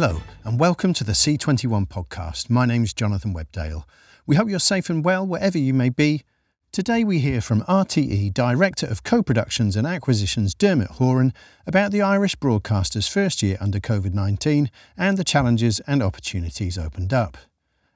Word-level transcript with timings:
Hello, 0.00 0.22
and 0.44 0.60
welcome 0.60 0.92
to 0.92 1.02
the 1.02 1.10
C21 1.10 1.88
podcast. 1.88 2.48
My 2.48 2.66
name's 2.66 2.94
Jonathan 2.94 3.34
Webdale. 3.34 3.82
We 4.28 4.36
hope 4.36 4.48
you're 4.48 4.60
safe 4.60 4.88
and 4.88 5.04
well 5.04 5.26
wherever 5.26 5.58
you 5.58 5.74
may 5.74 5.88
be. 5.88 6.22
Today 6.70 7.02
we 7.02 7.18
hear 7.18 7.40
from 7.40 7.62
RTE 7.62 8.32
Director 8.32 8.86
of 8.86 9.02
Co-Productions 9.02 9.74
and 9.74 9.88
Acquisitions 9.88 10.54
Dermot 10.54 10.92
Horan 10.92 11.32
about 11.66 11.90
the 11.90 12.00
Irish 12.00 12.36
broadcaster's 12.36 13.08
first 13.08 13.42
year 13.42 13.56
under 13.60 13.80
COVID-19 13.80 14.70
and 14.96 15.18
the 15.18 15.24
challenges 15.24 15.80
and 15.80 16.00
opportunities 16.00 16.78
opened 16.78 17.12
up. 17.12 17.36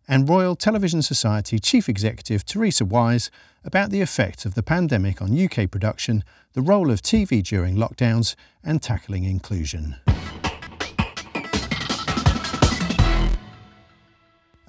And 0.08 0.28
Royal 0.28 0.56
Television 0.56 1.02
Society 1.02 1.60
Chief 1.60 1.88
Executive 1.88 2.44
Theresa 2.44 2.84
Wise 2.84 3.30
about 3.62 3.90
the 3.90 4.00
effect 4.00 4.44
of 4.44 4.54
the 4.54 4.64
pandemic 4.64 5.22
on 5.22 5.38
UK 5.38 5.70
production, 5.70 6.24
the 6.54 6.62
role 6.62 6.90
of 6.90 7.00
TV 7.00 7.44
during 7.44 7.76
lockdowns 7.76 8.34
and 8.64 8.82
tackling 8.82 9.22
inclusion. 9.22 9.98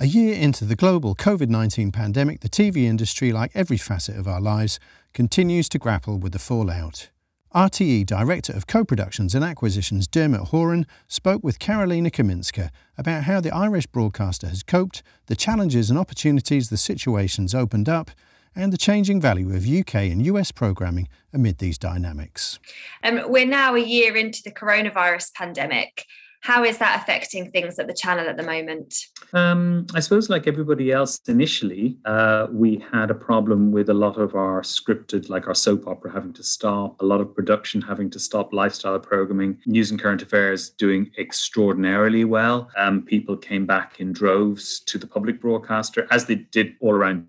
A 0.03 0.05
year 0.05 0.35
into 0.35 0.65
the 0.65 0.75
global 0.75 1.15
COVID 1.15 1.47
19 1.47 1.93
pandemic, 1.93 2.41
the 2.41 2.49
TV 2.49 2.83
industry, 2.83 3.31
like 3.31 3.51
every 3.53 3.77
facet 3.77 4.17
of 4.17 4.27
our 4.27 4.41
lives, 4.41 4.77
continues 5.13 5.69
to 5.69 5.79
grapple 5.79 6.19
with 6.19 6.33
the 6.33 6.39
fallout. 6.39 7.09
RTE 7.55 8.05
Director 8.05 8.51
of 8.51 8.67
Co-Productions 8.67 9.33
and 9.33 9.45
Acquisitions 9.45 10.05
Dermot 10.09 10.49
Horan 10.49 10.87
spoke 11.07 11.41
with 11.41 11.57
Karolina 11.57 12.11
Kaminska 12.11 12.69
about 12.97 13.23
how 13.23 13.39
the 13.39 13.55
Irish 13.55 13.85
broadcaster 13.85 14.49
has 14.49 14.61
coped, 14.61 15.03
the 15.27 15.37
challenges 15.37 15.89
and 15.89 15.97
opportunities 15.97 16.69
the 16.69 16.75
situation's 16.75 17.55
opened 17.55 17.87
up, 17.87 18.11
and 18.53 18.73
the 18.73 18.77
changing 18.77 19.21
value 19.21 19.55
of 19.55 19.65
UK 19.65 19.95
and 20.11 20.25
US 20.25 20.51
programming 20.51 21.07
amid 21.31 21.59
these 21.59 21.77
dynamics. 21.77 22.59
Um, 23.05 23.21
we're 23.27 23.47
now 23.47 23.73
a 23.73 23.79
year 23.79 24.17
into 24.17 24.43
the 24.43 24.51
coronavirus 24.51 25.33
pandemic. 25.33 26.05
How 26.43 26.65
is 26.65 26.77
that 26.79 27.01
affecting 27.01 27.49
things 27.51 27.79
at 27.79 27.87
the 27.87 27.93
channel 27.93 28.27
at 28.27 28.35
the 28.35 28.43
moment? 28.43 28.93
Um, 29.31 29.87
I 29.95 30.01
suppose, 30.01 30.29
like 30.29 30.45
everybody 30.45 30.91
else, 30.91 31.17
initially, 31.25 31.97
uh, 32.03 32.47
we 32.51 32.83
had 32.91 33.09
a 33.09 33.13
problem 33.13 33.71
with 33.71 33.89
a 33.89 33.93
lot 33.93 34.17
of 34.17 34.35
our 34.35 34.61
scripted, 34.61 35.29
like 35.29 35.47
our 35.47 35.55
soap 35.55 35.87
opera, 35.87 36.11
having 36.11 36.33
to 36.33 36.43
stop, 36.43 37.01
a 37.01 37.05
lot 37.05 37.21
of 37.21 37.33
production 37.33 37.81
having 37.81 38.09
to 38.09 38.19
stop, 38.19 38.51
lifestyle 38.51 38.99
programming, 38.99 39.57
news 39.65 39.89
and 39.89 40.01
current 40.01 40.21
affairs 40.21 40.71
doing 40.71 41.09
extraordinarily 41.17 42.25
well. 42.25 42.69
Um, 42.77 43.03
people 43.03 43.37
came 43.37 43.65
back 43.65 44.01
in 44.01 44.11
droves 44.11 44.81
to 44.87 44.97
the 44.97 45.07
public 45.07 45.39
broadcaster, 45.39 46.09
as 46.11 46.25
they 46.25 46.35
did 46.35 46.73
all 46.81 46.91
around, 46.91 47.25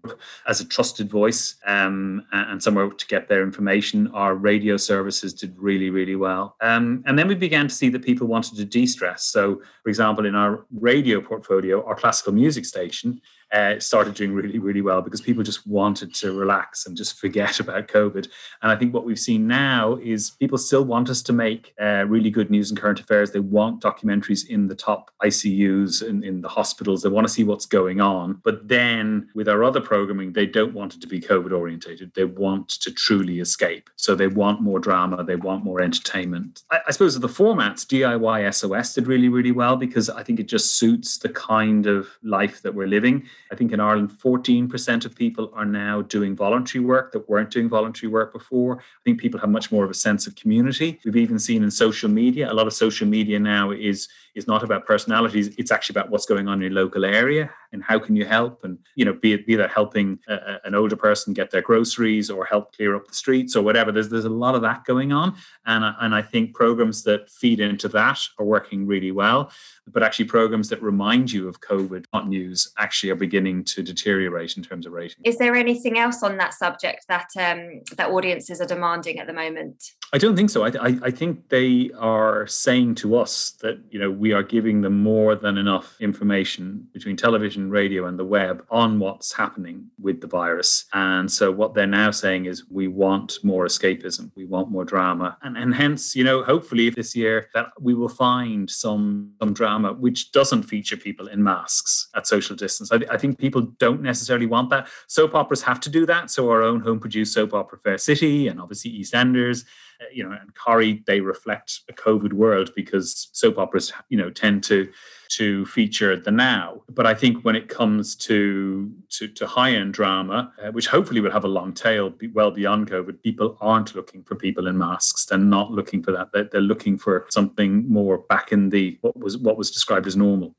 as 0.48 0.60
a 0.60 0.66
trusted 0.66 1.08
voice 1.08 1.54
um, 1.66 2.26
and 2.32 2.60
somewhere 2.60 2.88
to 2.90 3.06
get 3.06 3.28
their 3.28 3.44
information. 3.44 4.08
Our 4.08 4.34
radio 4.34 4.76
services 4.76 5.32
did 5.34 5.54
really, 5.56 5.90
really 5.90 6.16
well. 6.16 6.56
Um, 6.60 7.04
and 7.06 7.16
then 7.16 7.28
we 7.28 7.36
began 7.36 7.68
to 7.68 7.74
see 7.74 7.90
that 7.90 8.02
people 8.02 8.26
wanted 8.26 8.56
to 8.56 8.64
de 8.64 8.86
So, 9.16 9.60
for 9.82 9.88
example, 9.88 10.26
in 10.26 10.34
our 10.34 10.64
radio 10.70 11.20
portfolio, 11.20 11.84
our 11.84 11.94
classical 11.94 12.32
music 12.32 12.64
station, 12.64 13.20
uh, 13.54 13.78
started 13.78 14.14
doing 14.14 14.32
really, 14.32 14.58
really 14.58 14.80
well 14.80 15.00
because 15.00 15.20
people 15.20 15.44
just 15.44 15.64
wanted 15.66 16.12
to 16.12 16.32
relax 16.32 16.86
and 16.86 16.96
just 16.96 17.18
forget 17.18 17.60
about 17.64 17.88
COVID. 17.88 18.28
And 18.62 18.72
I 18.72 18.76
think 18.76 18.92
what 18.92 19.04
we've 19.04 19.18
seen 19.18 19.46
now 19.46 19.96
is 20.02 20.30
people 20.40 20.58
still 20.58 20.84
want 20.84 21.08
us 21.08 21.22
to 21.22 21.32
make 21.32 21.72
uh, 21.80 22.04
really 22.08 22.30
good 22.30 22.50
news 22.50 22.70
and 22.70 22.78
current 22.78 22.98
affairs. 22.98 23.30
They 23.30 23.40
want 23.40 23.80
documentaries 23.80 24.46
in 24.48 24.66
the 24.66 24.74
top 24.74 25.12
ICUs 25.22 26.02
in, 26.02 26.24
in 26.24 26.40
the 26.40 26.48
hospitals. 26.48 27.02
They 27.02 27.08
want 27.08 27.26
to 27.28 27.32
see 27.32 27.44
what's 27.44 27.66
going 27.66 28.00
on. 28.00 28.40
But 28.42 28.66
then 28.66 29.28
with 29.34 29.48
our 29.48 29.62
other 29.62 29.80
programming, 29.80 30.32
they 30.32 30.46
don't 30.46 30.74
want 30.74 30.96
it 30.96 31.00
to 31.02 31.06
be 31.06 31.20
COVID 31.20 31.52
orientated. 31.52 32.12
They 32.14 32.24
want 32.24 32.68
to 32.70 32.92
truly 32.92 33.38
escape. 33.38 33.88
So 33.96 34.16
they 34.16 34.26
want 34.26 34.62
more 34.62 34.80
drama. 34.80 35.22
They 35.22 35.36
want 35.36 35.62
more 35.64 35.80
entertainment. 35.80 36.64
I, 36.72 36.80
I 36.88 36.90
suppose 36.90 37.18
the 37.18 37.28
formats, 37.28 37.86
DIY 37.86 38.52
SOS 38.52 38.94
did 38.94 39.06
really, 39.06 39.28
really 39.28 39.52
well 39.52 39.76
because 39.76 40.10
I 40.10 40.24
think 40.24 40.40
it 40.40 40.48
just 40.48 40.74
suits 40.74 41.18
the 41.18 41.28
kind 41.28 41.86
of 41.86 42.08
life 42.22 42.62
that 42.62 42.74
we're 42.74 42.88
living. 42.88 43.28
I 43.50 43.56
think 43.56 43.72
in 43.72 43.80
Ireland, 43.80 44.10
14% 44.10 45.04
of 45.04 45.14
people 45.14 45.50
are 45.54 45.64
now 45.64 46.02
doing 46.02 46.34
voluntary 46.34 46.84
work 46.84 47.12
that 47.12 47.28
weren't 47.28 47.50
doing 47.50 47.68
voluntary 47.68 48.10
work 48.10 48.32
before. 48.32 48.78
I 48.78 49.02
think 49.04 49.20
people 49.20 49.40
have 49.40 49.50
much 49.50 49.70
more 49.70 49.84
of 49.84 49.90
a 49.90 49.94
sense 49.94 50.26
of 50.26 50.34
community. 50.34 51.00
We've 51.04 51.16
even 51.16 51.38
seen 51.38 51.62
in 51.62 51.70
social 51.70 52.08
media, 52.08 52.50
a 52.50 52.54
lot 52.54 52.66
of 52.66 52.72
social 52.72 53.06
media 53.06 53.38
now 53.38 53.70
is 53.70 54.08
is 54.34 54.46
not 54.46 54.62
about 54.62 54.86
personalities 54.86 55.54
it's 55.58 55.70
actually 55.70 55.94
about 55.94 56.10
what's 56.10 56.26
going 56.26 56.48
on 56.48 56.54
in 56.62 56.72
your 56.72 56.82
local 56.82 57.04
area 57.04 57.50
and 57.74 57.82
how 57.82 57.98
can 57.98 58.16
you 58.16 58.24
help 58.24 58.64
and 58.64 58.78
you 58.94 59.04
know 59.04 59.12
be 59.12 59.32
it 59.32 59.46
be 59.46 59.56
that 59.56 59.70
helping 59.70 60.18
a, 60.28 60.58
an 60.64 60.74
older 60.74 60.96
person 60.96 61.34
get 61.34 61.50
their 61.50 61.60
groceries 61.60 62.30
or 62.30 62.44
help 62.44 62.74
clear 62.74 62.94
up 62.94 63.06
the 63.06 63.14
streets 63.14 63.56
or 63.56 63.62
whatever. 63.62 63.92
There's 63.92 64.08
there's 64.08 64.24
a 64.24 64.30
lot 64.30 64.54
of 64.54 64.62
that 64.62 64.84
going 64.84 65.12
on. 65.12 65.34
And 65.66 65.84
and 66.00 66.14
I 66.14 66.22
think 66.22 66.54
programs 66.54 67.02
that 67.02 67.28
feed 67.28 67.60
into 67.60 67.88
that 67.88 68.20
are 68.38 68.44
working 68.44 68.86
really 68.86 69.10
well. 69.10 69.50
But 69.86 70.02
actually 70.02 70.26
programs 70.26 70.68
that 70.70 70.82
remind 70.82 71.30
you 71.30 71.48
of 71.48 71.60
covid 71.60 72.06
not 72.14 72.28
news 72.28 72.72
actually 72.78 73.10
are 73.10 73.16
beginning 73.16 73.64
to 73.64 73.82
deteriorate 73.82 74.56
in 74.56 74.62
terms 74.62 74.86
of 74.86 74.92
rating 74.92 75.18
is 75.24 75.36
there 75.36 75.54
anything 75.54 75.98
else 75.98 76.22
on 76.22 76.38
that 76.38 76.54
subject 76.54 77.04
that 77.08 77.28
um, 77.38 77.82
that 77.96 78.10
audiences 78.10 78.60
are 78.60 78.66
demanding 78.66 79.18
at 79.18 79.26
the 79.26 79.32
moment 79.32 79.90
I 80.14 80.18
don't 80.18 80.36
think 80.36 80.48
so 80.48 80.62
I, 80.62 80.68
I, 80.80 80.98
I 81.02 81.10
think 81.10 81.48
they 81.48 81.90
are 81.98 82.46
saying 82.46 82.94
to 82.96 83.16
us 83.16 83.50
that 83.62 83.80
you 83.90 83.98
know 83.98 84.12
we 84.12 84.32
are 84.32 84.44
giving 84.44 84.80
them 84.80 85.02
more 85.02 85.34
than 85.34 85.58
enough 85.58 85.96
information 86.00 86.86
between 86.92 87.16
television, 87.16 87.68
radio, 87.68 88.06
and 88.06 88.16
the 88.16 88.24
web 88.24 88.64
on 88.70 89.00
what's 89.00 89.32
happening 89.32 89.90
with 90.00 90.20
the 90.20 90.28
virus. 90.28 90.84
And 90.92 91.28
so 91.30 91.50
what 91.50 91.74
they're 91.74 91.88
now 91.88 92.12
saying 92.12 92.44
is 92.44 92.70
we 92.70 92.86
want 92.86 93.40
more 93.42 93.66
escapism, 93.66 94.30
we 94.36 94.44
want 94.44 94.70
more 94.70 94.84
drama. 94.84 95.36
And, 95.42 95.56
and 95.56 95.74
hence, 95.74 96.14
you 96.14 96.22
know, 96.22 96.44
hopefully 96.44 96.90
this 96.90 97.16
year 97.16 97.48
that 97.52 97.72
we 97.80 97.92
will 97.92 98.08
find 98.08 98.70
some 98.70 99.32
some 99.40 99.52
drama 99.52 99.94
which 99.94 100.30
doesn't 100.30 100.62
feature 100.62 100.96
people 100.96 101.26
in 101.26 101.42
masks 101.42 102.06
at 102.14 102.28
social 102.28 102.54
distance. 102.54 102.92
I, 102.92 103.00
I 103.10 103.18
think 103.18 103.36
people 103.36 103.62
don't 103.80 104.00
necessarily 104.00 104.46
want 104.46 104.70
that. 104.70 104.86
Soap 105.08 105.34
operas 105.34 105.62
have 105.62 105.80
to 105.80 105.90
do 105.90 106.06
that. 106.06 106.30
So 106.30 106.48
our 106.50 106.62
own 106.62 106.78
home 106.78 107.00
produced 107.00 107.34
soap 107.34 107.52
opera 107.52 107.80
Fair 107.80 107.98
City 107.98 108.46
and 108.46 108.60
obviously 108.60 108.92
EastEnders 108.92 109.64
you 110.12 110.24
know, 110.24 110.32
and 110.32 110.54
Corrie, 110.54 111.02
they 111.06 111.20
reflect 111.20 111.80
a 111.88 111.92
COVID 111.92 112.32
world 112.32 112.70
because 112.74 113.28
soap 113.32 113.58
operas, 113.58 113.92
you 114.08 114.18
know, 114.18 114.30
tend 114.30 114.64
to 114.64 114.90
to 115.30 115.64
feature 115.66 116.16
the 116.16 116.30
now. 116.30 116.82
But 116.88 117.06
I 117.06 117.14
think 117.14 117.44
when 117.44 117.56
it 117.56 117.68
comes 117.68 118.14
to 118.16 118.92
to, 119.10 119.28
to 119.28 119.46
high 119.46 119.72
end 119.72 119.94
drama, 119.94 120.52
uh, 120.62 120.70
which 120.70 120.86
hopefully 120.86 121.20
will 121.20 121.30
have 121.30 121.44
a 121.44 121.48
long 121.48 121.72
tail 121.72 122.12
well 122.32 122.50
beyond 122.50 122.90
COVID, 122.90 123.22
people 123.22 123.56
aren't 123.60 123.94
looking 123.94 124.22
for 124.22 124.34
people 124.34 124.66
in 124.66 124.78
masks. 124.78 125.26
They're 125.26 125.38
not 125.38 125.70
looking 125.70 126.02
for 126.02 126.12
that. 126.12 126.32
They're, 126.32 126.44
they're 126.44 126.60
looking 126.60 126.98
for 126.98 127.26
something 127.30 127.88
more 127.90 128.18
back 128.18 128.52
in 128.52 128.70
the 128.70 128.98
what 129.00 129.18
was 129.18 129.38
what 129.38 129.56
was 129.56 129.70
described 129.70 130.06
as 130.06 130.16
normal. 130.16 130.54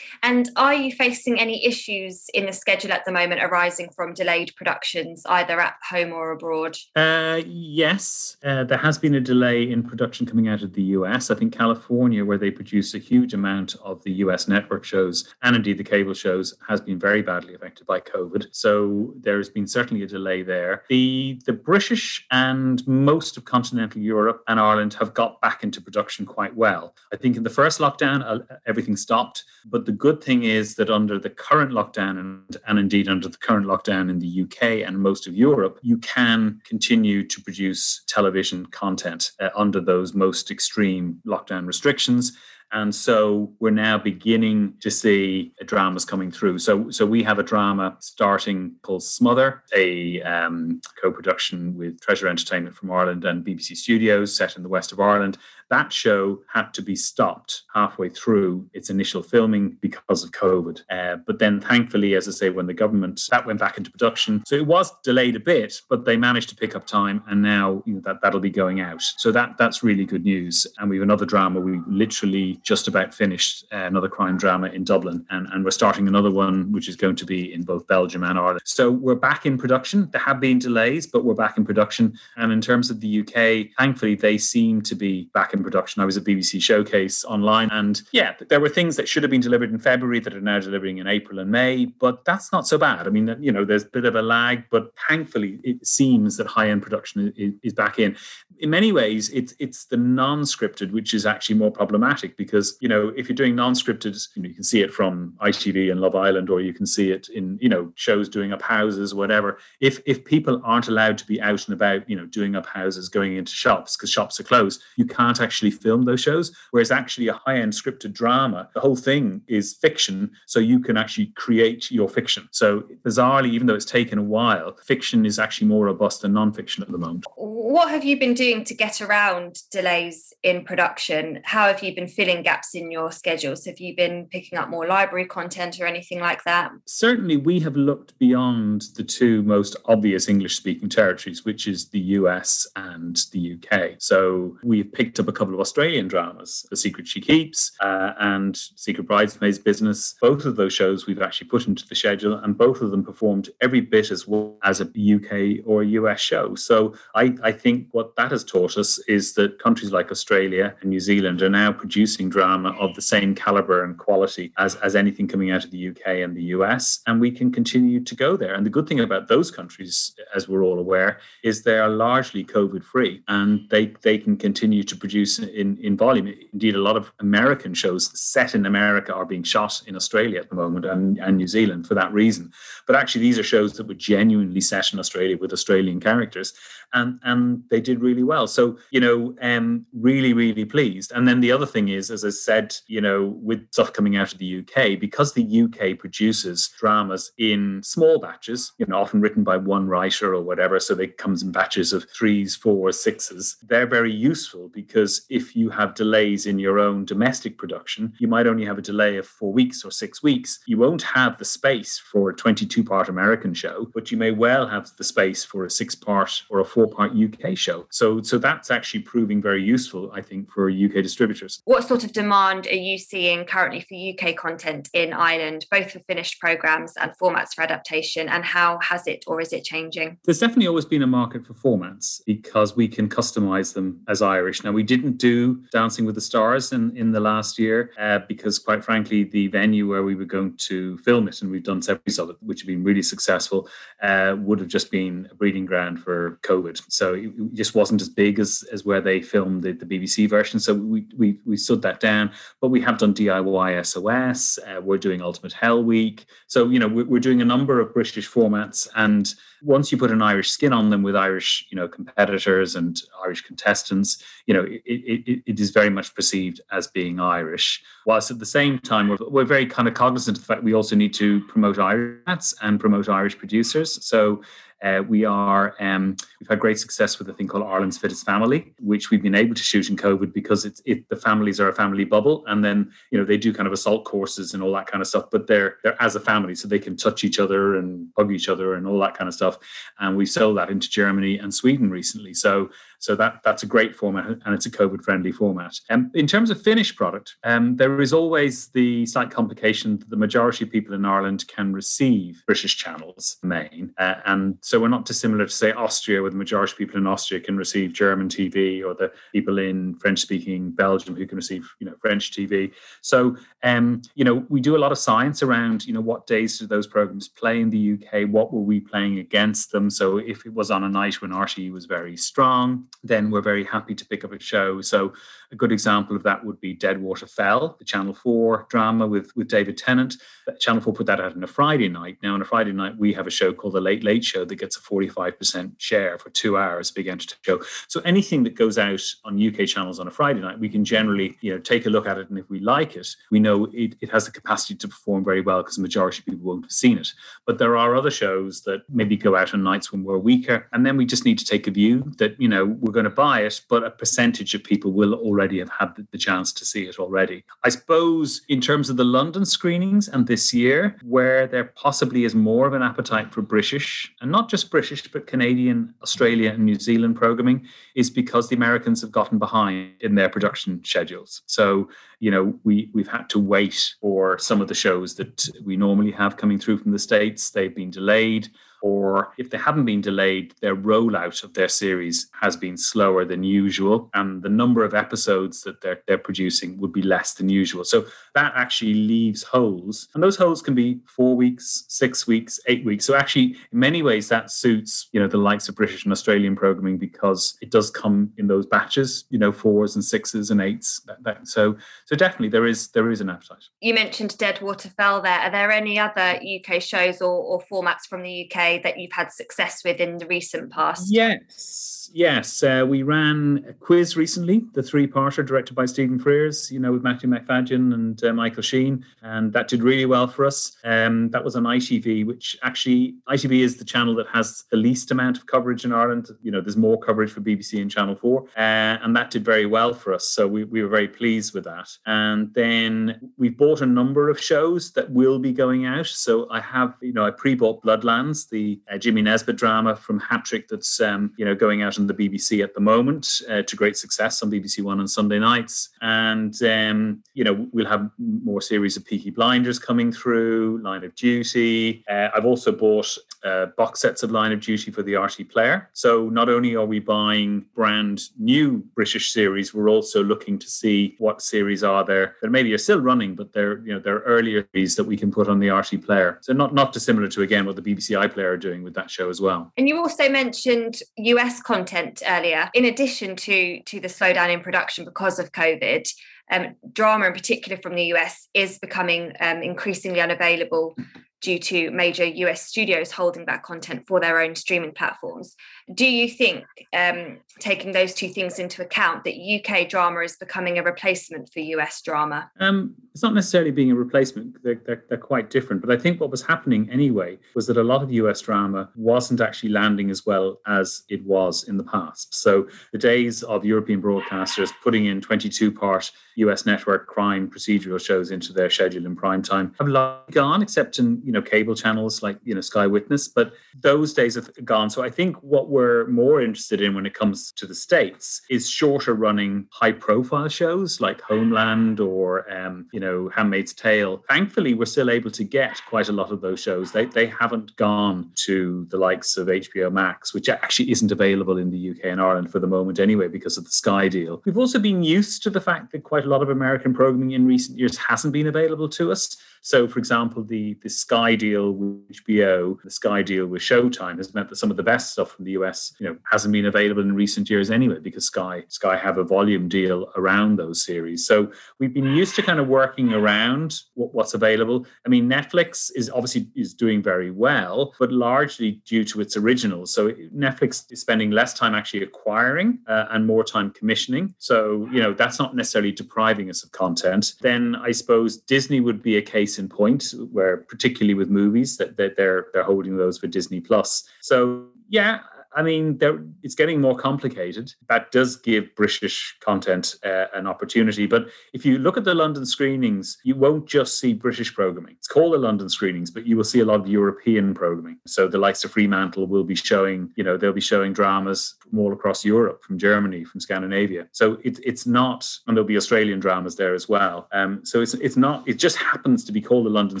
And 0.22 0.50
are 0.56 0.74
you 0.74 0.92
facing 0.92 1.40
any 1.40 1.64
issues 1.66 2.26
in 2.34 2.46
the 2.46 2.52
schedule 2.52 2.92
at 2.92 3.04
the 3.04 3.12
moment 3.12 3.42
arising 3.42 3.90
from 3.90 4.12
delayed 4.12 4.52
productions, 4.56 5.24
either 5.26 5.60
at 5.60 5.74
home 5.88 6.12
or 6.12 6.32
abroad? 6.32 6.76
Uh, 6.94 7.40
yes, 7.46 8.36
uh, 8.44 8.64
there 8.64 8.78
has 8.78 8.98
been 8.98 9.14
a 9.14 9.20
delay 9.20 9.70
in 9.70 9.82
production 9.82 10.26
coming 10.26 10.48
out 10.48 10.62
of 10.62 10.74
the 10.74 10.82
US. 10.82 11.30
I 11.30 11.34
think 11.34 11.56
California, 11.56 12.24
where 12.24 12.38
they 12.38 12.50
produce 12.50 12.94
a 12.94 12.98
huge 12.98 13.34
amount 13.34 13.76
of 13.82 14.02
the 14.04 14.12
US 14.24 14.48
network 14.48 14.84
shows 14.84 15.32
and 15.42 15.56
indeed 15.56 15.78
the 15.78 15.84
cable 15.84 16.14
shows, 16.14 16.54
has 16.68 16.80
been 16.80 16.98
very 16.98 17.22
badly 17.22 17.54
affected 17.54 17.86
by 17.86 18.00
COVID. 18.00 18.46
So 18.52 19.14
there 19.20 19.38
has 19.38 19.48
been 19.48 19.66
certainly 19.66 20.02
a 20.02 20.06
delay 20.06 20.42
there. 20.42 20.82
The 20.88 21.40
the 21.46 21.52
British 21.52 22.26
and 22.30 22.86
most 22.86 23.36
of 23.36 23.44
continental 23.44 24.00
Europe 24.00 24.42
and 24.48 24.58
Ireland 24.58 24.94
have 24.94 25.14
got 25.14 25.40
back 25.40 25.62
into 25.62 25.80
production 25.80 26.26
quite 26.26 26.54
well. 26.56 26.94
I 27.12 27.16
think 27.16 27.36
in 27.36 27.42
the 27.42 27.50
first 27.50 27.78
lockdown, 27.78 28.22
uh, 28.24 28.56
everything 28.66 28.96
stopped, 28.96 29.44
but 29.64 29.86
the 29.86 29.92
good 29.92 30.09
good 30.10 30.24
thing 30.24 30.42
is 30.42 30.74
that 30.74 30.90
under 30.90 31.20
the 31.20 31.30
current 31.30 31.70
lockdown 31.70 32.18
and, 32.18 32.56
and 32.66 32.78
indeed 32.80 33.08
under 33.08 33.28
the 33.28 33.38
current 33.38 33.66
lockdown 33.66 34.10
in 34.10 34.18
the 34.18 34.42
UK 34.42 34.84
and 34.84 34.98
most 34.98 35.28
of 35.28 35.36
Europe, 35.36 35.78
you 35.82 35.98
can 35.98 36.60
continue 36.64 37.24
to 37.28 37.40
produce 37.42 38.02
television 38.08 38.66
content 38.66 39.30
uh, 39.38 39.50
under 39.54 39.80
those 39.80 40.12
most 40.12 40.50
extreme 40.50 41.20
lockdown 41.24 41.64
restrictions. 41.64 42.32
And 42.72 42.92
so 42.92 43.52
we're 43.60 43.70
now 43.70 43.98
beginning 43.98 44.74
to 44.80 44.90
see 44.90 45.52
dramas 45.64 46.04
coming 46.04 46.30
through. 46.32 46.58
So, 46.58 46.90
so 46.90 47.06
we 47.06 47.22
have 47.22 47.38
a 47.38 47.44
drama 47.44 47.96
starting 48.00 48.74
called 48.82 49.04
Smother, 49.04 49.62
a 49.74 50.22
um, 50.22 50.80
co-production 51.00 51.76
with 51.76 52.00
Treasure 52.00 52.28
Entertainment 52.28 52.74
from 52.76 52.90
Ireland 52.90 53.24
and 53.24 53.44
BBC 53.44 53.76
Studios, 53.76 54.36
set 54.36 54.56
in 54.56 54.62
the 54.64 54.68
west 54.68 54.90
of 54.92 54.98
Ireland. 54.98 55.38
That 55.70 55.92
show 55.92 56.40
had 56.52 56.74
to 56.74 56.82
be 56.82 56.96
stopped 56.96 57.62
halfway 57.72 58.08
through 58.08 58.68
its 58.72 58.90
initial 58.90 59.22
filming 59.22 59.76
because 59.80 60.24
of 60.24 60.32
COVID. 60.32 60.82
Uh, 60.90 61.16
but 61.26 61.38
then, 61.38 61.60
thankfully, 61.60 62.14
as 62.14 62.28
I 62.28 62.32
say, 62.32 62.50
when 62.50 62.66
the 62.66 62.74
government 62.74 63.20
that 63.30 63.46
went 63.46 63.60
back 63.60 63.78
into 63.78 63.90
production, 63.90 64.42
so 64.46 64.56
it 64.56 64.66
was 64.66 64.92
delayed 65.02 65.36
a 65.36 65.40
bit, 65.40 65.80
but 65.88 66.04
they 66.04 66.16
managed 66.16 66.48
to 66.50 66.56
pick 66.56 66.74
up 66.74 66.86
time, 66.86 67.22
and 67.28 67.40
now 67.40 67.82
you 67.86 67.94
know, 67.94 68.00
that 68.00 68.20
that'll 68.20 68.40
be 68.40 68.50
going 68.50 68.80
out. 68.80 69.02
So 69.02 69.30
that 69.32 69.56
that's 69.58 69.82
really 69.82 70.04
good 70.04 70.24
news. 70.24 70.66
And 70.78 70.90
we 70.90 70.96
have 70.96 71.04
another 71.04 71.26
drama 71.26 71.60
we 71.60 71.80
literally 71.86 72.58
just 72.62 72.88
about 72.88 73.14
finished 73.14 73.64
uh, 73.72 73.76
another 73.76 74.08
crime 74.08 74.36
drama 74.36 74.68
in 74.68 74.84
Dublin, 74.84 75.24
and, 75.30 75.46
and 75.52 75.64
we're 75.64 75.70
starting 75.70 76.08
another 76.08 76.30
one 76.30 76.72
which 76.72 76.88
is 76.88 76.96
going 76.96 77.16
to 77.16 77.24
be 77.24 77.52
in 77.52 77.62
both 77.62 77.86
Belgium 77.86 78.24
and 78.24 78.38
Ireland. 78.38 78.60
So 78.64 78.90
we're 78.90 79.14
back 79.14 79.46
in 79.46 79.56
production. 79.56 80.10
There 80.10 80.20
have 80.20 80.40
been 80.40 80.58
delays, 80.58 81.06
but 81.06 81.24
we're 81.24 81.34
back 81.34 81.56
in 81.56 81.64
production. 81.64 82.18
And 82.36 82.52
in 82.52 82.60
terms 82.60 82.90
of 82.90 83.00
the 83.00 83.20
UK, 83.20 83.76
thankfully, 83.78 84.14
they 84.14 84.38
seem 84.38 84.82
to 84.82 84.94
be 84.94 85.28
back 85.32 85.54
in 85.54 85.59
American 85.60 85.64
production. 85.64 86.02
I 86.02 86.04
was 86.04 86.16
at 86.16 86.24
BBC 86.24 86.62
Showcase 86.62 87.24
online, 87.24 87.68
and 87.70 88.02
yeah, 88.12 88.34
there 88.48 88.60
were 88.60 88.68
things 88.68 88.96
that 88.96 89.08
should 89.08 89.22
have 89.22 89.30
been 89.30 89.40
delivered 89.40 89.70
in 89.70 89.78
February 89.78 90.20
that 90.20 90.34
are 90.34 90.40
now 90.40 90.58
delivering 90.58 90.98
in 90.98 91.06
April 91.06 91.38
and 91.38 91.50
May, 91.50 91.86
but 91.86 92.24
that's 92.24 92.52
not 92.52 92.66
so 92.66 92.78
bad. 92.78 93.06
I 93.06 93.10
mean, 93.10 93.36
you 93.40 93.52
know, 93.52 93.64
there's 93.64 93.84
a 93.84 93.88
bit 93.88 94.04
of 94.04 94.16
a 94.16 94.22
lag, 94.22 94.64
but 94.70 94.92
thankfully 95.08 95.60
it 95.62 95.86
seems 95.86 96.36
that 96.36 96.46
high 96.46 96.70
end 96.70 96.82
production 96.82 97.32
is, 97.36 97.72
back 97.72 97.98
in. 97.98 98.16
In 98.58 98.68
many 98.68 98.92
ways, 98.92 99.30
it's 99.30 99.54
it's 99.58 99.86
the 99.86 99.96
non-scripted 99.96 100.92
which 100.92 101.14
is 101.14 101.24
actually 101.24 101.56
more 101.56 101.70
problematic 101.70 102.36
because 102.36 102.76
you 102.80 102.88
know 102.88 103.12
if 103.16 103.28
you're 103.28 103.36
doing 103.36 103.54
non-scripted, 103.54 104.16
you 104.34 104.42
know 104.42 104.48
you 104.48 104.54
can 104.54 104.64
see 104.64 104.82
it 104.82 104.92
from 104.92 105.34
ITV 105.40 105.90
and 105.90 106.00
Love 106.00 106.14
Island, 106.14 106.50
or 106.50 106.60
you 106.60 106.74
can 106.74 106.86
see 106.86 107.10
it 107.10 107.28
in 107.28 107.58
you 107.60 107.68
know 107.68 107.92
shows 107.94 108.28
doing 108.28 108.52
up 108.52 108.62
houses, 108.62 109.14
whatever. 109.14 109.58
If 109.80 110.00
if 110.04 110.24
people 110.24 110.60
aren't 110.64 110.88
allowed 110.88 111.16
to 111.18 111.26
be 111.26 111.40
out 111.40 111.66
and 111.66 111.74
about, 111.74 112.08
you 112.08 112.16
know, 112.16 112.26
doing 112.26 112.56
up 112.56 112.66
houses, 112.66 113.08
going 113.08 113.36
into 113.36 113.52
shops 113.52 113.96
because 113.96 114.10
shops 114.10 114.38
are 114.40 114.44
closed, 114.44 114.82
you 114.96 115.06
can't 115.06 115.40
actually 115.40 115.49
film 115.70 116.04
those 116.04 116.20
shows. 116.20 116.54
Whereas 116.70 116.90
actually 116.90 117.28
a 117.28 117.34
high-end 117.34 117.72
scripted 117.72 118.12
drama, 118.12 118.68
the 118.74 118.80
whole 118.80 118.96
thing 118.96 119.42
is 119.48 119.74
fiction, 119.74 120.30
so 120.46 120.60
you 120.60 120.80
can 120.80 120.96
actually 120.96 121.26
create 121.36 121.90
your 121.90 122.08
fiction. 122.08 122.48
So 122.52 122.84
bizarrely, 123.04 123.50
even 123.50 123.66
though 123.66 123.74
it's 123.74 123.84
taken 123.84 124.18
a 124.18 124.22
while, 124.22 124.76
fiction 124.84 125.26
is 125.26 125.38
actually 125.38 125.66
more 125.66 125.86
robust 125.86 126.22
than 126.22 126.32
non-fiction 126.32 126.82
at 126.82 126.90
the 126.90 126.98
moment. 126.98 127.24
What 127.36 127.90
have 127.90 128.04
you 128.04 128.18
been 128.18 128.34
doing 128.34 128.64
to 128.64 128.74
get 128.74 129.00
around 129.00 129.62
delays 129.70 130.32
in 130.42 130.64
production? 130.64 131.40
How 131.44 131.66
have 131.66 131.82
you 131.82 131.94
been 131.94 132.08
filling 132.08 132.42
gaps 132.42 132.74
in 132.74 132.90
your 132.90 133.12
schedules? 133.12 133.64
Have 133.64 133.80
you 133.80 133.94
been 133.96 134.26
picking 134.26 134.58
up 134.58 134.68
more 134.68 134.86
library 134.86 135.26
content 135.26 135.80
or 135.80 135.86
anything 135.86 136.20
like 136.20 136.44
that? 136.44 136.72
Certainly, 136.86 137.38
we 137.38 137.60
have 137.60 137.76
looked 137.76 138.18
beyond 138.18 138.84
the 138.96 139.04
two 139.04 139.42
most 139.42 139.76
obvious 139.86 140.28
English-speaking 140.28 140.88
territories, 140.88 141.44
which 141.44 141.66
is 141.66 141.88
the 141.90 142.00
US 142.00 142.66
and 142.76 143.18
the 143.32 143.56
UK. 143.56 143.94
So 143.98 144.56
we've 144.62 144.92
picked 144.92 145.20
up 145.20 145.28
a 145.28 145.32
couple 145.40 145.54
of 145.54 145.60
Australian 145.60 146.06
dramas, 146.06 146.66
The 146.68 146.76
Secret 146.76 147.08
She 147.08 147.18
Keeps 147.18 147.72
uh, 147.80 148.12
and 148.20 148.54
Secret 148.54 149.04
Bridesmaids 149.04 149.58
Business. 149.58 150.14
Both 150.20 150.44
of 150.44 150.56
those 150.56 150.74
shows 150.74 151.06
we've 151.06 151.22
actually 151.22 151.48
put 151.48 151.66
into 151.66 151.88
the 151.88 151.94
schedule, 151.94 152.34
and 152.34 152.58
both 152.58 152.82
of 152.82 152.90
them 152.90 153.02
performed 153.02 153.48
every 153.62 153.80
bit 153.80 154.10
as 154.10 154.28
well 154.28 154.58
as 154.64 154.82
a 154.82 154.84
UK 154.84 155.64
or 155.64 155.80
a 155.80 155.86
US 156.00 156.20
show. 156.20 156.54
So 156.56 156.94
I, 157.14 157.34
I 157.42 157.52
think 157.52 157.86
what 157.92 158.16
that 158.16 158.32
has 158.32 158.44
taught 158.44 158.76
us 158.76 158.98
is 159.08 159.32
that 159.36 159.58
countries 159.58 159.92
like 159.92 160.10
Australia 160.10 160.74
and 160.82 160.90
New 160.90 161.00
Zealand 161.00 161.40
are 161.40 161.48
now 161.48 161.72
producing 161.72 162.28
drama 162.28 162.72
of 162.78 162.94
the 162.94 163.00
same 163.00 163.34
caliber 163.34 163.82
and 163.82 163.96
quality 163.96 164.52
as, 164.58 164.74
as 164.76 164.94
anything 164.94 165.26
coming 165.26 165.52
out 165.52 165.64
of 165.64 165.70
the 165.70 165.88
UK 165.88 166.06
and 166.24 166.36
the 166.36 166.48
US. 166.56 167.00
And 167.06 167.18
we 167.18 167.30
can 167.30 167.50
continue 167.50 168.00
to 168.00 168.14
go 168.14 168.36
there. 168.36 168.52
And 168.52 168.66
the 168.66 168.76
good 168.76 168.86
thing 168.86 169.00
about 169.00 169.28
those 169.28 169.50
countries, 169.50 170.14
as 170.34 170.50
we're 170.50 170.64
all 170.64 170.78
aware, 170.78 171.18
is 171.42 171.62
they 171.62 171.78
are 171.78 171.88
largely 171.88 172.44
COVID 172.44 172.84
free 172.84 173.22
and 173.26 173.66
they, 173.70 173.86
they 174.02 174.18
can 174.18 174.36
continue 174.36 174.82
to 174.82 174.96
produce 174.96 175.19
in, 175.22 175.76
in 175.78 175.96
volume. 175.96 176.32
Indeed, 176.52 176.74
a 176.74 176.80
lot 176.82 176.96
of 176.96 177.12
American 177.20 177.74
shows 177.74 178.10
set 178.18 178.54
in 178.54 178.66
America 178.66 179.12
are 179.14 179.26
being 179.26 179.42
shot 179.42 179.82
in 179.86 179.96
Australia 179.96 180.40
at 180.40 180.48
the 180.48 180.54
moment 180.54 180.84
and, 180.84 181.18
and 181.18 181.36
New 181.36 181.46
Zealand 181.46 181.86
for 181.86 181.94
that 181.94 182.12
reason. 182.12 182.52
But 182.86 182.96
actually, 182.96 183.22
these 183.22 183.38
are 183.38 183.44
shows 183.44 183.74
that 183.74 183.86
were 183.86 183.94
genuinely 183.94 184.60
set 184.60 184.92
in 184.92 184.98
Australia 184.98 185.36
with 185.36 185.52
Australian 185.52 186.00
characters 186.00 186.52
and 186.92 187.18
and 187.22 187.62
they 187.70 187.80
did 187.80 188.00
really 188.00 188.22
well. 188.22 188.46
So 188.46 188.78
you 188.90 189.00
know, 189.00 189.34
um, 189.40 189.86
really 189.92 190.32
really 190.32 190.64
pleased. 190.64 191.12
And 191.12 191.26
then 191.26 191.40
the 191.40 191.52
other 191.52 191.66
thing 191.66 191.88
is, 191.88 192.10
as 192.10 192.24
I 192.24 192.30
said, 192.30 192.74
you 192.86 193.00
know, 193.00 193.38
with 193.42 193.66
stuff 193.72 193.92
coming 193.92 194.16
out 194.16 194.32
of 194.32 194.38
the 194.38 194.58
UK, 194.60 194.98
because 194.98 195.32
the 195.32 195.62
UK 195.62 195.98
produces 195.98 196.70
dramas 196.78 197.32
in 197.38 197.82
small 197.82 198.18
batches, 198.18 198.72
you 198.78 198.86
know, 198.86 199.00
often 199.00 199.20
written 199.20 199.44
by 199.44 199.56
one 199.56 199.86
writer 199.86 200.34
or 200.34 200.42
whatever, 200.42 200.80
so 200.80 200.94
they 200.94 201.08
comes 201.08 201.42
in 201.42 201.52
batches 201.52 201.92
of 201.92 202.08
threes, 202.10 202.56
fours, 202.56 203.02
sixes. 203.02 203.56
They're 203.62 203.86
very 203.86 204.12
useful 204.12 204.68
because 204.68 205.09
if 205.28 205.56
you 205.56 205.70
have 205.70 205.94
delays 205.94 206.46
in 206.46 206.58
your 206.58 206.78
own 206.78 207.04
domestic 207.04 207.58
production, 207.58 208.12
you 208.18 208.28
might 208.28 208.46
only 208.46 208.64
have 208.64 208.78
a 208.78 208.82
delay 208.82 209.16
of 209.16 209.26
four 209.26 209.52
weeks 209.52 209.84
or 209.84 209.90
six 209.90 210.22
weeks. 210.22 210.60
You 210.66 210.78
won't 210.78 211.02
have 211.02 211.38
the 211.38 211.44
space 211.44 211.98
for 211.98 212.30
a 212.30 212.34
22 212.34 212.84
part 212.84 213.08
American 213.08 213.54
show, 213.54 213.88
but 213.94 214.10
you 214.10 214.16
may 214.16 214.30
well 214.30 214.66
have 214.66 214.90
the 214.96 215.04
space 215.04 215.44
for 215.44 215.64
a 215.64 215.70
six 215.70 215.94
part 215.94 216.42
or 216.50 216.60
a 216.60 216.64
four 216.64 216.86
part 216.88 217.12
UK 217.12 217.56
show. 217.56 217.86
So, 217.90 218.22
so 218.22 218.38
that's 218.38 218.70
actually 218.70 219.00
proving 219.00 219.42
very 219.42 219.62
useful, 219.62 220.10
I 220.12 220.22
think, 220.22 220.50
for 220.50 220.70
UK 220.70 220.94
distributors. 221.02 221.60
What 221.64 221.86
sort 221.86 222.04
of 222.04 222.12
demand 222.12 222.66
are 222.66 222.74
you 222.74 222.98
seeing 222.98 223.44
currently 223.44 223.80
for 223.80 223.94
UK 223.94 224.36
content 224.36 224.88
in 224.92 225.12
Ireland, 225.12 225.66
both 225.70 225.92
for 225.92 226.00
finished 226.00 226.40
programs 226.40 226.94
and 226.96 227.12
formats 227.20 227.54
for 227.54 227.62
adaptation? 227.62 228.28
And 228.28 228.44
how 228.44 228.78
has 228.80 229.06
it 229.06 229.24
or 229.26 229.40
is 229.40 229.52
it 229.52 229.64
changing? 229.64 230.18
There's 230.24 230.38
definitely 230.38 230.68
always 230.68 230.84
been 230.84 231.02
a 231.02 231.06
market 231.06 231.46
for 231.46 231.54
formats 231.54 232.20
because 232.26 232.76
we 232.76 232.88
can 232.88 233.08
customize 233.08 233.74
them 233.74 234.00
as 234.08 234.22
Irish. 234.22 234.64
Now, 234.64 234.72
we 234.72 234.82
didn't 235.00 235.18
do 235.18 235.62
Dancing 235.72 236.04
with 236.04 236.14
the 236.14 236.20
Stars 236.20 236.72
in, 236.72 236.96
in 236.96 237.10
the 237.10 237.20
last 237.20 237.58
year 237.58 237.90
uh, 237.98 238.20
because, 238.28 238.58
quite 238.58 238.84
frankly, 238.84 239.24
the 239.24 239.48
venue 239.48 239.88
where 239.88 240.02
we 240.02 240.14
were 240.14 240.24
going 240.24 240.56
to 240.58 240.98
film 240.98 241.28
it, 241.28 241.40
and 241.40 241.50
we've 241.50 241.62
done 241.62 241.80
several 241.80 242.02
of 242.18 242.30
it, 242.30 242.36
which 242.40 242.60
have 242.60 242.66
been 242.66 242.84
really 242.84 243.02
successful, 243.02 243.68
uh, 244.02 244.36
would 244.38 244.58
have 244.58 244.68
just 244.68 244.90
been 244.90 245.28
a 245.30 245.34
breeding 245.34 245.64
ground 245.64 246.00
for 246.00 246.38
COVID. 246.42 246.82
So 246.88 247.14
it 247.14 247.54
just 247.54 247.74
wasn't 247.74 248.02
as 248.02 248.08
big 248.08 248.38
as 248.38 248.64
as 248.72 248.84
where 248.84 249.00
they 249.00 249.20
filmed 249.22 249.62
the, 249.62 249.72
the 249.72 249.86
BBC 249.86 250.28
version. 250.28 250.60
So 250.60 250.74
we 250.74 251.06
we 251.16 251.38
we 251.46 251.56
stood 251.56 251.82
that 251.82 252.00
down. 252.00 252.30
But 252.60 252.68
we 252.68 252.80
have 252.82 252.98
done 252.98 253.14
DIY 253.14 253.86
SOS. 253.86 254.58
Uh, 254.58 254.80
we're 254.80 254.98
doing 254.98 255.22
Ultimate 255.22 255.52
Hell 255.52 255.82
Week. 255.82 256.26
So 256.46 256.68
you 256.68 256.78
know 256.78 256.88
we're, 256.88 257.06
we're 257.06 257.20
doing 257.20 257.40
a 257.40 257.44
number 257.44 257.80
of 257.80 257.94
British 257.94 258.30
formats 258.30 258.88
and 258.96 259.34
once 259.62 259.92
you 259.92 259.98
put 259.98 260.10
an 260.10 260.22
Irish 260.22 260.50
skin 260.50 260.72
on 260.72 260.90
them 260.90 261.02
with 261.02 261.16
Irish, 261.16 261.66
you 261.70 261.76
know, 261.76 261.88
competitors 261.88 262.76
and 262.76 263.00
Irish 263.24 263.42
contestants, 263.42 264.22
you 264.46 264.54
know, 264.54 264.64
it, 264.64 264.82
it, 264.86 265.42
it 265.46 265.60
is 265.60 265.70
very 265.70 265.90
much 265.90 266.14
perceived 266.14 266.60
as 266.72 266.86
being 266.86 267.20
Irish. 267.20 267.82
Whilst 268.06 268.30
at 268.30 268.38
the 268.38 268.46
same 268.46 268.78
time, 268.78 269.08
we're, 269.08 269.18
we're 269.28 269.44
very 269.44 269.66
kind 269.66 269.88
of 269.88 269.94
cognizant 269.94 270.38
of 270.38 270.42
the 270.42 270.46
fact 270.46 270.62
we 270.62 270.74
also 270.74 270.96
need 270.96 271.14
to 271.14 271.40
promote 271.46 271.78
Irish 271.78 272.54
and 272.62 272.80
promote 272.80 273.08
Irish 273.08 273.36
producers. 273.36 274.04
So 274.04 274.42
uh, 274.82 275.02
we 275.06 275.24
are 275.24 275.74
um, 275.80 276.16
we've 276.38 276.48
had 276.48 276.58
great 276.58 276.78
success 276.78 277.18
with 277.18 277.28
a 277.28 277.34
thing 277.34 277.46
called 277.46 277.64
Ireland's 277.64 277.98
Fittest 277.98 278.24
Family, 278.24 278.72
which 278.78 279.10
we've 279.10 279.22
been 279.22 279.34
able 279.34 279.54
to 279.54 279.62
shoot 279.62 279.90
in 279.90 279.96
COVID 279.96 280.32
because 280.32 280.64
it's 280.64 280.80
it, 280.86 281.08
the 281.08 281.16
families 281.16 281.60
are 281.60 281.68
a 281.68 281.74
family 281.74 282.04
bubble, 282.04 282.44
and 282.46 282.64
then 282.64 282.90
you 283.10 283.18
know 283.18 283.24
they 283.24 283.36
do 283.36 283.52
kind 283.52 283.66
of 283.66 283.72
assault 283.72 284.04
courses 284.04 284.54
and 284.54 284.62
all 284.62 284.72
that 284.72 284.86
kind 284.86 285.02
of 285.02 285.06
stuff, 285.06 285.26
but 285.30 285.46
they're 285.46 285.76
they're 285.82 286.00
as 286.02 286.16
a 286.16 286.20
family, 286.20 286.54
so 286.54 286.66
they 286.66 286.78
can 286.78 286.96
touch 286.96 287.24
each 287.24 287.38
other 287.38 287.76
and 287.76 288.08
hug 288.16 288.32
each 288.32 288.48
other 288.48 288.74
and 288.74 288.86
all 288.86 288.98
that 289.00 289.16
kind 289.16 289.28
of 289.28 289.34
stuff. 289.34 289.58
And 289.98 290.16
we 290.16 290.24
sold 290.24 290.56
that 290.56 290.70
into 290.70 290.88
Germany 290.88 291.38
and 291.38 291.52
Sweden 291.52 291.90
recently. 291.90 292.32
So 292.32 292.70
so 293.00 293.16
that 293.16 293.40
that's 293.42 293.62
a 293.62 293.66
great 293.66 293.96
format 293.96 294.26
and 294.26 294.54
it's 294.54 294.66
a 294.66 294.70
COVID 294.70 295.02
friendly 295.02 295.32
format. 295.32 295.74
Um, 295.88 296.10
in 296.14 296.26
terms 296.26 296.50
of 296.50 296.62
finished 296.62 296.96
product, 296.96 297.36
um, 297.44 297.76
there 297.76 298.00
is 298.00 298.12
always 298.12 298.68
the 298.68 299.06
slight 299.06 299.30
complication 299.30 299.98
that 299.98 300.10
the 300.10 300.16
majority 300.16 300.64
of 300.64 300.70
people 300.70 300.94
in 300.94 301.06
Ireland 301.06 301.48
can 301.48 301.72
receive 301.72 302.42
British 302.46 302.76
channels 302.76 303.38
main. 303.42 303.92
Uh, 303.96 304.16
and 304.26 304.58
so 304.60 304.78
we're 304.78 304.88
not 304.88 305.06
dissimilar 305.06 305.46
to 305.46 305.52
say 305.52 305.72
Austria, 305.72 306.20
where 306.20 306.30
the 306.30 306.36
majority 306.36 306.72
of 306.74 306.78
people 306.78 306.98
in 306.98 307.06
Austria 307.06 307.40
can 307.40 307.56
receive 307.56 307.94
German 307.94 308.28
TV, 308.28 308.84
or 308.84 308.94
the 308.94 309.10
people 309.32 309.58
in 309.58 309.94
French 309.96 310.20
speaking 310.20 310.70
Belgium 310.70 311.16
who 311.16 311.26
can 311.26 311.36
receive 311.36 311.68
you 311.78 311.86
know 311.86 311.94
French 312.02 312.32
TV. 312.32 312.70
So 313.00 313.34
um, 313.62 314.02
you 314.14 314.24
know 314.24 314.44
we 314.50 314.60
do 314.60 314.76
a 314.76 314.78
lot 314.78 314.92
of 314.92 314.98
science 314.98 315.42
around 315.42 315.86
you 315.86 315.94
know 315.94 316.02
what 316.02 316.26
days 316.26 316.58
do 316.58 316.66
those 316.66 316.86
programs 316.86 317.28
play 317.28 317.62
in 317.62 317.70
the 317.70 317.94
UK, 317.94 318.28
what 318.28 318.52
were 318.52 318.60
we 318.60 318.78
playing 318.78 319.18
against 319.18 319.72
them. 319.72 319.88
So 319.88 320.18
if 320.18 320.44
it 320.44 320.52
was 320.52 320.70
on 320.70 320.84
a 320.84 320.88
night 320.88 321.22
when 321.22 321.30
RTE 321.30 321.72
was 321.72 321.86
very 321.86 322.16
strong, 322.18 322.88
then 323.02 323.30
we're 323.30 323.40
very 323.40 323.64
happy 323.64 323.94
to 323.94 324.06
pick 324.06 324.24
up 324.24 324.32
a 324.32 324.40
show. 324.40 324.80
So 324.80 325.12
a 325.52 325.56
good 325.56 325.72
example 325.72 326.16
of 326.16 326.22
that 326.22 326.44
would 326.44 326.60
be 326.60 326.74
Deadwater 326.74 327.26
Fell, 327.26 327.76
the 327.78 327.84
Channel 327.84 328.14
4 328.14 328.66
drama 328.68 329.06
with, 329.06 329.34
with 329.36 329.48
David 329.48 329.76
Tennant. 329.76 330.16
Channel 330.58 330.82
4 330.82 330.92
put 330.92 331.06
that 331.06 331.20
out 331.20 331.34
on 331.34 331.42
a 331.42 331.46
Friday 331.46 331.88
night. 331.88 332.18
Now, 332.22 332.34
on 332.34 332.42
a 332.42 332.44
Friday 332.44 332.72
night, 332.72 332.96
we 332.96 333.12
have 333.14 333.26
a 333.26 333.30
show 333.30 333.52
called 333.52 333.74
The 333.74 333.80
Late 333.80 334.04
Late 334.04 334.24
Show 334.24 334.44
that 334.44 334.56
gets 334.56 334.76
a 334.76 334.80
45% 334.80 335.72
share 335.78 336.18
for 336.18 336.30
two 336.30 336.56
hours, 336.56 336.90
big 336.90 337.08
entertainment 337.08 337.44
show. 337.44 337.60
So 337.88 338.00
anything 338.00 338.42
that 338.44 338.54
goes 338.54 338.78
out 338.78 339.02
on 339.24 339.44
UK 339.44 339.66
channels 339.66 339.98
on 339.98 340.08
a 340.08 340.10
Friday 340.10 340.40
night, 340.40 340.58
we 340.58 340.68
can 340.68 340.84
generally, 340.84 341.36
you 341.40 341.52
know, 341.52 341.58
take 341.58 341.86
a 341.86 341.90
look 341.90 342.06
at 342.06 342.18
it. 342.18 342.28
And 342.28 342.38
if 342.38 342.48
we 342.50 342.60
like 342.60 342.96
it, 342.96 343.08
we 343.30 343.40
know 343.40 343.68
it, 343.72 343.96
it 344.00 344.10
has 344.10 344.26
the 344.26 344.32
capacity 344.32 344.74
to 344.76 344.88
perform 344.88 345.24
very 345.24 345.40
well 345.40 345.62
because 345.62 345.76
the 345.76 345.82
majority 345.82 346.20
of 346.20 346.26
people 346.26 346.40
won't 346.40 346.64
have 346.64 346.72
seen 346.72 346.98
it. 346.98 347.08
But 347.46 347.58
there 347.58 347.76
are 347.76 347.96
other 347.96 348.10
shows 348.10 348.62
that 348.62 348.82
maybe 348.88 349.16
go 349.16 349.36
out 349.36 349.54
on 349.54 349.62
nights 349.62 349.90
when 349.90 350.04
we're 350.04 350.18
weaker. 350.18 350.68
And 350.72 350.84
then 350.84 350.96
we 350.96 351.06
just 351.06 351.24
need 351.24 351.38
to 351.38 351.44
take 351.44 351.66
a 351.66 351.70
view 351.70 352.12
that, 352.18 352.40
you 352.40 352.48
know, 352.48 352.66
we're 352.80 352.92
going 352.92 353.04
to 353.04 353.10
buy 353.10 353.42
it, 353.42 353.60
but 353.68 353.84
a 353.84 353.90
percentage 353.90 354.54
of 354.54 354.64
people 354.64 354.92
will 354.92 355.14
already 355.14 355.58
have 355.58 355.70
had 355.70 355.94
the 356.10 356.18
chance 356.18 356.52
to 356.52 356.64
see 356.64 356.84
it 356.84 356.98
already. 356.98 357.44
I 357.64 357.68
suppose 357.68 358.42
in 358.48 358.60
terms 358.60 358.90
of 358.90 358.96
the 358.96 359.04
London 359.04 359.44
screenings 359.44 360.08
and 360.08 360.26
this 360.26 360.52
year, 360.52 360.96
where 361.02 361.46
there 361.46 361.72
possibly 361.76 362.24
is 362.24 362.34
more 362.34 362.66
of 362.66 362.72
an 362.72 362.82
appetite 362.82 363.32
for 363.32 363.42
British, 363.42 364.12
and 364.20 364.30
not 364.30 364.48
just 364.48 364.70
British, 364.70 365.06
but 365.12 365.26
Canadian, 365.26 365.94
Australia, 366.02 366.50
and 366.50 366.64
New 366.64 366.78
Zealand 366.78 367.16
programming, 367.16 367.66
is 367.94 368.10
because 368.10 368.48
the 368.48 368.56
Americans 368.56 369.00
have 369.00 369.12
gotten 369.12 369.38
behind 369.38 369.92
in 370.00 370.14
their 370.14 370.28
production 370.28 370.82
schedules. 370.84 371.42
So, 371.46 371.88
you 372.18 372.30
know, 372.30 372.58
we, 372.64 372.90
we've 372.92 373.08
had 373.08 373.28
to 373.30 373.38
wait 373.38 373.94
for 374.00 374.38
some 374.38 374.60
of 374.60 374.68
the 374.68 374.74
shows 374.74 375.14
that 375.16 375.48
we 375.64 375.76
normally 375.76 376.12
have 376.12 376.36
coming 376.36 376.58
through 376.58 376.78
from 376.78 376.92
the 376.92 376.98
States. 376.98 377.50
They've 377.50 377.74
been 377.74 377.90
delayed 377.90 378.48
or 378.82 379.32
if 379.38 379.50
they 379.50 379.58
haven't 379.58 379.84
been 379.84 380.00
delayed, 380.00 380.54
their 380.60 380.76
rollout 380.76 381.42
of 381.44 381.54
their 381.54 381.68
series 381.68 382.28
has 382.40 382.56
been 382.56 382.76
slower 382.76 383.24
than 383.24 383.42
usual, 383.42 384.10
and 384.14 384.42
the 384.42 384.48
number 384.48 384.84
of 384.84 384.94
episodes 384.94 385.62
that 385.62 385.80
they're 385.80 386.02
they're 386.06 386.18
producing 386.18 386.78
would 386.78 386.92
be 386.92 387.02
less 387.02 387.34
than 387.34 387.48
usual. 387.48 387.84
So 387.84 388.06
that 388.34 388.52
actually 388.56 388.94
leaves 388.94 389.42
holes, 389.42 390.08
and 390.14 390.22
those 390.22 390.36
holes 390.36 390.62
can 390.62 390.74
be 390.74 391.00
four 391.06 391.36
weeks, 391.36 391.84
six 391.88 392.26
weeks, 392.26 392.58
eight 392.66 392.84
weeks. 392.84 393.04
So 393.04 393.14
actually, 393.14 393.56
in 393.72 393.78
many 393.78 394.02
ways, 394.02 394.28
that 394.28 394.50
suits 394.50 395.08
you 395.12 395.20
know 395.20 395.28
the 395.28 395.38
likes 395.38 395.68
of 395.68 395.74
British 395.74 396.04
and 396.04 396.12
Australian 396.12 396.56
programming 396.56 396.98
because 396.98 397.56
it 397.60 397.70
does 397.70 397.90
come 397.90 398.32
in 398.36 398.46
those 398.46 398.66
batches, 398.66 399.24
you 399.30 399.38
know, 399.38 399.52
fours 399.52 399.94
and 399.94 400.04
sixes 400.04 400.50
and 400.50 400.60
eights. 400.60 401.00
That, 401.06 401.22
that, 401.24 401.48
so 401.48 401.76
so 402.06 402.16
definitely 402.16 402.48
there 402.48 402.66
is 402.66 402.88
there 402.88 403.10
is 403.10 403.20
an 403.20 403.30
appetite. 403.30 403.64
You 403.80 403.94
mentioned 403.94 404.36
Deadwater 404.38 404.88
Fell 404.90 405.20
there. 405.20 405.40
Are 405.40 405.50
there 405.50 405.70
any 405.70 405.98
other 405.98 406.40
UK 406.40 406.80
shows 406.82 407.20
or, 407.20 407.30
or 407.30 407.62
formats 407.70 408.06
from 408.08 408.22
the 408.22 408.50
UK 408.50 408.69
that 408.78 408.98
you've 408.98 409.12
had 409.12 409.32
success 409.32 409.82
with 409.84 410.00
in 410.00 410.18
the 410.18 410.26
recent 410.26 410.70
past? 410.70 411.12
Yes, 411.12 412.10
yes. 412.12 412.62
Uh, 412.62 412.84
we 412.88 413.02
ran 413.02 413.64
a 413.68 413.72
quiz 413.72 414.16
recently, 414.16 414.64
the 414.72 414.82
three-parter 414.82 415.44
directed 415.44 415.74
by 415.74 415.86
Stephen 415.86 416.18
Frears, 416.18 416.70
you 416.70 416.78
know, 416.78 416.92
with 416.92 417.02
Matthew 417.02 417.28
Macfadyen 417.28 417.94
and 417.94 418.22
uh, 418.24 418.32
Michael 418.32 418.62
Sheen, 418.62 419.04
and 419.22 419.52
that 419.52 419.68
did 419.68 419.82
really 419.82 420.06
well 420.06 420.26
for 420.26 420.44
us. 420.44 420.76
Um, 420.84 421.30
that 421.30 421.44
was 421.44 421.56
on 421.56 421.64
ITV, 421.64 422.26
which 422.26 422.56
actually 422.62 423.14
ITV 423.28 423.60
is 423.60 423.76
the 423.76 423.84
channel 423.84 424.14
that 424.16 424.26
has 424.28 424.64
the 424.70 424.76
least 424.76 425.10
amount 425.10 425.36
of 425.36 425.46
coverage 425.46 425.84
in 425.84 425.92
Ireland. 425.92 426.28
You 426.42 426.50
know, 426.50 426.60
there's 426.60 426.76
more 426.76 426.98
coverage 426.98 427.32
for 427.32 427.40
BBC 427.40 427.80
and 427.80 427.90
Channel 427.90 428.16
4, 428.16 428.42
uh, 428.56 428.60
and 428.60 429.14
that 429.16 429.30
did 429.30 429.44
very 429.44 429.66
well 429.66 429.94
for 429.94 430.12
us. 430.14 430.28
So 430.28 430.46
we, 430.46 430.64
we 430.64 430.82
were 430.82 430.88
very 430.88 431.08
pleased 431.08 431.54
with 431.54 431.64
that. 431.64 431.88
And 432.06 432.52
then 432.54 433.32
we've 433.36 433.56
bought 433.56 433.80
a 433.80 433.86
number 433.86 434.28
of 434.28 434.40
shows 434.40 434.92
that 434.92 435.10
will 435.10 435.38
be 435.38 435.52
going 435.52 435.86
out. 435.86 436.06
So 436.06 436.48
I 436.50 436.60
have, 436.60 436.94
you 437.00 437.12
know, 437.12 437.24
I 437.24 437.30
pre-bought 437.30 437.82
Bloodlands, 437.82 438.48
the 438.48 438.59
uh, 438.92 438.98
Jimmy 438.98 439.22
Nesbitt 439.22 439.56
drama 439.56 439.96
from 439.96 440.20
Hattrick 440.20 440.68
that's, 440.68 441.00
um, 441.00 441.32
you 441.36 441.44
know, 441.44 441.54
going 441.54 441.82
out 441.82 441.98
on 441.98 442.06
the 442.06 442.14
BBC 442.14 442.62
at 442.62 442.74
the 442.74 442.80
moment 442.80 443.42
uh, 443.48 443.62
to 443.62 443.76
great 443.76 443.96
success 443.96 444.42
on 444.42 444.50
BBC 444.50 444.82
One 444.82 445.00
on 445.00 445.08
Sunday 445.08 445.38
nights. 445.38 445.90
And, 446.00 446.54
um, 446.62 447.22
you 447.34 447.44
know, 447.44 447.68
we'll 447.72 447.86
have 447.86 448.10
more 448.18 448.60
series 448.60 448.96
of 448.96 449.04
Peaky 449.04 449.30
Blinders 449.30 449.78
coming 449.78 450.12
through, 450.12 450.80
Line 450.82 451.04
of 451.04 451.14
Duty. 451.14 452.04
Uh, 452.08 452.28
I've 452.34 452.44
also 452.44 452.72
bought 452.72 453.16
uh, 453.44 453.66
box 453.76 454.00
sets 454.00 454.22
of 454.22 454.30
Line 454.30 454.52
of 454.52 454.60
Duty 454.60 454.90
for 454.90 455.02
the 455.02 455.14
RT 455.14 455.48
player. 455.50 455.88
So 455.92 456.28
not 456.28 456.48
only 456.48 456.74
are 456.76 456.84
we 456.84 456.98
buying 456.98 457.64
brand 457.74 458.22
new 458.38 458.84
British 458.94 459.32
series, 459.32 459.72
we're 459.72 459.88
also 459.88 460.22
looking 460.22 460.58
to 460.58 460.68
see 460.68 461.16
what 461.18 461.42
series 461.42 461.82
are 461.82 462.04
there 462.04 462.36
that 462.42 462.50
maybe 462.50 462.72
are 462.74 462.78
still 462.78 463.00
running, 463.00 463.34
but 463.34 463.52
they're 463.52 463.78
you 463.78 463.92
know 463.92 464.00
they're 464.00 464.20
earlier 464.20 464.66
series 464.74 464.96
that 464.96 465.04
we 465.04 465.16
can 465.16 465.30
put 465.30 465.48
on 465.48 465.58
the 465.58 465.70
RT 465.70 466.04
player. 466.04 466.38
So 466.42 466.52
not 466.52 466.74
not 466.74 466.92
dissimilar 466.92 467.28
to 467.28 467.42
again 467.42 467.66
what 467.66 467.76
the 467.76 467.82
BBC 467.82 468.18
iPlayer 468.20 468.52
are 468.52 468.56
doing 468.56 468.82
with 468.82 468.94
that 468.94 469.10
show 469.10 469.28
as 469.30 469.40
well. 469.40 469.72
And 469.76 469.88
you 469.88 469.96
also 469.98 470.28
mentioned 470.28 471.00
US 471.16 471.60
content 471.62 472.22
earlier, 472.26 472.70
in 472.74 472.84
addition 472.84 473.36
to 473.36 473.82
to 473.82 474.00
the 474.00 474.08
slowdown 474.08 474.52
in 474.52 474.60
production 474.60 475.04
because 475.04 475.38
of 475.38 475.52
COVID. 475.52 476.08
Um, 476.52 476.74
drama 476.92 477.26
in 477.26 477.32
particular 477.32 477.80
from 477.80 477.94
the 477.94 478.06
US 478.06 478.48
is 478.54 478.80
becoming 478.80 479.32
um, 479.38 479.62
increasingly 479.62 480.20
unavailable 480.20 480.96
due 481.40 481.58
to 481.58 481.90
major 481.90 482.24
US 482.24 482.66
studios 482.66 483.10
holding 483.10 483.46
that 483.46 483.62
content 483.62 484.06
for 484.06 484.20
their 484.20 484.40
own 484.40 484.54
streaming 484.54 484.92
platforms. 484.92 485.56
Do 485.94 486.06
you 486.06 486.28
think, 486.28 486.64
um, 486.92 487.38
taking 487.58 487.92
those 487.92 488.14
two 488.14 488.28
things 488.28 488.58
into 488.58 488.82
account, 488.82 489.24
that 489.24 489.34
UK 489.34 489.88
drama 489.88 490.20
is 490.20 490.36
becoming 490.36 490.78
a 490.78 490.82
replacement 490.82 491.52
for 491.52 491.60
US 491.60 492.00
drama? 492.02 492.50
Um, 492.60 492.94
it's 493.12 493.22
not 493.22 493.34
necessarily 493.34 493.70
being 493.70 493.90
a 493.90 493.94
replacement, 493.94 494.62
they're, 494.62 494.80
they're, 494.86 495.04
they're, 495.08 495.18
quite 495.18 495.50
different. 495.50 495.82
But 495.82 495.90
I 495.90 495.96
think 495.96 496.20
what 496.20 496.30
was 496.30 496.42
happening 496.42 496.88
anyway 496.90 497.38
was 497.54 497.66
that 497.66 497.76
a 497.76 497.82
lot 497.82 498.02
of 498.02 498.12
US 498.12 498.40
drama 498.40 498.88
wasn't 498.94 499.40
actually 499.40 499.70
landing 499.70 500.10
as 500.10 500.24
well 500.24 500.60
as 500.66 501.02
it 501.08 501.24
was 501.24 501.64
in 501.68 501.76
the 501.76 501.84
past. 501.84 502.34
So 502.34 502.68
the 502.92 502.98
days 502.98 503.42
of 503.42 503.64
European 503.64 504.00
broadcasters 504.00 504.70
putting 504.82 505.06
in 505.06 505.20
22 505.20 505.72
part 505.72 506.10
US 506.36 506.66
network 506.66 507.06
crime 507.06 507.50
procedural 507.50 508.00
shows 508.00 508.30
into 508.30 508.52
their 508.52 508.70
schedule 508.70 509.06
in 509.06 509.16
prime 509.16 509.42
time 509.42 509.74
have 509.78 509.88
gone, 510.30 510.62
except 510.62 510.98
in 510.98 511.20
you 511.24 511.32
know 511.32 511.42
cable 511.42 511.74
channels 511.74 512.22
like 512.22 512.38
you 512.44 512.54
know 512.54 512.60
Sky 512.60 512.86
Witness. 512.86 513.28
But 513.28 513.52
those 513.78 514.14
days 514.14 514.34
have 514.36 514.50
gone. 514.64 514.90
So 514.90 515.02
I 515.02 515.10
think 515.10 515.36
what 515.42 515.68
we're 515.68 515.79
more 516.08 516.40
interested 516.40 516.80
in 516.80 516.94
when 516.94 517.06
it 517.06 517.14
comes 517.14 517.52
to 517.52 517.66
the 517.66 517.74
states 517.74 518.42
is 518.50 518.68
shorter 518.68 519.14
running, 519.14 519.66
high 519.70 519.92
profile 519.92 520.48
shows 520.48 521.00
like 521.00 521.20
Homeland 521.20 522.00
or 522.00 522.50
um, 522.52 522.86
you 522.92 523.00
know 523.00 523.28
Handmaid's 523.34 523.74
Tale. 523.74 524.22
Thankfully, 524.28 524.74
we're 524.74 524.84
still 524.84 525.10
able 525.10 525.30
to 525.32 525.44
get 525.44 525.80
quite 525.88 526.08
a 526.08 526.12
lot 526.12 526.30
of 526.30 526.40
those 526.40 526.60
shows. 526.60 526.92
They 526.92 527.04
they 527.06 527.26
haven't 527.26 527.76
gone 527.76 528.30
to 528.46 528.86
the 528.90 528.98
likes 528.98 529.36
of 529.36 529.48
HBO 529.48 529.92
Max, 529.92 530.34
which 530.34 530.48
actually 530.48 530.90
isn't 530.90 531.12
available 531.12 531.58
in 531.58 531.70
the 531.70 531.90
UK 531.90 532.04
and 532.04 532.20
Ireland 532.20 532.50
for 532.50 532.58
the 532.58 532.66
moment 532.66 532.98
anyway 532.98 533.28
because 533.28 533.56
of 533.56 533.64
the 533.64 533.70
Sky 533.70 534.08
deal. 534.08 534.42
We've 534.44 534.58
also 534.58 534.78
been 534.78 535.02
used 535.02 535.42
to 535.42 535.50
the 535.50 535.60
fact 535.60 535.92
that 535.92 536.04
quite 536.04 536.24
a 536.24 536.28
lot 536.28 536.42
of 536.42 536.50
American 536.50 536.94
programming 536.94 537.32
in 537.32 537.46
recent 537.46 537.78
years 537.78 537.96
hasn't 537.96 538.32
been 538.32 538.46
available 538.46 538.88
to 538.90 539.12
us. 539.12 539.36
So, 539.60 539.86
for 539.86 539.98
example, 539.98 540.42
the, 540.42 540.74
the 540.82 540.88
Sky 540.88 541.34
deal 541.34 541.72
with 541.72 542.08
HBO, 542.08 542.78
the 542.82 542.90
Sky 542.90 543.22
deal 543.22 543.46
with 543.46 543.62
Showtime 543.62 544.16
has 544.16 544.34
meant 544.34 544.48
that 544.48 544.56
some 544.56 544.70
of 544.70 544.76
the 544.76 544.82
best 544.82 545.12
stuff 545.12 545.32
from 545.32 545.44
the 545.44 545.52
US, 545.52 545.92
you 545.98 546.06
know, 546.06 546.16
hasn't 546.30 546.52
been 546.52 546.66
available 546.66 547.02
in 547.02 547.14
recent 547.14 547.50
years 547.50 547.70
anyway, 547.70 547.98
because 548.00 548.26
Sky 548.26 548.64
Sky 548.68 548.96
have 548.96 549.18
a 549.18 549.24
volume 549.24 549.68
deal 549.68 550.10
around 550.16 550.56
those 550.56 550.84
series. 550.84 551.26
So 551.26 551.52
we've 551.78 551.92
been 551.92 552.16
used 552.16 552.34
to 552.36 552.42
kind 552.42 552.58
of 552.58 552.68
working 552.68 553.12
around 553.12 553.80
what, 553.94 554.14
what's 554.14 554.34
available. 554.34 554.86
I 555.04 555.08
mean, 555.08 555.28
Netflix 555.28 555.90
is 555.94 556.10
obviously 556.10 556.48
is 556.54 556.74
doing 556.74 557.02
very 557.02 557.30
well, 557.30 557.94
but 557.98 558.12
largely 558.12 558.82
due 558.86 559.04
to 559.04 559.20
its 559.20 559.36
originals. 559.36 559.92
So 559.92 560.12
Netflix 560.34 560.90
is 560.90 561.00
spending 561.00 561.30
less 561.30 561.54
time 561.54 561.74
actually 561.74 562.02
acquiring 562.02 562.78
uh, 562.86 563.06
and 563.10 563.26
more 563.26 563.44
time 563.44 563.70
commissioning. 563.70 564.34
So 564.38 564.88
you 564.90 565.00
know 565.00 565.12
that's 565.12 565.38
not 565.38 565.54
necessarily 565.54 565.92
depriving 565.92 566.48
us 566.48 566.62
of 566.64 566.72
content. 566.72 567.34
Then 567.40 567.76
I 567.76 567.90
suppose 567.92 568.38
Disney 568.38 568.80
would 568.80 569.02
be 569.02 569.16
a 569.16 569.22
case 569.22 569.49
case 569.50 569.58
in 569.58 569.68
point, 569.68 570.14
where 570.32 570.58
particularly 570.58 571.14
with 571.14 571.28
movies 571.28 571.76
that, 571.76 571.96
that 571.96 572.16
they're 572.16 572.46
they're 572.52 572.64
holding 572.64 572.96
those 572.96 573.18
for 573.18 573.26
Disney 573.26 573.60
Plus. 573.60 574.04
So 574.20 574.66
yeah, 574.88 575.20
I 575.56 575.62
mean, 575.62 575.98
it's 576.42 576.54
getting 576.54 576.80
more 576.80 576.96
complicated. 576.96 577.74
That 577.88 578.12
does 578.12 578.36
give 578.36 578.72
British 578.76 579.36
content 579.40 579.96
uh, 580.04 580.26
an 580.32 580.46
opportunity. 580.46 581.06
But 581.06 581.26
if 581.52 581.66
you 581.66 581.78
look 581.78 581.96
at 581.96 582.04
the 582.04 582.14
London 582.14 582.46
screenings, 582.46 583.18
you 583.24 583.34
won't 583.34 583.66
just 583.66 583.98
see 583.98 584.12
British 584.12 584.54
programming. 584.54 584.94
It's 584.98 585.08
called 585.08 585.32
the 585.32 585.38
London 585.38 585.68
screenings, 585.68 586.10
but 586.10 586.24
you 586.24 586.36
will 586.36 586.44
see 586.44 586.60
a 586.60 586.64
lot 586.64 586.80
of 586.80 586.86
European 586.86 587.52
programming. 587.54 587.98
So 588.06 588.28
the 588.28 588.38
likes 588.38 588.64
of 588.64 588.70
Fremantle 588.70 589.26
will 589.26 589.42
be 589.42 589.56
showing, 589.56 590.12
you 590.14 590.22
know, 590.22 590.36
they'll 590.36 590.52
be 590.52 590.60
showing 590.60 590.92
dramas 590.92 591.56
from 591.70 591.78
all 591.78 591.92
across 591.92 592.24
Europe, 592.24 592.62
from 592.62 592.78
Germany, 592.78 593.24
from 593.24 593.40
Scandinavia. 593.40 594.08
So 594.12 594.38
it, 594.42 594.58
it's 594.64 594.86
not, 594.86 595.28
and 595.46 595.56
there'll 595.56 595.66
be 595.66 595.76
Australian 595.76 596.20
dramas 596.20 596.56
there 596.56 596.74
as 596.74 596.88
well. 596.88 597.28
Um, 597.32 597.64
so 597.64 597.80
it's 597.80 597.94
it's 597.94 598.16
not. 598.16 598.46
It 598.46 598.54
just 598.54 598.76
happens 598.76 599.24
to 599.24 599.32
be 599.32 599.40
called 599.40 599.66
the 599.66 599.70
London 599.70 600.00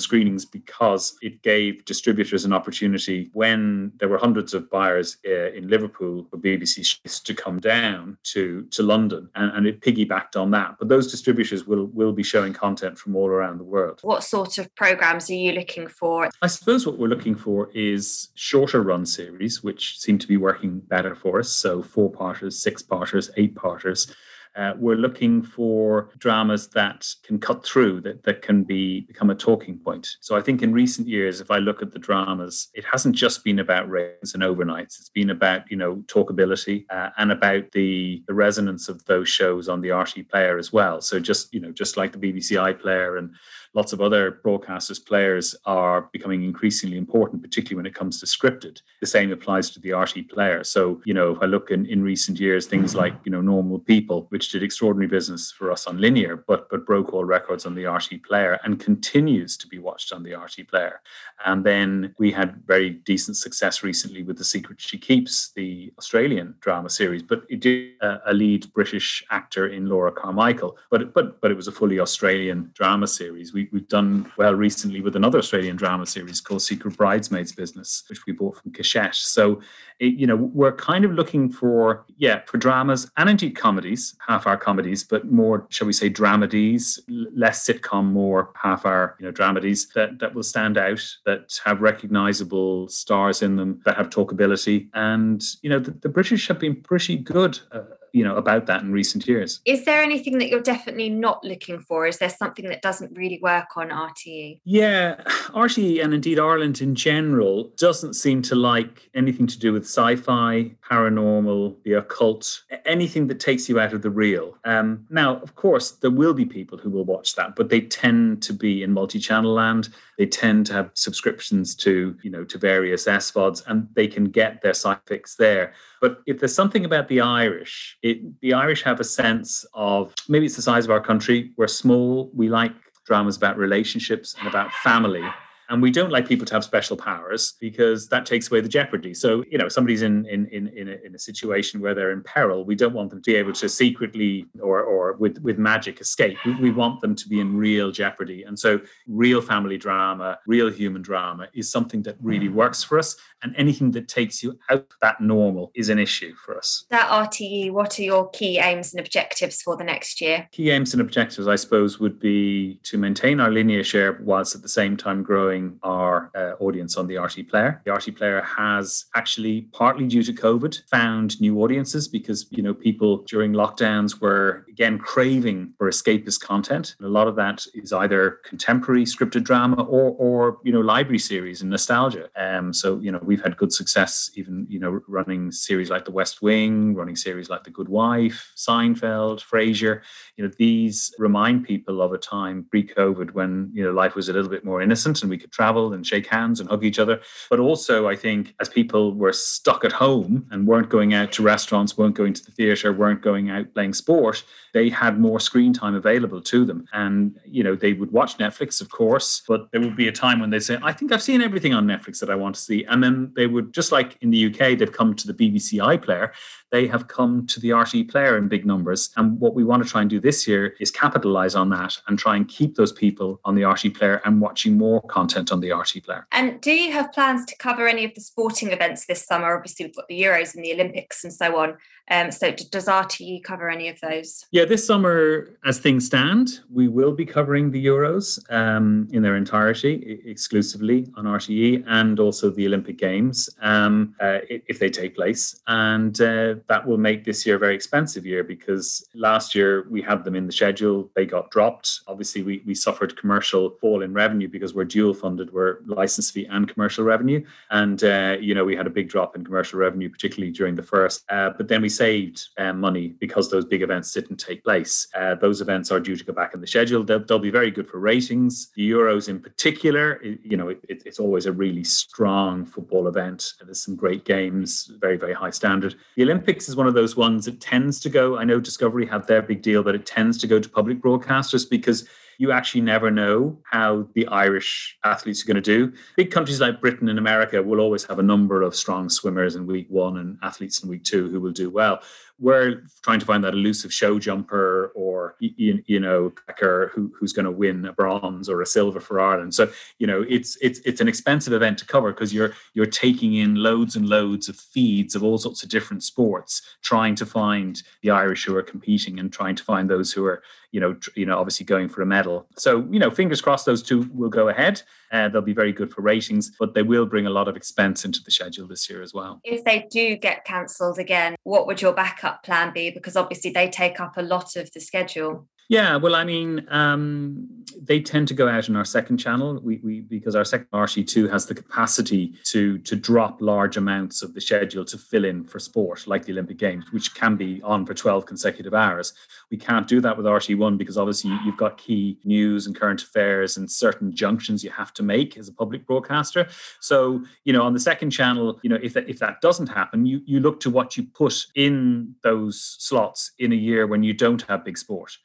screenings 0.00 0.44
because 0.44 1.16
it 1.22 1.42
gave 1.42 1.84
distributors 1.84 2.44
an 2.44 2.52
opportunity 2.52 3.30
when 3.32 3.92
there 3.98 4.08
were 4.08 4.18
hundreds 4.18 4.54
of 4.54 4.68
buyers. 4.70 5.18
Uh, 5.26 5.50
in 5.60 5.68
Liverpool 5.68 6.26
for 6.30 6.38
BBC 6.38 7.22
to 7.22 7.34
come 7.34 7.58
down 7.58 8.16
to 8.24 8.64
to 8.70 8.82
London, 8.82 9.28
and, 9.34 9.56
and 9.56 9.66
it 9.66 9.80
piggybacked 9.80 10.36
on 10.36 10.50
that. 10.50 10.76
But 10.78 10.88
those 10.88 11.10
distributors 11.10 11.66
will 11.66 11.86
will 11.86 12.12
be 12.12 12.22
showing 12.22 12.52
content 12.52 12.98
from 12.98 13.16
all 13.16 13.28
around 13.28 13.58
the 13.58 13.64
world. 13.64 14.00
What 14.02 14.24
sort 14.24 14.58
of 14.58 14.74
programs 14.74 15.30
are 15.30 15.34
you 15.34 15.52
looking 15.52 15.88
for? 15.88 16.30
I 16.42 16.46
suppose 16.46 16.86
what 16.86 16.98
we're 16.98 17.08
looking 17.08 17.34
for 17.34 17.70
is 17.74 18.28
shorter 18.34 18.82
run 18.82 19.06
series, 19.06 19.62
which 19.62 19.98
seem 19.98 20.18
to 20.18 20.28
be 20.28 20.36
working 20.36 20.80
better 20.80 21.14
for 21.14 21.38
us. 21.40 21.59
So 21.60 21.82
four 21.82 22.10
parters, 22.10 22.62
six 22.62 22.82
parters, 22.82 23.30
eight 23.36 23.54
parters 23.54 24.14
uh, 24.56 24.72
we're 24.76 24.96
looking 24.96 25.42
for 25.42 26.10
dramas 26.18 26.68
that 26.68 27.06
can 27.22 27.38
cut 27.38 27.64
through, 27.64 28.00
that, 28.00 28.22
that 28.24 28.42
can 28.42 28.64
be 28.64 29.02
become 29.02 29.30
a 29.30 29.34
talking 29.34 29.78
point. 29.78 30.06
So 30.20 30.36
I 30.36 30.40
think 30.40 30.62
in 30.62 30.72
recent 30.72 31.06
years, 31.06 31.40
if 31.40 31.50
I 31.50 31.58
look 31.58 31.82
at 31.82 31.92
the 31.92 31.98
dramas, 31.98 32.68
it 32.74 32.84
hasn't 32.84 33.14
just 33.14 33.44
been 33.44 33.60
about 33.60 33.88
ratings 33.88 34.34
and 34.34 34.42
overnights. 34.42 34.98
It's 34.98 35.10
been 35.10 35.30
about, 35.30 35.70
you 35.70 35.76
know, 35.76 35.96
talkability 36.06 36.84
uh, 36.90 37.10
and 37.16 37.30
about 37.30 37.70
the, 37.72 38.24
the 38.26 38.34
resonance 38.34 38.88
of 38.88 39.04
those 39.04 39.28
shows 39.28 39.68
on 39.68 39.80
the 39.80 39.90
RT 39.90 40.28
player 40.28 40.58
as 40.58 40.72
well. 40.72 41.00
So 41.00 41.20
just, 41.20 41.54
you 41.54 41.60
know, 41.60 41.70
just 41.70 41.96
like 41.96 42.12
the 42.12 42.18
BBC 42.18 42.56
iPlayer 42.56 43.18
and 43.18 43.34
lots 43.74 43.92
of 43.92 44.00
other 44.00 44.40
broadcasters 44.44 45.04
players 45.04 45.54
are 45.64 46.08
becoming 46.12 46.42
increasingly 46.42 46.96
important, 46.96 47.42
particularly 47.42 47.76
when 47.76 47.86
it 47.86 47.94
comes 47.94 48.18
to 48.20 48.26
scripted. 48.26 48.82
The 49.00 49.06
same 49.06 49.32
applies 49.32 49.70
to 49.70 49.80
the 49.80 49.92
RT 49.92 50.28
player. 50.28 50.64
So, 50.64 51.00
you 51.04 51.14
know, 51.14 51.32
if 51.32 51.38
I 51.42 51.46
look 51.46 51.70
in, 51.70 51.86
in 51.86 52.02
recent 52.02 52.40
years, 52.40 52.66
things 52.66 52.94
like, 52.94 53.14
you 53.24 53.30
know, 53.30 53.40
Normal 53.40 53.78
People, 53.78 54.26
which 54.30 54.50
did 54.50 54.62
extraordinary 54.62 55.08
business 55.08 55.52
for 55.52 55.70
us 55.70 55.86
on 55.86 55.98
linear, 56.00 56.36
but 56.36 56.68
but 56.70 56.86
broke 56.86 57.12
all 57.12 57.24
records 57.24 57.66
on 57.66 57.74
the 57.74 57.86
RT 57.86 58.22
player 58.26 58.58
and 58.64 58.80
continues 58.80 59.56
to 59.56 59.66
be 59.66 59.78
watched 59.78 60.12
on 60.12 60.22
the 60.22 60.34
RT 60.34 60.68
player. 60.68 61.00
And 61.44 61.64
then 61.64 62.14
we 62.18 62.30
had 62.32 62.62
very 62.66 62.90
decent 62.90 63.36
success 63.36 63.82
recently 63.82 64.22
with 64.22 64.38
The 64.38 64.44
Secret 64.44 64.80
She 64.80 64.98
Keeps, 64.98 65.50
the 65.54 65.92
Australian 65.98 66.54
drama 66.60 66.90
series, 66.90 67.22
but 67.22 67.44
it 67.48 67.60
did 67.60 67.94
a, 68.00 68.20
a 68.26 68.34
lead 68.34 68.72
British 68.72 69.24
actor 69.30 69.68
in 69.68 69.86
Laura 69.86 70.12
Carmichael, 70.12 70.76
but 70.90 71.14
but 71.14 71.40
but 71.40 71.50
it 71.50 71.56
was 71.56 71.68
a 71.68 71.72
fully 71.72 72.00
Australian 72.00 72.70
drama 72.74 73.06
series. 73.06 73.52
We 73.52 73.59
we, 73.72 73.78
have 73.80 73.88
done 73.88 74.30
well 74.36 74.54
recently 74.54 75.00
with 75.00 75.16
another 75.16 75.38
Australian 75.38 75.76
drama 75.76 76.06
series 76.06 76.40
called 76.40 76.62
Secret 76.62 76.96
Bridesmaids 76.96 77.52
Business, 77.52 78.04
which 78.08 78.26
we 78.26 78.32
bought 78.32 78.56
from 78.56 78.72
Cachette. 78.72 79.14
So, 79.14 79.60
it, 79.98 80.14
you 80.14 80.26
know, 80.26 80.36
we're 80.36 80.72
kind 80.72 81.04
of 81.04 81.12
looking 81.12 81.50
for, 81.50 82.04
yeah, 82.16 82.40
for 82.46 82.58
dramas 82.58 83.10
and 83.16 83.28
indeed 83.28 83.56
comedies, 83.56 84.14
half 84.26 84.46
hour 84.46 84.56
comedies, 84.56 85.04
but 85.04 85.30
more, 85.30 85.66
shall 85.70 85.86
we 85.86 85.92
say, 85.92 86.08
dramedies, 86.08 86.98
less 87.08 87.66
sitcom, 87.66 88.06
more 88.06 88.50
half 88.54 88.86
hour, 88.86 89.16
you 89.20 89.26
know, 89.26 89.32
dramedies 89.32 89.92
that, 89.94 90.18
that 90.18 90.34
will 90.34 90.42
stand 90.42 90.78
out, 90.78 91.04
that 91.26 91.58
have 91.64 91.80
recognizable 91.80 92.88
stars 92.88 93.42
in 93.42 93.56
them, 93.56 93.80
that 93.84 93.96
have 93.96 94.10
talkability. 94.10 94.88
And, 94.94 95.42
you 95.62 95.70
know, 95.70 95.78
the, 95.78 95.90
the 95.90 96.08
British 96.08 96.48
have 96.48 96.58
been 96.58 96.76
pretty 96.76 97.16
good. 97.16 97.58
Uh, 97.72 97.82
you 98.12 98.24
know 98.24 98.36
about 98.36 98.66
that 98.66 98.82
in 98.82 98.92
recent 98.92 99.26
years. 99.26 99.60
Is 99.64 99.84
there 99.84 100.02
anything 100.02 100.38
that 100.38 100.48
you're 100.48 100.60
definitely 100.60 101.10
not 101.10 101.44
looking 101.44 101.80
for? 101.80 102.06
Is 102.06 102.18
there 102.18 102.30
something 102.30 102.68
that 102.68 102.82
doesn't 102.82 103.16
really 103.16 103.38
work 103.42 103.76
on 103.76 103.90
rte 103.90 104.60
yeah 104.64 105.16
rte 105.54 106.02
and 106.02 106.14
indeed 106.14 106.38
ireland 106.38 106.80
in 106.80 106.94
general 106.94 107.72
doesn't 107.76 108.14
seem 108.14 108.42
to 108.42 108.54
like 108.54 109.10
anything 109.14 109.46
to 109.46 109.58
do 109.58 109.72
with 109.72 109.84
sci-fi 109.84 110.70
paranormal 110.88 111.76
the 111.84 111.92
occult 111.92 112.62
anything 112.84 113.26
that 113.26 113.40
takes 113.40 113.68
you 113.68 113.78
out 113.78 113.92
of 113.92 114.02
the 114.02 114.10
real. 114.10 114.56
Um, 114.64 115.06
now 115.10 115.36
of 115.36 115.54
course 115.54 115.92
there 115.92 116.10
will 116.10 116.34
be 116.34 116.44
people 116.44 116.78
who 116.78 116.90
will 116.90 117.04
watch 117.04 117.34
that 117.36 117.56
but 117.56 117.68
they 117.68 117.82
tend 117.82 118.42
to 118.42 118.52
be 118.52 118.82
in 118.82 118.92
multi-channel 118.92 119.52
land. 119.52 119.88
They 120.18 120.26
tend 120.26 120.66
to 120.66 120.72
have 120.74 120.90
subscriptions 120.94 121.74
to 121.76 122.16
you 122.22 122.30
know 122.30 122.44
to 122.44 122.58
various 122.58 123.06
SVODs 123.06 123.62
and 123.66 123.88
they 123.94 124.06
can 124.06 124.24
get 124.24 124.62
their 124.62 124.74
sci 124.74 124.96
fix 125.06 125.36
there. 125.36 125.72
But 126.00 126.22
if 126.26 126.38
there's 126.38 126.54
something 126.54 126.84
about 126.84 127.08
the 127.08 127.20
Irish, 127.20 127.98
it, 128.02 128.40
the 128.40 128.54
Irish 128.54 128.82
have 128.82 129.00
a 129.00 129.04
sense 129.04 129.64
of 129.74 130.14
maybe 130.28 130.46
it's 130.46 130.56
the 130.56 130.62
size 130.62 130.84
of 130.84 130.90
our 130.90 131.00
country. 131.00 131.52
We're 131.56 131.68
small. 131.68 132.30
We 132.34 132.48
like 132.48 132.72
dramas 133.06 133.36
about 133.36 133.58
relationships 133.58 134.34
and 134.38 134.48
about 134.48 134.72
family. 134.72 135.24
And 135.70 135.80
we 135.80 135.90
don't 135.90 136.10
like 136.10 136.26
people 136.26 136.46
to 136.46 136.54
have 136.54 136.64
special 136.64 136.96
powers 136.96 137.54
because 137.60 138.08
that 138.08 138.26
takes 138.26 138.50
away 138.50 138.60
the 138.60 138.68
jeopardy. 138.68 139.14
So, 139.14 139.44
you 139.48 139.56
know, 139.56 139.68
somebody's 139.68 140.02
in 140.02 140.26
in 140.26 140.46
in 140.46 140.68
in 140.68 140.88
a, 140.88 140.96
in 141.04 141.14
a 141.14 141.18
situation 141.18 141.80
where 141.80 141.94
they're 141.94 142.10
in 142.10 142.22
peril. 142.22 142.64
We 142.64 142.74
don't 142.74 142.92
want 142.92 143.10
them 143.10 143.22
to 143.22 143.30
be 143.30 143.36
able 143.36 143.52
to 143.52 143.68
secretly 143.68 144.46
or 144.60 144.82
or 144.82 145.12
with 145.14 145.38
with 145.38 145.58
magic 145.58 146.00
escape. 146.00 146.36
We, 146.44 146.54
we 146.56 146.70
want 146.70 147.00
them 147.00 147.14
to 147.14 147.28
be 147.28 147.38
in 147.38 147.56
real 147.56 147.92
jeopardy. 147.92 148.42
And 148.42 148.58
so, 148.58 148.80
real 149.06 149.40
family 149.40 149.78
drama, 149.78 150.38
real 150.46 150.70
human 150.70 151.02
drama 151.02 151.48
is 151.54 151.70
something 151.70 152.02
that 152.02 152.16
really 152.20 152.48
mm. 152.48 152.54
works 152.54 152.82
for 152.82 152.98
us. 152.98 153.16
And 153.42 153.54
anything 153.56 153.92
that 153.92 154.08
takes 154.08 154.42
you 154.42 154.58
out 154.70 154.86
that 155.00 155.20
normal 155.20 155.70
is 155.74 155.88
an 155.88 155.98
issue 155.98 156.34
for 156.34 156.58
us. 156.58 156.84
That 156.90 157.08
RTE, 157.08 157.70
what 157.70 157.98
are 157.98 158.02
your 158.02 158.28
key 158.30 158.58
aims 158.58 158.92
and 158.92 159.00
objectives 159.00 159.62
for 159.62 159.76
the 159.76 159.84
next 159.84 160.20
year? 160.20 160.48
Key 160.52 160.70
aims 160.70 160.92
and 160.92 161.00
objectives, 161.00 161.48
I 161.48 161.56
suppose, 161.56 161.98
would 161.98 162.18
be 162.18 162.80
to 162.82 162.98
maintain 162.98 163.40
our 163.40 163.50
linear 163.50 163.82
share 163.82 164.18
whilst 164.22 164.54
at 164.54 164.62
the 164.62 164.68
same 164.68 164.96
time 164.96 165.22
growing 165.22 165.59
growing 165.60 165.78
our 165.82 166.30
uh, 166.34 166.62
audience 166.62 166.96
on 166.96 167.06
the 167.06 167.16
RT 167.16 167.48
Player. 167.48 167.80
The 167.84 167.92
RT 167.92 168.16
Player 168.16 168.42
has 168.42 169.06
actually, 169.14 169.62
partly 169.72 170.06
due 170.06 170.22
to 170.22 170.32
COVID, 170.32 170.82
found 170.88 171.40
new 171.40 171.60
audiences 171.62 172.08
because 172.08 172.46
you 172.50 172.62
know 172.62 172.74
people 172.74 173.18
during 173.28 173.52
lockdowns 173.52 174.20
were 174.20 174.64
again 174.68 174.98
craving 174.98 175.72
for 175.78 175.88
escapist 175.90 176.40
content. 176.40 176.94
And 176.98 177.06
a 177.06 177.10
lot 177.10 177.28
of 177.28 177.36
that 177.36 177.66
is 177.74 177.92
either 177.92 178.40
contemporary 178.44 179.04
scripted 179.04 179.44
drama 179.44 179.82
or, 179.82 180.14
or 180.18 180.58
you 180.64 180.72
know 180.72 180.80
library 180.80 181.18
series 181.18 181.62
and 181.62 181.70
nostalgia. 181.70 182.28
Um, 182.36 182.72
so 182.72 182.98
you 183.00 183.12
know 183.12 183.20
we've 183.22 183.42
had 183.42 183.56
good 183.56 183.72
success 183.72 184.30
even 184.34 184.66
you 184.68 184.78
know 184.78 185.00
running 185.08 185.52
series 185.52 185.90
like 185.90 186.04
The 186.04 186.10
West 186.10 186.42
Wing, 186.42 186.94
running 186.94 187.16
series 187.16 187.48
like 187.48 187.64
The 187.64 187.70
Good 187.70 187.88
Wife, 187.88 188.52
Seinfeld, 188.56 189.40
Frasier. 189.40 190.00
You 190.36 190.44
know 190.44 190.50
these 190.58 191.14
remind 191.18 191.64
people 191.64 192.02
of 192.02 192.12
a 192.12 192.18
time 192.18 192.66
pre-COVID 192.70 193.32
when 193.32 193.70
you 193.72 193.84
know 193.84 193.92
life 193.92 194.14
was 194.14 194.28
a 194.28 194.32
little 194.32 194.50
bit 194.50 194.64
more 194.64 194.82
innocent 194.82 195.22
and 195.22 195.30
we 195.30 195.38
could 195.38 195.49
travel 195.50 195.92
and 195.92 196.06
shake 196.06 196.26
hands 196.26 196.60
and 196.60 196.68
hug 196.68 196.84
each 196.84 196.98
other. 196.98 197.20
But 197.48 197.60
also, 197.60 198.08
I 198.08 198.16
think 198.16 198.54
as 198.60 198.68
people 198.68 199.14
were 199.14 199.32
stuck 199.32 199.84
at 199.84 199.92
home 199.92 200.46
and 200.50 200.66
weren't 200.66 200.88
going 200.88 201.14
out 201.14 201.32
to 201.32 201.42
restaurants, 201.42 201.96
weren't 201.96 202.14
going 202.14 202.32
to 202.34 202.44
the 202.44 202.52
theatre, 202.52 202.92
weren't 202.92 203.22
going 203.22 203.50
out 203.50 203.72
playing 203.74 203.94
sport, 203.94 204.44
they 204.72 204.88
had 204.88 205.18
more 205.18 205.40
screen 205.40 205.72
time 205.72 205.94
available 205.94 206.40
to 206.40 206.64
them. 206.64 206.86
And, 206.92 207.38
you 207.44 207.64
know, 207.64 207.74
they 207.74 207.92
would 207.92 208.12
watch 208.12 208.38
Netflix, 208.38 208.80
of 208.80 208.90
course, 208.90 209.42
but 209.48 209.70
there 209.72 209.80
would 209.80 209.96
be 209.96 210.08
a 210.08 210.12
time 210.12 210.40
when 210.40 210.50
they'd 210.50 210.60
say, 210.60 210.78
I 210.82 210.92
think 210.92 211.12
I've 211.12 211.22
seen 211.22 211.42
everything 211.42 211.74
on 211.74 211.86
Netflix 211.86 212.20
that 212.20 212.30
I 212.30 212.34
want 212.34 212.54
to 212.54 212.60
see. 212.60 212.84
And 212.84 213.02
then 213.02 213.32
they 213.34 213.46
would, 213.46 213.72
just 213.72 213.92
like 213.92 214.16
in 214.20 214.30
the 214.30 214.46
UK, 214.46 214.78
they've 214.78 214.92
come 214.92 215.14
to 215.14 215.32
the 215.32 215.34
BBC 215.34 215.78
iPlayer 215.80 216.30
they 216.70 216.86
have 216.86 217.08
come 217.08 217.46
to 217.48 217.60
the 217.60 217.72
RT 217.72 218.08
player 218.08 218.36
in 218.36 218.48
big 218.48 218.64
numbers. 218.64 219.10
And 219.16 219.38
what 219.40 219.54
we 219.54 219.64
want 219.64 219.82
to 219.82 219.88
try 219.88 220.00
and 220.00 220.10
do 220.10 220.20
this 220.20 220.46
year 220.46 220.74
is 220.80 220.90
capitalize 220.90 221.54
on 221.54 221.68
that 221.70 221.98
and 222.06 222.18
try 222.18 222.36
and 222.36 222.48
keep 222.48 222.76
those 222.76 222.92
people 222.92 223.40
on 223.44 223.54
the 223.54 223.64
RT 223.64 223.94
player 223.94 224.20
and 224.24 224.40
watching 224.40 224.78
more 224.78 225.00
content 225.40 225.52
on 225.52 225.60
the 225.60 225.72
RT 225.72 226.04
player. 226.04 226.26
And 226.32 226.60
do 226.60 226.72
you 226.72 226.92
have 226.92 227.12
plans 227.12 227.44
to 227.46 227.56
cover 227.56 227.88
any 227.88 228.04
of 228.04 228.14
the 228.14 228.20
sporting 228.20 228.70
events 228.70 229.06
this 229.06 229.24
summer? 229.24 229.56
Obviously, 229.56 229.86
we've 229.86 229.96
got 229.96 230.08
the 230.08 230.20
Euros 230.20 230.54
and 230.54 230.64
the 230.64 230.72
Olympics 230.72 231.24
and 231.24 231.32
so 231.32 231.58
on. 231.58 231.76
Um, 232.10 232.32
so 232.32 232.50
does 232.50 232.86
RTE 232.86 233.44
cover 233.44 233.70
any 233.70 233.88
of 233.88 234.00
those? 234.00 234.44
Yeah, 234.50 234.64
this 234.64 234.84
summer, 234.84 235.56
as 235.64 235.78
things 235.78 236.06
stand, 236.06 236.60
we 236.72 236.88
will 236.88 237.12
be 237.12 237.24
covering 237.24 237.70
the 237.70 237.86
Euros 237.86 238.40
um, 238.52 239.06
in 239.12 239.22
their 239.22 239.36
entirety, 239.36 240.20
exclusively 240.24 241.06
on 241.16 241.24
RTE, 241.24 241.84
and 241.86 242.18
also 242.18 242.50
the 242.50 242.66
Olympic 242.66 242.98
Games 242.98 243.48
um, 243.60 244.16
uh, 244.20 244.38
if 244.48 244.80
they 244.80 244.90
take 244.90 245.14
place. 245.14 245.60
And 245.68 246.20
uh, 246.20 246.56
that 246.68 246.84
will 246.84 246.98
make 246.98 247.24
this 247.24 247.46
year 247.46 247.54
a 247.54 247.58
very 247.60 247.76
expensive 247.76 248.26
year 248.26 248.42
because 248.42 249.06
last 249.14 249.54
year 249.54 249.86
we 249.88 250.02
had 250.02 250.24
them 250.24 250.34
in 250.34 250.46
the 250.46 250.52
schedule, 250.52 251.08
they 251.14 251.26
got 251.26 251.52
dropped. 251.52 252.00
Obviously, 252.08 252.42
we, 252.42 252.60
we 252.66 252.74
suffered 252.74 253.16
commercial 253.16 253.70
fall 253.80 254.02
in 254.02 254.12
revenue 254.12 254.48
because 254.48 254.74
we're 254.74 254.84
dual 254.84 255.14
funded, 255.20 255.52
we're 255.52 255.78
license 255.86 256.30
fee 256.30 256.46
and 256.46 256.66
commercial 256.66 257.04
revenue. 257.04 257.44
And, 257.70 258.02
uh, 258.02 258.36
you 258.40 258.54
know, 258.54 258.64
we 258.64 258.74
had 258.74 258.86
a 258.86 258.90
big 258.98 259.08
drop 259.08 259.36
in 259.36 259.44
commercial 259.44 259.78
revenue, 259.78 260.08
particularly 260.08 260.52
during 260.52 260.74
the 260.74 260.82
first. 260.82 261.24
Uh, 261.28 261.50
but 261.56 261.68
then 261.68 261.82
we 261.82 261.88
saved 261.88 262.48
um, 262.58 262.80
money 262.80 263.08
because 263.24 263.50
those 263.50 263.64
big 263.64 263.82
events 263.82 264.12
didn't 264.12 264.38
take 264.38 264.64
place. 264.64 265.06
Uh, 265.14 265.34
those 265.34 265.60
events 265.60 265.90
are 265.92 266.00
due 266.00 266.16
to 266.16 266.24
go 266.24 266.32
back 266.32 266.54
in 266.54 266.60
the 266.60 266.66
schedule. 266.66 267.04
They'll, 267.04 267.24
they'll 267.24 267.38
be 267.38 267.50
very 267.50 267.70
good 267.70 267.88
for 267.88 267.98
ratings. 267.98 268.70
The 268.74 268.90
Euros, 268.90 269.28
in 269.28 269.40
particular, 269.40 270.22
you 270.22 270.56
know, 270.56 270.68
it, 270.70 270.80
it's 270.88 271.20
always 271.20 271.46
a 271.46 271.52
really 271.52 271.84
strong 271.84 272.64
football 272.64 273.06
event. 273.08 273.54
There's 273.64 273.84
some 273.84 273.96
great 273.96 274.24
games, 274.24 274.90
very, 275.00 275.16
very 275.16 275.34
high 275.34 275.50
standard. 275.50 275.94
The 276.16 276.22
Olympics 276.22 276.68
is 276.68 276.76
one 276.76 276.86
of 276.86 276.94
those 276.94 277.16
ones 277.16 277.44
that 277.44 277.60
tends 277.60 278.00
to 278.00 278.08
go. 278.08 278.38
I 278.38 278.44
know 278.44 278.60
Discovery 278.60 279.06
have 279.06 279.26
their 279.26 279.42
big 279.42 279.62
deal, 279.62 279.82
but 279.82 279.94
it 279.94 280.06
tends 280.06 280.38
to 280.38 280.46
go 280.46 280.58
to 280.58 280.68
public 280.68 281.00
broadcasters 281.00 281.68
because 281.68 282.08
you 282.40 282.52
actually 282.52 282.80
never 282.80 283.10
know 283.10 283.58
how 283.70 284.08
the 284.14 284.26
Irish 284.28 284.96
athletes 285.04 285.44
are 285.44 285.46
going 285.46 285.56
to 285.56 285.60
do. 285.60 285.92
Big 286.16 286.30
countries 286.30 286.58
like 286.58 286.80
Britain 286.80 287.10
and 287.10 287.18
America 287.18 287.62
will 287.62 287.80
always 287.80 288.04
have 288.04 288.18
a 288.18 288.22
number 288.22 288.62
of 288.62 288.74
strong 288.74 289.10
swimmers 289.10 289.56
in 289.56 289.66
week 289.66 289.86
one 289.90 290.16
and 290.16 290.38
athletes 290.42 290.82
in 290.82 290.88
week 290.88 291.04
two 291.04 291.28
who 291.28 291.38
will 291.38 291.52
do 291.52 291.68
well 291.68 292.00
we're 292.40 292.82
trying 293.02 293.20
to 293.20 293.26
find 293.26 293.44
that 293.44 293.52
elusive 293.52 293.92
show 293.92 294.18
jumper 294.18 294.92
or 294.94 295.36
you, 295.40 295.82
you 295.86 296.00
know 296.00 296.32
who, 296.58 297.12
who's 297.18 297.32
going 297.32 297.44
to 297.44 297.50
win 297.50 297.84
a 297.84 297.92
bronze 297.92 298.48
or 298.48 298.62
a 298.62 298.66
silver 298.66 298.98
for 298.98 299.20
Ireland. 299.20 299.54
So 299.54 299.70
you 299.98 300.06
know 300.06 300.24
it's 300.28 300.56
it's 300.60 300.80
it's 300.80 301.00
an 301.00 301.08
expensive 301.08 301.52
event 301.52 301.78
to 301.78 301.86
cover 301.86 302.12
because 302.12 302.32
you're 302.32 302.54
you're 302.74 302.86
taking 302.86 303.34
in 303.34 303.56
loads 303.56 303.94
and 303.94 304.08
loads 304.08 304.48
of 304.48 304.56
feeds 304.56 305.14
of 305.14 305.22
all 305.22 305.38
sorts 305.38 305.62
of 305.62 305.68
different 305.68 306.02
sports, 306.02 306.62
trying 306.82 307.14
to 307.16 307.26
find 307.26 307.82
the 308.02 308.10
Irish 308.10 308.44
who 308.44 308.56
are 308.56 308.62
competing 308.62 309.18
and 309.18 309.32
trying 309.32 309.54
to 309.54 309.62
find 309.62 309.88
those 309.88 310.12
who 310.12 310.24
are 310.24 310.42
you 310.72 310.80
know 310.80 310.94
tr- 310.94 311.10
you 311.16 311.26
know 311.26 311.38
obviously 311.38 311.66
going 311.66 311.88
for 311.88 312.00
a 312.02 312.06
medal. 312.06 312.46
So 312.56 312.86
you 312.90 312.98
know 312.98 313.10
fingers 313.10 313.40
crossed 313.40 313.66
those 313.66 313.82
two 313.82 314.08
will 314.14 314.30
go 314.30 314.48
ahead. 314.48 314.82
Uh, 315.12 315.28
they'll 315.28 315.42
be 315.42 315.52
very 315.52 315.72
good 315.72 315.92
for 315.92 316.02
ratings, 316.02 316.52
but 316.58 316.74
they 316.74 316.82
will 316.82 317.06
bring 317.06 317.26
a 317.26 317.30
lot 317.30 317.48
of 317.48 317.56
expense 317.56 318.04
into 318.04 318.20
the 318.24 318.30
schedule 318.30 318.66
this 318.66 318.88
year 318.88 319.02
as 319.02 319.12
well. 319.12 319.40
If 319.42 319.64
they 319.64 319.86
do 319.90 320.16
get 320.16 320.44
cancelled 320.44 320.98
again, 320.98 321.34
what 321.42 321.66
would 321.66 321.82
your 321.82 321.92
backup 321.92 322.44
plan 322.44 322.72
be? 322.72 322.90
Because 322.90 323.16
obviously 323.16 323.50
they 323.50 323.68
take 323.68 324.00
up 324.00 324.16
a 324.16 324.22
lot 324.22 324.56
of 324.56 324.70
the 324.72 324.80
schedule. 324.80 325.48
Yeah, 325.70 325.98
well, 325.98 326.16
I 326.16 326.24
mean, 326.24 326.66
um, 326.68 327.48
they 327.80 328.00
tend 328.00 328.26
to 328.26 328.34
go 328.34 328.48
out 328.48 328.68
in 328.68 328.74
our 328.74 328.84
second 328.84 329.18
channel. 329.18 329.60
We, 329.62 329.76
we 329.84 330.00
because 330.00 330.34
our 330.34 330.44
second 330.44 330.66
RT2 330.72 331.30
has 331.30 331.46
the 331.46 331.54
capacity 331.54 332.34
to 332.46 332.78
to 332.78 332.96
drop 332.96 333.40
large 333.40 333.76
amounts 333.76 334.20
of 334.22 334.34
the 334.34 334.40
schedule 334.40 334.84
to 334.86 334.98
fill 334.98 335.24
in 335.24 335.44
for 335.44 335.60
sport, 335.60 336.08
like 336.08 336.24
the 336.24 336.32
Olympic 336.32 336.58
Games, 336.58 336.86
which 336.90 337.14
can 337.14 337.36
be 337.36 337.62
on 337.62 337.86
for 337.86 337.94
12 337.94 338.26
consecutive 338.26 338.74
hours. 338.74 339.12
We 339.48 339.58
can't 339.58 339.86
do 339.86 340.00
that 340.00 340.16
with 340.16 340.26
RT1 340.26 340.76
because 340.76 340.98
obviously 340.98 341.30
you've 341.44 341.56
got 341.56 341.78
key 341.78 342.18
news 342.24 342.66
and 342.66 342.74
current 342.74 343.02
affairs 343.04 343.56
and 343.56 343.70
certain 343.70 344.12
junctions 344.12 344.64
you 344.64 344.70
have 344.70 344.92
to 344.94 345.04
make 345.04 345.38
as 345.38 345.46
a 345.46 345.52
public 345.52 345.86
broadcaster. 345.86 346.48
So, 346.80 347.22
you 347.44 347.52
know, 347.52 347.62
on 347.62 347.74
the 347.74 347.80
second 347.80 348.10
channel, 348.10 348.58
you 348.64 348.70
know, 348.70 348.78
if 348.82 348.94
that, 348.94 349.08
if 349.08 349.20
that 349.20 349.40
doesn't 349.40 349.68
happen, 349.68 350.04
you 350.04 350.20
you 350.26 350.40
look 350.40 350.58
to 350.60 350.70
what 350.70 350.96
you 350.96 351.04
put 351.04 351.46
in 351.54 352.16
those 352.24 352.76
slots 352.80 353.30
in 353.38 353.52
a 353.52 353.56
year 353.56 353.86
when 353.86 354.02
you 354.02 354.12
don't 354.12 354.42
have 354.42 354.64
big 354.64 354.76
sport. 354.76 355.16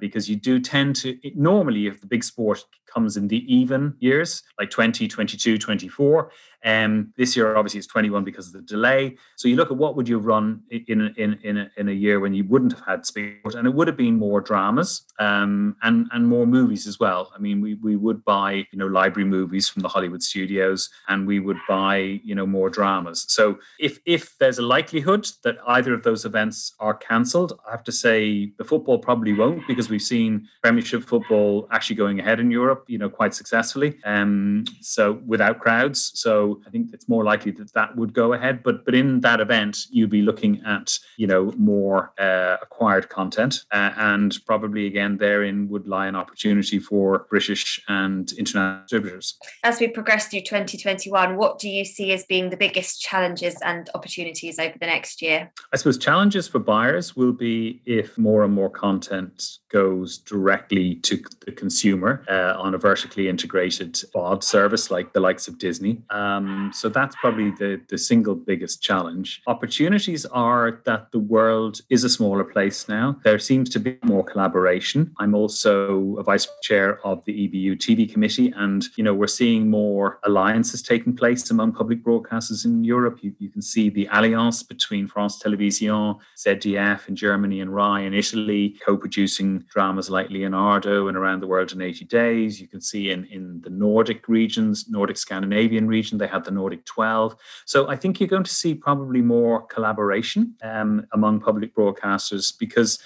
Because 0.00 0.28
you 0.28 0.36
do 0.36 0.60
tend 0.60 0.96
to 0.96 1.18
normally 1.34 1.86
if 1.86 2.00
the 2.00 2.06
big 2.06 2.24
sport 2.24 2.64
comes 2.86 3.16
in 3.16 3.28
the 3.28 3.44
even 3.52 3.94
years 3.98 4.42
like 4.58 4.70
20 4.70 5.08
22 5.08 5.58
24 5.58 6.30
Um, 6.64 7.12
this 7.16 7.36
year, 7.36 7.56
obviously, 7.56 7.78
it's 7.78 7.86
21 7.86 8.24
because 8.24 8.46
of 8.46 8.54
the 8.54 8.62
delay. 8.62 9.16
So 9.36 9.48
you 9.48 9.56
look 9.56 9.70
at 9.70 9.76
what 9.76 9.96
would 9.96 10.08
you 10.08 10.18
run 10.18 10.62
in 10.70 11.14
in 11.16 11.38
in 11.42 11.58
a, 11.58 11.70
in 11.76 11.88
a 11.88 11.92
year 11.92 12.20
when 12.20 12.34
you 12.34 12.44
wouldn't 12.44 12.72
have 12.72 12.86
had 12.86 13.06
sport, 13.06 13.54
and 13.54 13.66
it 13.66 13.74
would 13.74 13.86
have 13.86 13.96
been 13.96 14.16
more 14.16 14.40
dramas 14.40 15.02
um, 15.18 15.76
and 15.82 16.08
and 16.12 16.26
more 16.26 16.46
movies 16.46 16.86
as 16.86 16.98
well. 16.98 17.32
I 17.34 17.38
mean, 17.38 17.60
we 17.60 17.74
we 17.74 17.96
would 17.96 18.24
buy 18.24 18.66
you 18.70 18.78
know 18.78 18.86
library 18.86 19.28
movies 19.28 19.68
from 19.68 19.82
the 19.82 19.88
Hollywood 19.88 20.22
studios, 20.22 20.88
and 21.08 21.26
we 21.26 21.38
would 21.38 21.58
buy 21.68 22.20
you 22.24 22.34
know 22.34 22.46
more 22.46 22.70
dramas. 22.70 23.26
So 23.28 23.58
if 23.78 23.98
if 24.06 24.36
there's 24.38 24.58
a 24.58 24.62
likelihood 24.62 25.26
that 25.42 25.56
either 25.66 25.92
of 25.92 26.02
those 26.02 26.24
events 26.24 26.74
are 26.80 26.94
cancelled, 26.94 27.58
I 27.68 27.72
have 27.72 27.84
to 27.84 27.92
say 27.92 28.52
the 28.58 28.64
football 28.64 28.98
probably 28.98 29.32
won't 29.32 29.66
because 29.66 29.90
we've 29.90 30.02
seen 30.02 30.48
Premiership 30.62 31.04
football 31.04 31.68
actually 31.70 31.96
going 31.96 32.20
ahead 32.20 32.40
in 32.40 32.50
Europe, 32.50 32.84
you 32.88 32.98
know, 32.98 33.10
quite 33.10 33.34
successfully. 33.34 33.98
Um, 34.04 34.64
so 34.80 35.20
without 35.26 35.60
crowds, 35.60 36.12
so 36.14 36.53
I 36.66 36.70
think 36.70 36.90
it's 36.92 37.08
more 37.08 37.24
likely 37.24 37.52
that 37.52 37.72
that 37.74 37.96
would 37.96 38.12
go 38.12 38.32
ahead. 38.32 38.62
But 38.62 38.84
but 38.84 38.94
in 38.94 39.20
that 39.20 39.40
event, 39.40 39.86
you'd 39.90 40.10
be 40.10 40.22
looking 40.22 40.62
at 40.66 40.98
you 41.16 41.26
know 41.26 41.52
more 41.56 42.12
uh, 42.18 42.56
acquired 42.62 43.08
content, 43.08 43.64
uh, 43.72 43.92
and 43.96 44.36
probably 44.46 44.86
again 44.86 45.18
therein 45.18 45.68
would 45.68 45.86
lie 45.86 46.06
an 46.06 46.16
opportunity 46.16 46.78
for 46.78 47.26
British 47.30 47.82
and 47.88 48.32
international 48.32 48.82
distributors. 48.82 49.38
As 49.62 49.80
we 49.80 49.88
progress 49.88 50.28
through 50.28 50.42
2021, 50.42 51.36
what 51.36 51.58
do 51.58 51.68
you 51.68 51.84
see 51.84 52.12
as 52.12 52.24
being 52.24 52.50
the 52.50 52.56
biggest 52.56 53.00
challenges 53.00 53.56
and 53.62 53.88
opportunities 53.94 54.58
over 54.58 54.74
the 54.78 54.86
next 54.86 55.22
year? 55.22 55.50
I 55.72 55.76
suppose 55.76 55.98
challenges 55.98 56.48
for 56.48 56.58
buyers 56.58 57.16
will 57.16 57.32
be 57.32 57.82
if 57.86 58.16
more 58.18 58.44
and 58.44 58.52
more 58.52 58.70
content 58.70 59.58
goes 59.70 60.18
directly 60.18 60.96
to 60.96 61.22
the 61.44 61.52
consumer 61.52 62.24
uh, 62.28 62.54
on 62.60 62.74
a 62.74 62.78
vertically 62.78 63.28
integrated 63.28 63.94
VOD 64.14 64.42
service 64.42 64.90
like 64.90 65.12
the 65.12 65.20
likes 65.20 65.48
of 65.48 65.58
Disney. 65.58 66.02
Um, 66.10 66.43
Um, 66.44 66.70
so 66.72 66.88
that's 66.88 67.16
probably 67.16 67.50
the, 67.50 67.80
the 67.88 67.98
single 67.98 68.34
biggest 68.34 68.82
challenge. 68.82 69.42
Opportunities 69.46 70.26
are 70.26 70.82
that 70.84 71.10
the 71.12 71.18
world 71.18 71.80
is 71.90 72.04
a 72.04 72.08
smaller 72.08 72.44
place 72.44 72.88
now. 72.88 73.16
There 73.24 73.38
seems 73.38 73.70
to 73.70 73.80
be 73.80 73.98
more 74.04 74.24
collaboration. 74.24 75.14
I'm 75.18 75.34
also 75.34 76.16
a 76.16 76.22
vice 76.22 76.46
chair 76.62 77.04
of 77.04 77.24
the 77.24 77.32
EBU 77.32 77.76
TV 77.76 78.10
committee, 78.10 78.52
and 78.56 78.84
you 78.96 79.04
know 79.04 79.14
we're 79.14 79.26
seeing 79.26 79.70
more 79.70 80.18
alliances 80.24 80.82
taking 80.82 81.16
place 81.16 81.50
among 81.50 81.72
public 81.72 82.04
broadcasters 82.04 82.64
in 82.64 82.84
Europe. 82.84 83.18
You, 83.22 83.34
you 83.38 83.50
can 83.50 83.62
see 83.62 83.88
the 83.88 84.08
alliance 84.12 84.62
between 84.62 85.06
France 85.08 85.38
Television, 85.38 86.16
ZDF 86.36 87.08
in 87.08 87.16
Germany, 87.16 87.60
and 87.60 87.74
RAI 87.74 88.02
in 88.02 88.14
Italy, 88.14 88.76
co-producing 88.84 89.64
dramas 89.68 90.10
like 90.10 90.30
Leonardo 90.30 91.08
and 91.08 91.16
Around 91.16 91.40
the 91.40 91.46
World 91.46 91.72
in 91.72 91.80
80 91.80 92.04
Days. 92.06 92.60
You 92.60 92.68
can 92.68 92.80
see 92.80 93.10
in, 93.10 93.24
in 93.26 93.60
the 93.62 93.70
Nordic 93.70 94.28
regions, 94.28 94.88
Nordic 94.88 95.16
Scandinavian 95.16 95.86
region, 95.86 96.18
they 96.18 96.26
had 96.34 96.44
the 96.44 96.50
Nordic 96.50 96.84
12. 96.84 97.36
So 97.64 97.88
I 97.88 97.96
think 97.96 98.20
you're 98.20 98.28
going 98.28 98.44
to 98.44 98.50
see 98.50 98.74
probably 98.74 99.22
more 99.22 99.62
collaboration 99.66 100.54
um, 100.62 101.06
among 101.12 101.40
public 101.40 101.74
broadcasters 101.74 102.52
because 102.58 102.98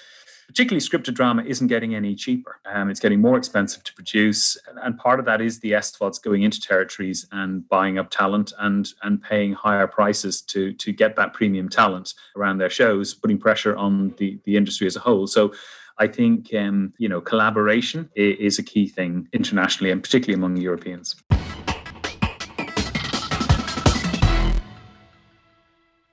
particularly 0.47 0.81
scripted 0.81 1.13
drama 1.13 1.43
isn't 1.43 1.67
getting 1.67 1.93
any 1.93 2.15
cheaper. 2.15 2.59
Um, 2.65 2.89
it's 2.89 2.99
getting 2.99 3.21
more 3.21 3.37
expensive 3.37 3.83
to 3.83 3.93
produce, 3.93 4.57
and 4.81 4.97
part 4.97 5.19
of 5.19 5.25
that 5.25 5.41
is 5.41 5.59
the 5.59 5.73
SVODs 5.73 6.21
going 6.21 6.41
into 6.41 6.59
territories 6.59 7.27
and 7.31 7.69
buying 7.69 7.99
up 7.99 8.09
talent 8.09 8.51
and 8.57 8.91
and 9.03 9.21
paying 9.21 9.53
higher 9.53 9.85
prices 9.85 10.41
to 10.41 10.73
to 10.73 10.91
get 10.91 11.15
that 11.17 11.33
premium 11.33 11.69
talent 11.69 12.15
around 12.35 12.57
their 12.57 12.69
shows, 12.69 13.13
putting 13.13 13.37
pressure 13.37 13.75
on 13.75 14.15
the 14.17 14.39
the 14.45 14.57
industry 14.57 14.87
as 14.87 14.95
a 14.95 14.99
whole. 14.99 15.27
So 15.27 15.53
I 15.99 16.07
think 16.07 16.51
um, 16.55 16.93
you 16.97 17.07
know 17.07 17.21
collaboration 17.21 18.09
is 18.15 18.57
a 18.57 18.63
key 18.63 18.87
thing 18.87 19.27
internationally 19.33 19.91
and 19.91 20.01
particularly 20.01 20.39
among 20.39 20.57
Europeans. 20.57 21.15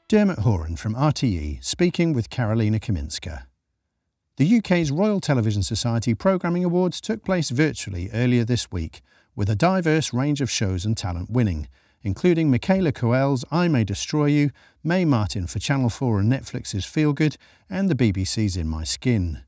Dermot 0.09 0.39
Horan 0.39 0.77
from 0.77 0.95
RTE 0.95 1.65
speaking 1.65 2.13
with 2.13 2.31
Karolina 2.31 2.79
Kaminska. 2.79 3.43
The 4.37 4.59
UK's 4.59 4.93
Royal 4.93 5.19
Television 5.19 5.65
Society 5.65 6.15
Programming 6.15 6.65
Awards 6.65 7.01
took 7.01 7.25
place 7.25 7.51
virtually 7.51 8.09
earlier 8.13 8.45
this 8.45 8.71
week, 8.71 9.03
with 9.35 9.51
a 9.51 9.57
diverse 9.57 10.15
range 10.15 10.41
of 10.41 10.49
shows 10.49 10.85
and 10.85 10.97
talent 10.97 11.31
winning, 11.31 11.67
including 12.03 12.53
Michaela 12.53 12.93
Coel's 12.93 13.45
I 13.51 13.67
May 13.67 13.83
Destroy 13.83 14.27
You, 14.27 14.51
Mae 14.85 15.05
Martin 15.05 15.49
for 15.49 15.59
Channel 15.59 15.91
4 15.91 16.21
and 16.21 16.33
Netflix's 16.33 16.85
Feel 16.85 17.13
Good, 17.13 17.37
and 17.69 17.89
the 17.89 17.97
BBC's 17.97 18.57
In 18.57 18.69
My 18.69 18.85
Skin. 18.85 19.43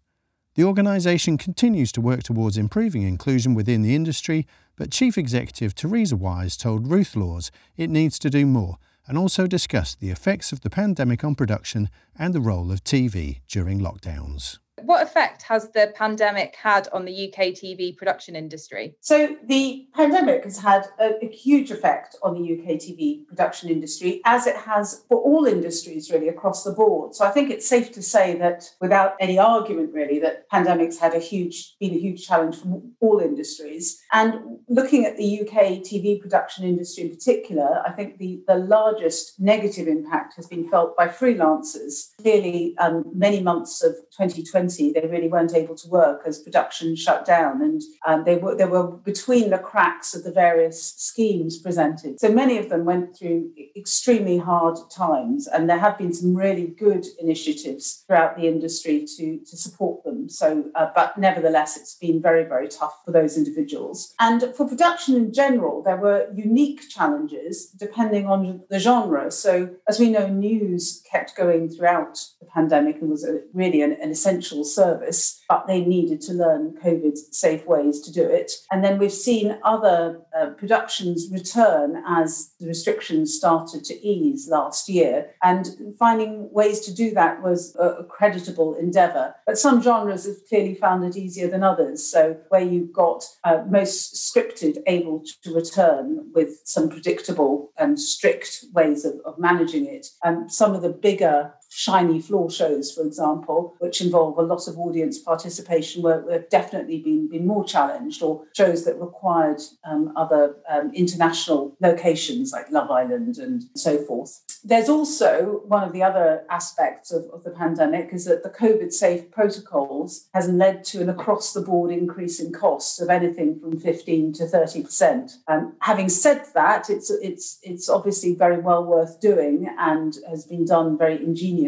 The 0.57 0.65
organisation 0.65 1.39
continues 1.39 1.93
to 1.93 2.01
work 2.01 2.25
towards 2.25 2.59
improving 2.59 3.03
inclusion 3.03 3.55
within 3.55 3.83
the 3.83 3.95
industry, 3.95 4.45
but 4.75 4.91
Chief 4.91 5.17
Executive 5.17 5.77
Theresa 5.77 6.17
Wise 6.17 6.57
told 6.57 6.91
Ruth 6.91 7.15
Laws 7.15 7.53
it 7.77 7.91
needs 7.91 8.19
to 8.19 8.29
do 8.29 8.45
more 8.45 8.79
and 9.09 9.19
also 9.19 9.47
discussed 9.47 9.99
the 9.99 10.11
effects 10.11 10.53
of 10.53 10.61
the 10.61 10.71
pandemic 10.71 11.25
on 11.25 11.35
production 11.35 11.89
and 12.17 12.35
the 12.35 12.41
role 12.41 12.71
of 12.71 12.85
TV 12.85 13.41
during 13.49 13.81
lockdowns. 13.81 14.59
What 14.83 15.03
effect 15.03 15.43
has 15.43 15.71
the 15.71 15.93
pandemic 15.95 16.57
had 16.57 16.89
on 16.93 17.05
the 17.05 17.29
UK 17.29 17.49
TV 17.49 17.97
production 17.97 18.37
industry? 18.37 18.95
So, 19.01 19.37
the 19.45 19.87
pandemic 19.95 20.45
has 20.45 20.59
had 20.59 20.87
a, 21.01 21.25
a, 21.25 21.29
huge 21.29 21.71
effect 21.71 22.17
on 22.23 22.35
the 22.35 22.53
UK 22.53 22.79
TV 22.79 23.27
production 23.27 23.69
industry, 23.69 24.21
as 24.25 24.47
it 24.47 24.57
has 24.57 25.05
for 25.09 25.19
all 25.19 25.47
industries 25.47 26.11
really 26.11 26.29
across 26.29 26.65
the 26.65 26.73
board. 26.73 27.15
So, 27.15 27.25
I 27.25 27.31
think 27.31 27.51
it's 27.51 27.69
safe 27.69 27.93
to 27.93 28.03
say 28.03 28.37
that 28.39 28.65
without 28.81 29.15
any 29.21 29.39
argument, 29.39 29.93
really, 29.93 30.19
that 30.21 30.49
pandemics 30.51 30.99
had 30.99 31.15
a 31.15 31.19
huge, 31.19 31.77
been 31.81 31.95
a 31.95 31.99
huge 31.99 32.27
challenge 32.27 32.57
for 32.57 32.83
all 33.01 33.21
industries. 33.21 34.01
And 34.13 34.59
looking 34.69 35.05
at 35.05 35.17
the 35.17 35.41
UK 35.41 35.83
TV 35.83 36.21
production 36.21 36.65
industry 36.65 37.05
in 37.05 37.11
particular, 37.11 37.83
I 37.87 37.93
think 37.93 38.19
the, 38.19 38.43
the 38.47 38.57
largest 38.57 39.39
negative 39.39 39.87
impact 39.89 40.35
has 40.37 40.47
been 40.47 40.69
felt 40.69 40.97
by 40.97 41.09
freelancers. 41.09 42.17
Clearly, 42.21 42.75
um, 42.79 43.05
many 43.15 43.43
months 43.43 43.83
of 43.83 43.95
2020 44.17 44.68
2020, 44.69 44.93
they 44.93 45.07
really 45.07 45.29
weren't 45.29 45.55
able 45.55 45.75
to 45.77 45.89
work 45.89 46.23
as 46.27 46.39
production 46.39 46.97
shut 46.97 47.25
down, 47.25 47.63
and 47.63 47.83
um, 48.07 48.25
they 48.25 48.37
were 48.37 48.55
they 48.55 48.65
were 48.65 48.87
between 48.87 49.51
the 49.51 49.59
cracks 49.59 50.15
of 50.15 50.25
the 50.25 50.33
various 50.33 50.95
schemes 50.97 51.59
presented. 51.59 52.21
So 52.21 52.33
many 52.33 52.59
of 52.59 52.69
them 52.69 52.85
went 52.85 53.17
through 53.17 53.51
extremely 53.77 54.39
hard 54.39 54.79
times, 54.91 55.47
and 55.47 55.69
there 55.69 55.79
have 55.79 55.99
been 55.99 56.13
some 56.13 56.35
really 56.35 56.67
good 56.67 57.07
initiatives 57.19 58.05
throughout 58.07 58.37
the 58.37 58.47
industry 58.47 59.07
to 59.17 59.39
to 59.39 59.57
support 59.57 60.05
them. 60.05 60.29
So, 60.29 60.65
uh, 60.75 60.89
but 60.95 61.19
nevertheless, 61.19 61.77
it's 61.77 61.95
been 61.95 62.21
very 62.21 62.45
very 62.45 62.69
tough 62.69 62.99
for 63.05 63.13
those 63.13 63.37
individuals. 63.37 64.15
And 64.21 64.55
for 64.57 64.69
production 64.69 65.17
in 65.17 65.33
general, 65.33 65.83
there 65.83 65.97
were 65.97 66.29
unique 66.35 66.89
challenges 66.89 67.67
depending 67.67 68.27
on 68.27 68.63
the 68.71 68.79
genre. 68.79 69.31
So, 69.31 69.71
as 69.89 69.99
we 69.99 70.11
know, 70.11 70.29
news 70.29 71.03
kept 71.11 71.37
going 71.37 71.69
throughout 71.69 72.19
the 72.41 72.47
pandemic 72.47 73.01
and 73.01 73.11
was 73.11 73.25
a, 73.25 73.41
really 73.53 73.83
an, 73.83 73.93
an 74.03 74.11
essential 74.11 74.58
service, 74.65 75.43
but 75.49 75.67
they 75.67 75.81
needed 75.81 76.21
to 76.23 76.33
learn 76.33 76.77
COVID 76.83 77.17
safe 77.33 77.67
ways 77.67 78.01
to 78.03 78.13
do 78.13 78.23
it. 78.23 78.53
And 78.71 78.85
then 78.85 78.99
we've 78.99 79.13
seen 79.13 79.59
other 79.65 80.21
uh, 80.39 80.51
productions 80.51 81.29
return 81.33 82.03
as 82.07 82.53
the 82.61 82.67
restrictions 82.67 83.35
started 83.35 83.85
to 83.85 84.07
ease 84.07 84.49
last 84.49 84.89
year. 84.89 85.31
And 85.43 85.69
finding 85.99 86.51
ways 86.53 86.81
to 86.81 86.95
do 86.95 87.13
that 87.13 87.43
was 87.43 87.77
a, 87.77 87.89
a 87.89 88.05
creditable 88.05 88.75
endeavour. 88.75 89.35
But 89.47 89.59
some 89.59 89.83
genres 89.83 90.27
have 90.27 90.37
clearly 90.49 90.75
found 90.75 91.05
it 91.05 91.17
easier 91.17 91.49
than 91.49 91.63
others. 91.63 92.05
So, 92.05 92.37
where 92.49 92.63
you've 92.63 92.93
got 92.93 93.25
uh, 93.45 93.65
most 93.69 94.15
scripted 94.15 94.79
able 94.87 95.25
to 95.43 95.55
return 95.55 96.31
with 96.35 96.61
some 96.65 96.89
predictable 96.89 97.73
and 97.79 97.99
strict 97.99 98.65
ways 98.73 99.05
of, 99.05 99.15
of 99.25 99.39
managing 99.39 99.87
it, 99.87 100.09
and 100.25 100.37
um, 100.39 100.49
some 100.49 100.75
of 100.75 100.83
the 100.83 100.91
bigger 100.91 101.53
shiny 101.71 102.21
floor 102.21 102.51
shows, 102.51 102.93
for 102.93 103.03
example, 103.03 103.77
which 103.79 104.01
involve 104.01 104.39
a 104.39 104.43
lot 104.43 104.67
of 104.67 104.79
audience 104.79 105.19
participation, 105.19 106.03
were, 106.03 106.21
were 106.23 106.45
definitely 106.51 107.01
been, 107.01 107.29
been 107.29 107.47
more 107.47 107.65
challenged, 107.65 108.23
or 108.23 108.45
shows 108.57 108.85
that 108.85 109.01
required 109.01 109.61
um, 109.85 110.13
other 110.17 110.57
um, 110.69 110.91
international 110.95 111.77
locations 111.81 112.53
like 112.53 112.71
Love 112.71 112.91
Island 112.91 113.39
and 113.39 113.65
so 113.75 113.99
forth. 114.05 114.43
There's 114.65 114.89
also 114.89 115.63
one 115.67 115.85
of 115.85 115.93
the 115.93 116.03
other 116.03 116.45
aspects 116.51 117.13
of, 117.13 117.25
of 117.33 117.45
the 117.45 117.51
pandemic 117.51 118.11
is 118.13 118.25
that 118.25 118.43
the 118.43 118.51
COVID 118.51 118.93
safe 118.93 119.31
protocols 119.31 120.29
has 120.35 120.49
led 120.49 120.85
to 120.85 121.03
an 121.03 121.09
across 121.09 121.53
the 121.53 121.61
board 121.61 121.91
increase 121.91 122.41
in 122.41 122.53
costs 122.53 123.01
of 123.01 123.11
anything 123.11 123.61
from 123.61 123.79
15 123.79 124.33
to 124.35 124.45
30%. 124.45 125.37
Um, 125.49 125.75
having 125.81 126.09
said 126.09 126.45
that, 126.55 126.91
it's, 126.91 127.11
it's, 127.11 127.59
it's 127.63 127.89
obviously 127.89 128.35
very 128.35 128.59
well 128.59 128.85
worth 128.85 129.21
doing 129.21 129.69
and 129.79 130.17
has 130.29 130.45
been 130.45 130.65
done 130.65 130.97
very 130.97 131.23
ingeniously 131.23 131.59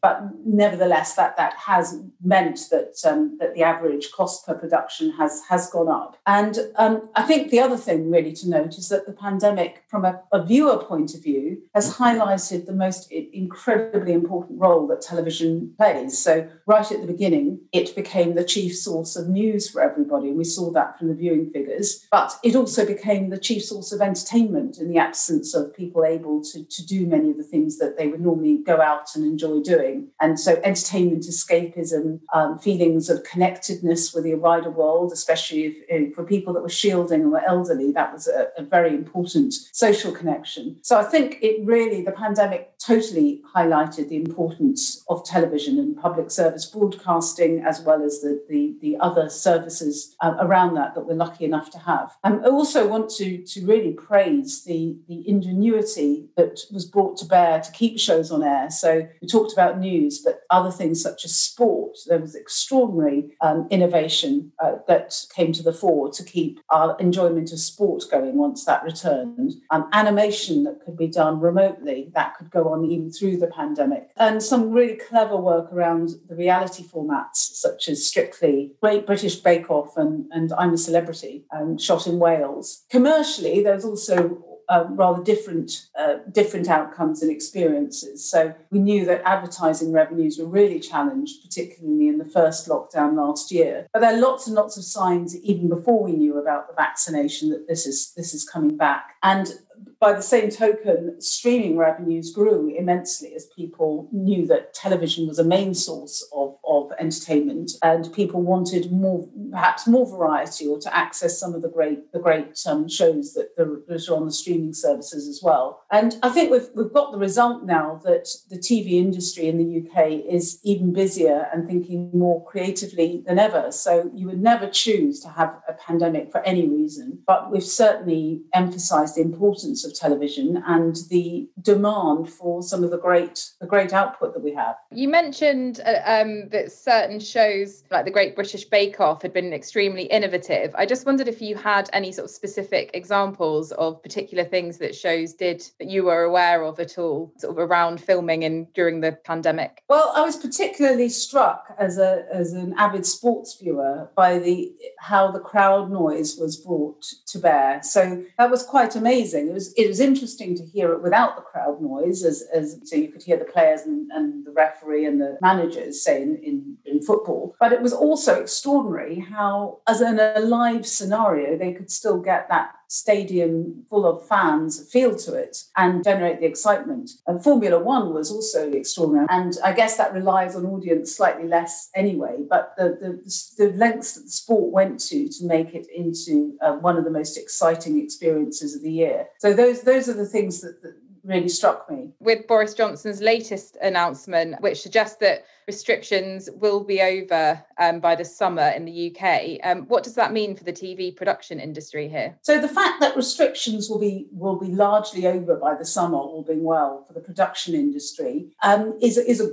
But 0.00 0.22
nevertheless, 0.44 1.14
that, 1.14 1.36
that 1.36 1.54
has 1.54 2.00
meant 2.22 2.60
that, 2.70 2.96
um, 3.04 3.36
that 3.40 3.54
the 3.54 3.62
average 3.62 4.10
cost 4.12 4.46
per 4.46 4.54
production 4.54 5.12
has, 5.12 5.42
has 5.48 5.70
gone 5.70 5.88
up. 5.88 6.16
And 6.26 6.58
um, 6.76 7.08
I 7.14 7.22
think 7.22 7.50
the 7.50 7.60
other 7.60 7.76
thing 7.76 8.10
really 8.10 8.32
to 8.34 8.48
note 8.48 8.78
is 8.78 8.88
that 8.88 9.06
the 9.06 9.12
pandemic, 9.12 9.84
from 9.88 10.04
a, 10.04 10.20
a 10.32 10.44
viewer 10.44 10.78
point 10.78 11.14
of 11.14 11.22
view, 11.22 11.62
has 11.74 11.96
highlighted 11.96 12.66
the 12.66 12.72
most 12.72 13.10
incredibly 13.10 14.12
important 14.12 14.60
role 14.60 14.86
that 14.88 15.00
television 15.00 15.74
plays. 15.76 16.18
So, 16.18 16.48
right 16.66 16.90
at 16.90 17.00
the 17.00 17.06
beginning, 17.06 17.60
it 17.72 17.94
became 17.94 18.34
the 18.34 18.44
chief 18.44 18.76
source 18.76 19.16
of 19.16 19.28
news 19.28 19.68
for 19.68 19.80
everybody. 19.82 20.28
And 20.28 20.38
We 20.38 20.44
saw 20.44 20.70
that 20.72 20.98
from 20.98 21.08
the 21.08 21.14
viewing 21.14 21.50
figures. 21.50 22.06
But 22.10 22.32
it 22.42 22.54
also 22.56 22.86
became 22.86 23.30
the 23.30 23.38
chief 23.38 23.64
source 23.64 23.92
of 23.92 24.00
entertainment 24.00 24.78
in 24.78 24.88
the 24.88 24.98
absence 24.98 25.54
of 25.54 25.74
people 25.74 26.04
able 26.04 26.42
to, 26.44 26.64
to 26.64 26.86
do 26.86 27.06
many 27.06 27.30
of 27.30 27.36
the 27.36 27.42
things 27.42 27.78
that 27.78 27.96
they 27.96 28.08
would 28.08 28.20
normally 28.20 28.58
go 28.58 28.80
out 28.80 29.14
and 29.14 29.24
enjoy 29.38 29.60
doing. 29.60 30.08
And 30.20 30.38
so, 30.38 30.60
entertainment, 30.64 31.24
escapism, 31.24 32.20
um, 32.34 32.58
feelings 32.58 33.08
of 33.08 33.22
connectedness 33.24 34.12
with 34.12 34.24
the 34.24 34.34
wider 34.34 34.70
world, 34.70 35.12
especially 35.12 35.64
if, 35.64 35.76
if, 35.88 36.14
for 36.14 36.24
people 36.24 36.52
that 36.54 36.62
were 36.62 36.68
shielding 36.68 37.22
and 37.22 37.32
were 37.32 37.44
elderly, 37.46 37.92
that 37.92 38.12
was 38.12 38.26
a, 38.26 38.48
a 38.56 38.62
very 38.62 38.94
important 38.94 39.54
social 39.72 40.12
connection. 40.12 40.76
So, 40.82 40.98
I 40.98 41.04
think 41.04 41.38
it 41.42 41.64
really, 41.64 42.02
the 42.02 42.12
pandemic 42.12 42.72
totally 42.78 43.42
highlighted 43.54 44.08
the 44.08 44.16
importance 44.16 45.04
of 45.08 45.24
television 45.24 45.78
and 45.78 45.96
public 45.96 46.30
service 46.30 46.66
broadcasting, 46.66 47.60
as 47.60 47.80
well 47.82 48.02
as 48.02 48.20
the, 48.20 48.42
the, 48.48 48.74
the 48.80 48.96
other 48.98 49.28
services 49.28 50.16
uh, 50.20 50.34
around 50.40 50.74
that 50.74 50.94
that 50.94 51.06
we're 51.06 51.14
lucky 51.14 51.44
enough 51.44 51.70
to 51.70 51.78
have. 51.78 52.16
And 52.24 52.44
I 52.44 52.48
also 52.48 52.86
want 52.86 53.10
to, 53.16 53.38
to 53.38 53.66
really 53.66 53.92
praise 53.92 54.64
the, 54.64 54.96
the 55.08 55.28
ingenuity 55.28 56.28
that 56.36 56.60
was 56.72 56.84
brought 56.84 57.16
to 57.18 57.24
bear 57.24 57.60
to 57.60 57.72
keep 57.72 57.98
shows 57.98 58.30
on 58.30 58.42
air. 58.42 58.70
So 58.70 59.06
talked 59.28 59.52
about 59.52 59.78
news, 59.78 60.20
but 60.20 60.40
other 60.50 60.70
things 60.70 61.02
such 61.02 61.24
as 61.24 61.36
sport, 61.36 61.96
there 62.06 62.18
was 62.18 62.34
extraordinary 62.34 63.36
um, 63.40 63.66
innovation 63.70 64.52
uh, 64.62 64.76
that 64.86 65.14
came 65.34 65.52
to 65.52 65.62
the 65.62 65.72
fore 65.72 66.10
to 66.12 66.24
keep 66.24 66.60
our 66.70 66.96
enjoyment 66.98 67.52
of 67.52 67.58
sport 67.58 68.04
going 68.10 68.36
once 68.36 68.64
that 68.64 68.82
returned. 68.84 69.54
Um, 69.70 69.88
animation 69.92 70.64
that 70.64 70.80
could 70.84 70.96
be 70.96 71.08
done 71.08 71.40
remotely, 71.40 72.10
that 72.14 72.36
could 72.36 72.50
go 72.50 72.68
on 72.68 72.84
even 72.84 73.10
through 73.10 73.36
the 73.38 73.46
pandemic. 73.48 74.10
And 74.16 74.42
some 74.42 74.70
really 74.70 74.96
clever 74.96 75.36
work 75.36 75.72
around 75.72 76.10
the 76.28 76.36
reality 76.36 76.84
formats, 76.84 77.36
such 77.36 77.88
as 77.88 78.06
Strictly, 78.06 78.72
Great 78.80 79.06
British 79.06 79.36
Bake 79.36 79.70
Off, 79.70 79.96
and, 79.96 80.26
and 80.32 80.52
I'm 80.54 80.74
a 80.74 80.78
Celebrity, 80.78 81.44
um, 81.54 81.78
shot 81.78 82.06
in 82.06 82.18
Wales. 82.18 82.84
Commercially, 82.90 83.62
there's 83.62 83.84
also 83.84 84.57
rather 84.90 85.22
different 85.22 85.86
uh, 85.98 86.16
different 86.32 86.68
outcomes 86.68 87.22
and 87.22 87.30
experiences. 87.30 88.28
So 88.28 88.54
we 88.70 88.78
knew 88.78 89.04
that 89.06 89.22
advertising 89.24 89.92
revenues 89.92 90.38
were 90.38 90.46
really 90.46 90.80
challenged, 90.80 91.42
particularly 91.42 92.08
in 92.08 92.18
the 92.18 92.24
first 92.24 92.68
lockdown 92.68 93.16
last 93.16 93.50
year. 93.50 93.86
But 93.92 94.00
there 94.00 94.14
are 94.14 94.20
lots 94.20 94.46
and 94.46 94.54
lots 94.54 94.76
of 94.76 94.84
signs, 94.84 95.36
even 95.42 95.68
before 95.68 96.02
we 96.02 96.12
knew 96.12 96.38
about 96.38 96.68
the 96.68 96.74
vaccination, 96.74 97.50
that 97.50 97.66
this 97.68 97.86
is 97.86 98.12
this 98.16 98.34
is 98.34 98.48
coming 98.48 98.76
back. 98.76 99.16
And 99.22 99.52
by 100.00 100.12
the 100.12 100.22
same 100.22 100.48
token, 100.50 101.20
streaming 101.20 101.76
revenues 101.76 102.32
grew 102.32 102.72
immensely 102.76 103.34
as 103.34 103.46
people 103.46 104.08
knew 104.12 104.46
that 104.46 104.72
television 104.72 105.26
was 105.26 105.40
a 105.40 105.44
main 105.44 105.74
source 105.74 106.26
of, 106.32 106.56
of 106.66 106.92
entertainment 107.00 107.72
and 107.82 108.12
people 108.12 108.40
wanted 108.40 108.92
more, 108.92 109.28
perhaps 109.50 109.88
more 109.88 110.06
variety 110.06 110.68
or 110.68 110.78
to 110.78 110.96
access 110.96 111.38
some 111.38 111.52
of 111.52 111.62
the 111.62 111.68
great, 111.68 112.12
the 112.12 112.20
great 112.20 112.56
um, 112.66 112.88
shows 112.88 113.34
that, 113.34 113.56
that 113.56 114.08
are 114.08 114.16
on 114.16 114.26
the 114.26 114.32
streaming 114.32 114.72
services 114.72 115.26
as 115.26 115.40
well. 115.42 115.82
And 115.90 116.16
I 116.22 116.30
think 116.30 116.52
we've, 116.52 116.68
we've 116.76 116.92
got 116.92 117.10
the 117.10 117.18
result 117.18 117.64
now 117.64 118.00
that 118.04 118.28
the 118.50 118.58
TV 118.58 118.92
industry 118.92 119.48
in 119.48 119.58
the 119.58 119.88
UK 119.88 120.24
is 120.30 120.60
even 120.62 120.92
busier 120.92 121.48
and 121.52 121.66
thinking 121.66 122.10
more 122.14 122.44
creatively 122.44 123.24
than 123.26 123.40
ever. 123.40 123.72
So 123.72 124.10
you 124.14 124.26
would 124.26 124.40
never 124.40 124.68
choose 124.68 125.18
to 125.20 125.28
have 125.28 125.60
a 125.68 125.72
pandemic 125.72 126.30
for 126.30 126.40
any 126.42 126.68
reason, 126.68 127.18
but 127.26 127.50
we've 127.50 127.64
certainly 127.64 128.42
emphasized 128.54 129.16
the 129.16 129.22
importance 129.22 129.84
of 129.84 129.87
television 129.92 130.62
and 130.66 130.96
the 131.10 131.48
demand 131.62 132.30
for 132.30 132.62
some 132.62 132.84
of 132.84 132.90
the 132.90 132.98
great 132.98 133.50
the 133.60 133.66
great 133.66 133.92
output 133.92 134.34
that 134.34 134.42
we 134.42 134.52
have. 134.54 134.76
You 134.90 135.08
mentioned 135.08 135.80
uh, 135.84 136.00
um, 136.04 136.48
that 136.50 136.72
certain 136.72 137.20
shows 137.20 137.84
like 137.90 138.04
the 138.04 138.10
Great 138.10 138.34
British 138.34 138.64
Bake 138.64 139.00
Off 139.00 139.22
had 139.22 139.32
been 139.32 139.52
extremely 139.52 140.04
innovative. 140.04 140.74
I 140.76 140.86
just 140.86 141.06
wondered 141.06 141.28
if 141.28 141.40
you 141.40 141.56
had 141.56 141.88
any 141.92 142.12
sort 142.12 142.26
of 142.26 142.30
specific 142.30 142.90
examples 142.94 143.72
of 143.72 144.02
particular 144.02 144.44
things 144.44 144.78
that 144.78 144.94
shows 144.94 145.34
did 145.34 145.68
that 145.78 145.88
you 145.88 146.04
were 146.04 146.22
aware 146.22 146.62
of 146.62 146.80
at 146.80 146.98
all, 146.98 147.32
sort 147.38 147.52
of 147.52 147.58
around 147.58 148.00
filming 148.00 148.44
and 148.44 148.72
during 148.74 149.00
the 149.00 149.12
pandemic. 149.12 149.82
Well, 149.88 150.12
I 150.14 150.22
was 150.22 150.36
particularly 150.36 151.08
struck 151.08 151.74
as 151.78 151.98
a 151.98 152.26
as 152.32 152.52
an 152.52 152.74
avid 152.78 153.06
sports 153.06 153.58
viewer 153.60 154.10
by 154.16 154.38
the 154.38 154.72
how 154.98 155.30
the 155.30 155.40
crowd 155.40 155.90
noise 155.90 156.36
was 156.36 156.56
brought 156.56 157.04
to 157.26 157.38
bear. 157.38 157.80
So 157.82 158.24
that 158.38 158.50
was 158.50 158.62
quite 158.62 158.96
amazing. 158.96 159.48
It 159.48 159.54
was 159.54 159.72
it 159.78 159.86
was 159.86 160.00
interesting 160.00 160.56
to 160.56 160.64
hear 160.64 160.92
it 160.92 161.02
without 161.04 161.36
the 161.36 161.42
crowd 161.42 161.80
noise, 161.80 162.24
as, 162.24 162.42
as 162.52 162.80
so 162.82 162.96
you 162.96 163.12
could 163.12 163.22
hear 163.22 163.36
the 163.36 163.44
players 163.44 163.82
and, 163.82 164.10
and 164.10 164.44
the 164.44 164.50
referee 164.50 165.06
and 165.06 165.20
the 165.20 165.38
managers 165.40 166.02
say 166.02 166.20
in, 166.20 166.36
in, 166.42 166.76
in, 166.84 167.00
football. 167.00 167.54
But 167.60 167.72
it 167.72 167.80
was 167.80 167.92
also 167.92 168.40
extraordinary 168.40 169.20
how, 169.20 169.78
as 169.86 170.00
in 170.00 170.18
a 170.18 170.40
live 170.40 170.84
scenario, 170.84 171.56
they 171.56 171.72
could 171.72 171.92
still 171.92 172.18
get 172.18 172.48
that 172.48 172.72
stadium 172.88 173.84
full 173.90 174.06
of 174.06 174.26
fans 174.26 174.90
feel 174.90 175.14
to 175.14 175.34
it 175.34 175.64
and 175.76 176.02
generate 176.02 176.40
the 176.40 176.46
excitement. 176.46 177.10
And 177.26 177.42
Formula 177.42 177.78
One 177.78 178.14
was 178.14 178.30
also 178.30 178.72
extraordinary. 178.72 179.26
And 179.30 179.52
I 179.62 179.72
guess 179.72 179.96
that 179.98 180.14
relies 180.14 180.56
on 180.56 180.64
audience 180.66 181.14
slightly 181.14 181.46
less 181.46 181.90
anyway, 181.94 182.38
but 182.48 182.74
the, 182.78 182.96
the, 183.00 183.64
the 183.64 183.76
lengths 183.76 184.14
that 184.14 184.22
the 184.22 184.30
sport 184.30 184.72
went 184.72 185.00
to 185.00 185.28
to 185.28 185.44
make 185.44 185.74
it 185.74 185.86
into 185.94 186.56
uh, 186.62 186.72
one 186.72 186.96
of 186.96 187.04
the 187.04 187.10
most 187.10 187.36
exciting 187.36 188.02
experiences 188.02 188.74
of 188.74 188.82
the 188.82 188.92
year. 188.92 189.26
So 189.38 189.52
those, 189.52 189.82
those 189.82 190.08
are 190.08 190.14
the 190.14 190.26
things 190.26 190.62
that, 190.62 190.82
that 190.82 190.94
really 191.28 191.48
struck 191.48 191.90
me. 191.90 192.10
With 192.18 192.46
Boris 192.46 192.74
Johnson's 192.74 193.20
latest 193.20 193.76
announcement, 193.82 194.60
which 194.60 194.80
suggests 194.80 195.18
that 195.18 195.44
restrictions 195.66 196.48
will 196.54 196.82
be 196.82 197.02
over 197.02 197.62
um, 197.78 198.00
by 198.00 198.16
the 198.16 198.24
summer 198.24 198.68
in 198.70 198.86
the 198.86 199.14
UK, 199.14 199.60
um, 199.62 199.82
what 199.82 200.02
does 200.02 200.14
that 200.14 200.32
mean 200.32 200.56
for 200.56 200.64
the 200.64 200.72
TV 200.72 201.14
production 201.14 201.60
industry 201.60 202.08
here? 202.08 202.36
So 202.42 202.58
the 202.60 202.68
fact 202.68 203.00
that 203.00 203.14
restrictions 203.14 203.90
will 203.90 204.00
be 204.00 204.26
will 204.32 204.58
be 204.58 204.68
largely 204.68 205.26
over 205.26 205.54
by 205.56 205.74
the 205.74 205.84
summer, 205.84 206.16
all 206.16 206.42
being 206.42 206.64
well, 206.64 207.04
for 207.06 207.12
the 207.12 207.20
production 207.20 207.74
industry, 207.74 208.48
um, 208.62 208.98
is 209.02 209.18
is 209.18 209.40
a 209.40 209.52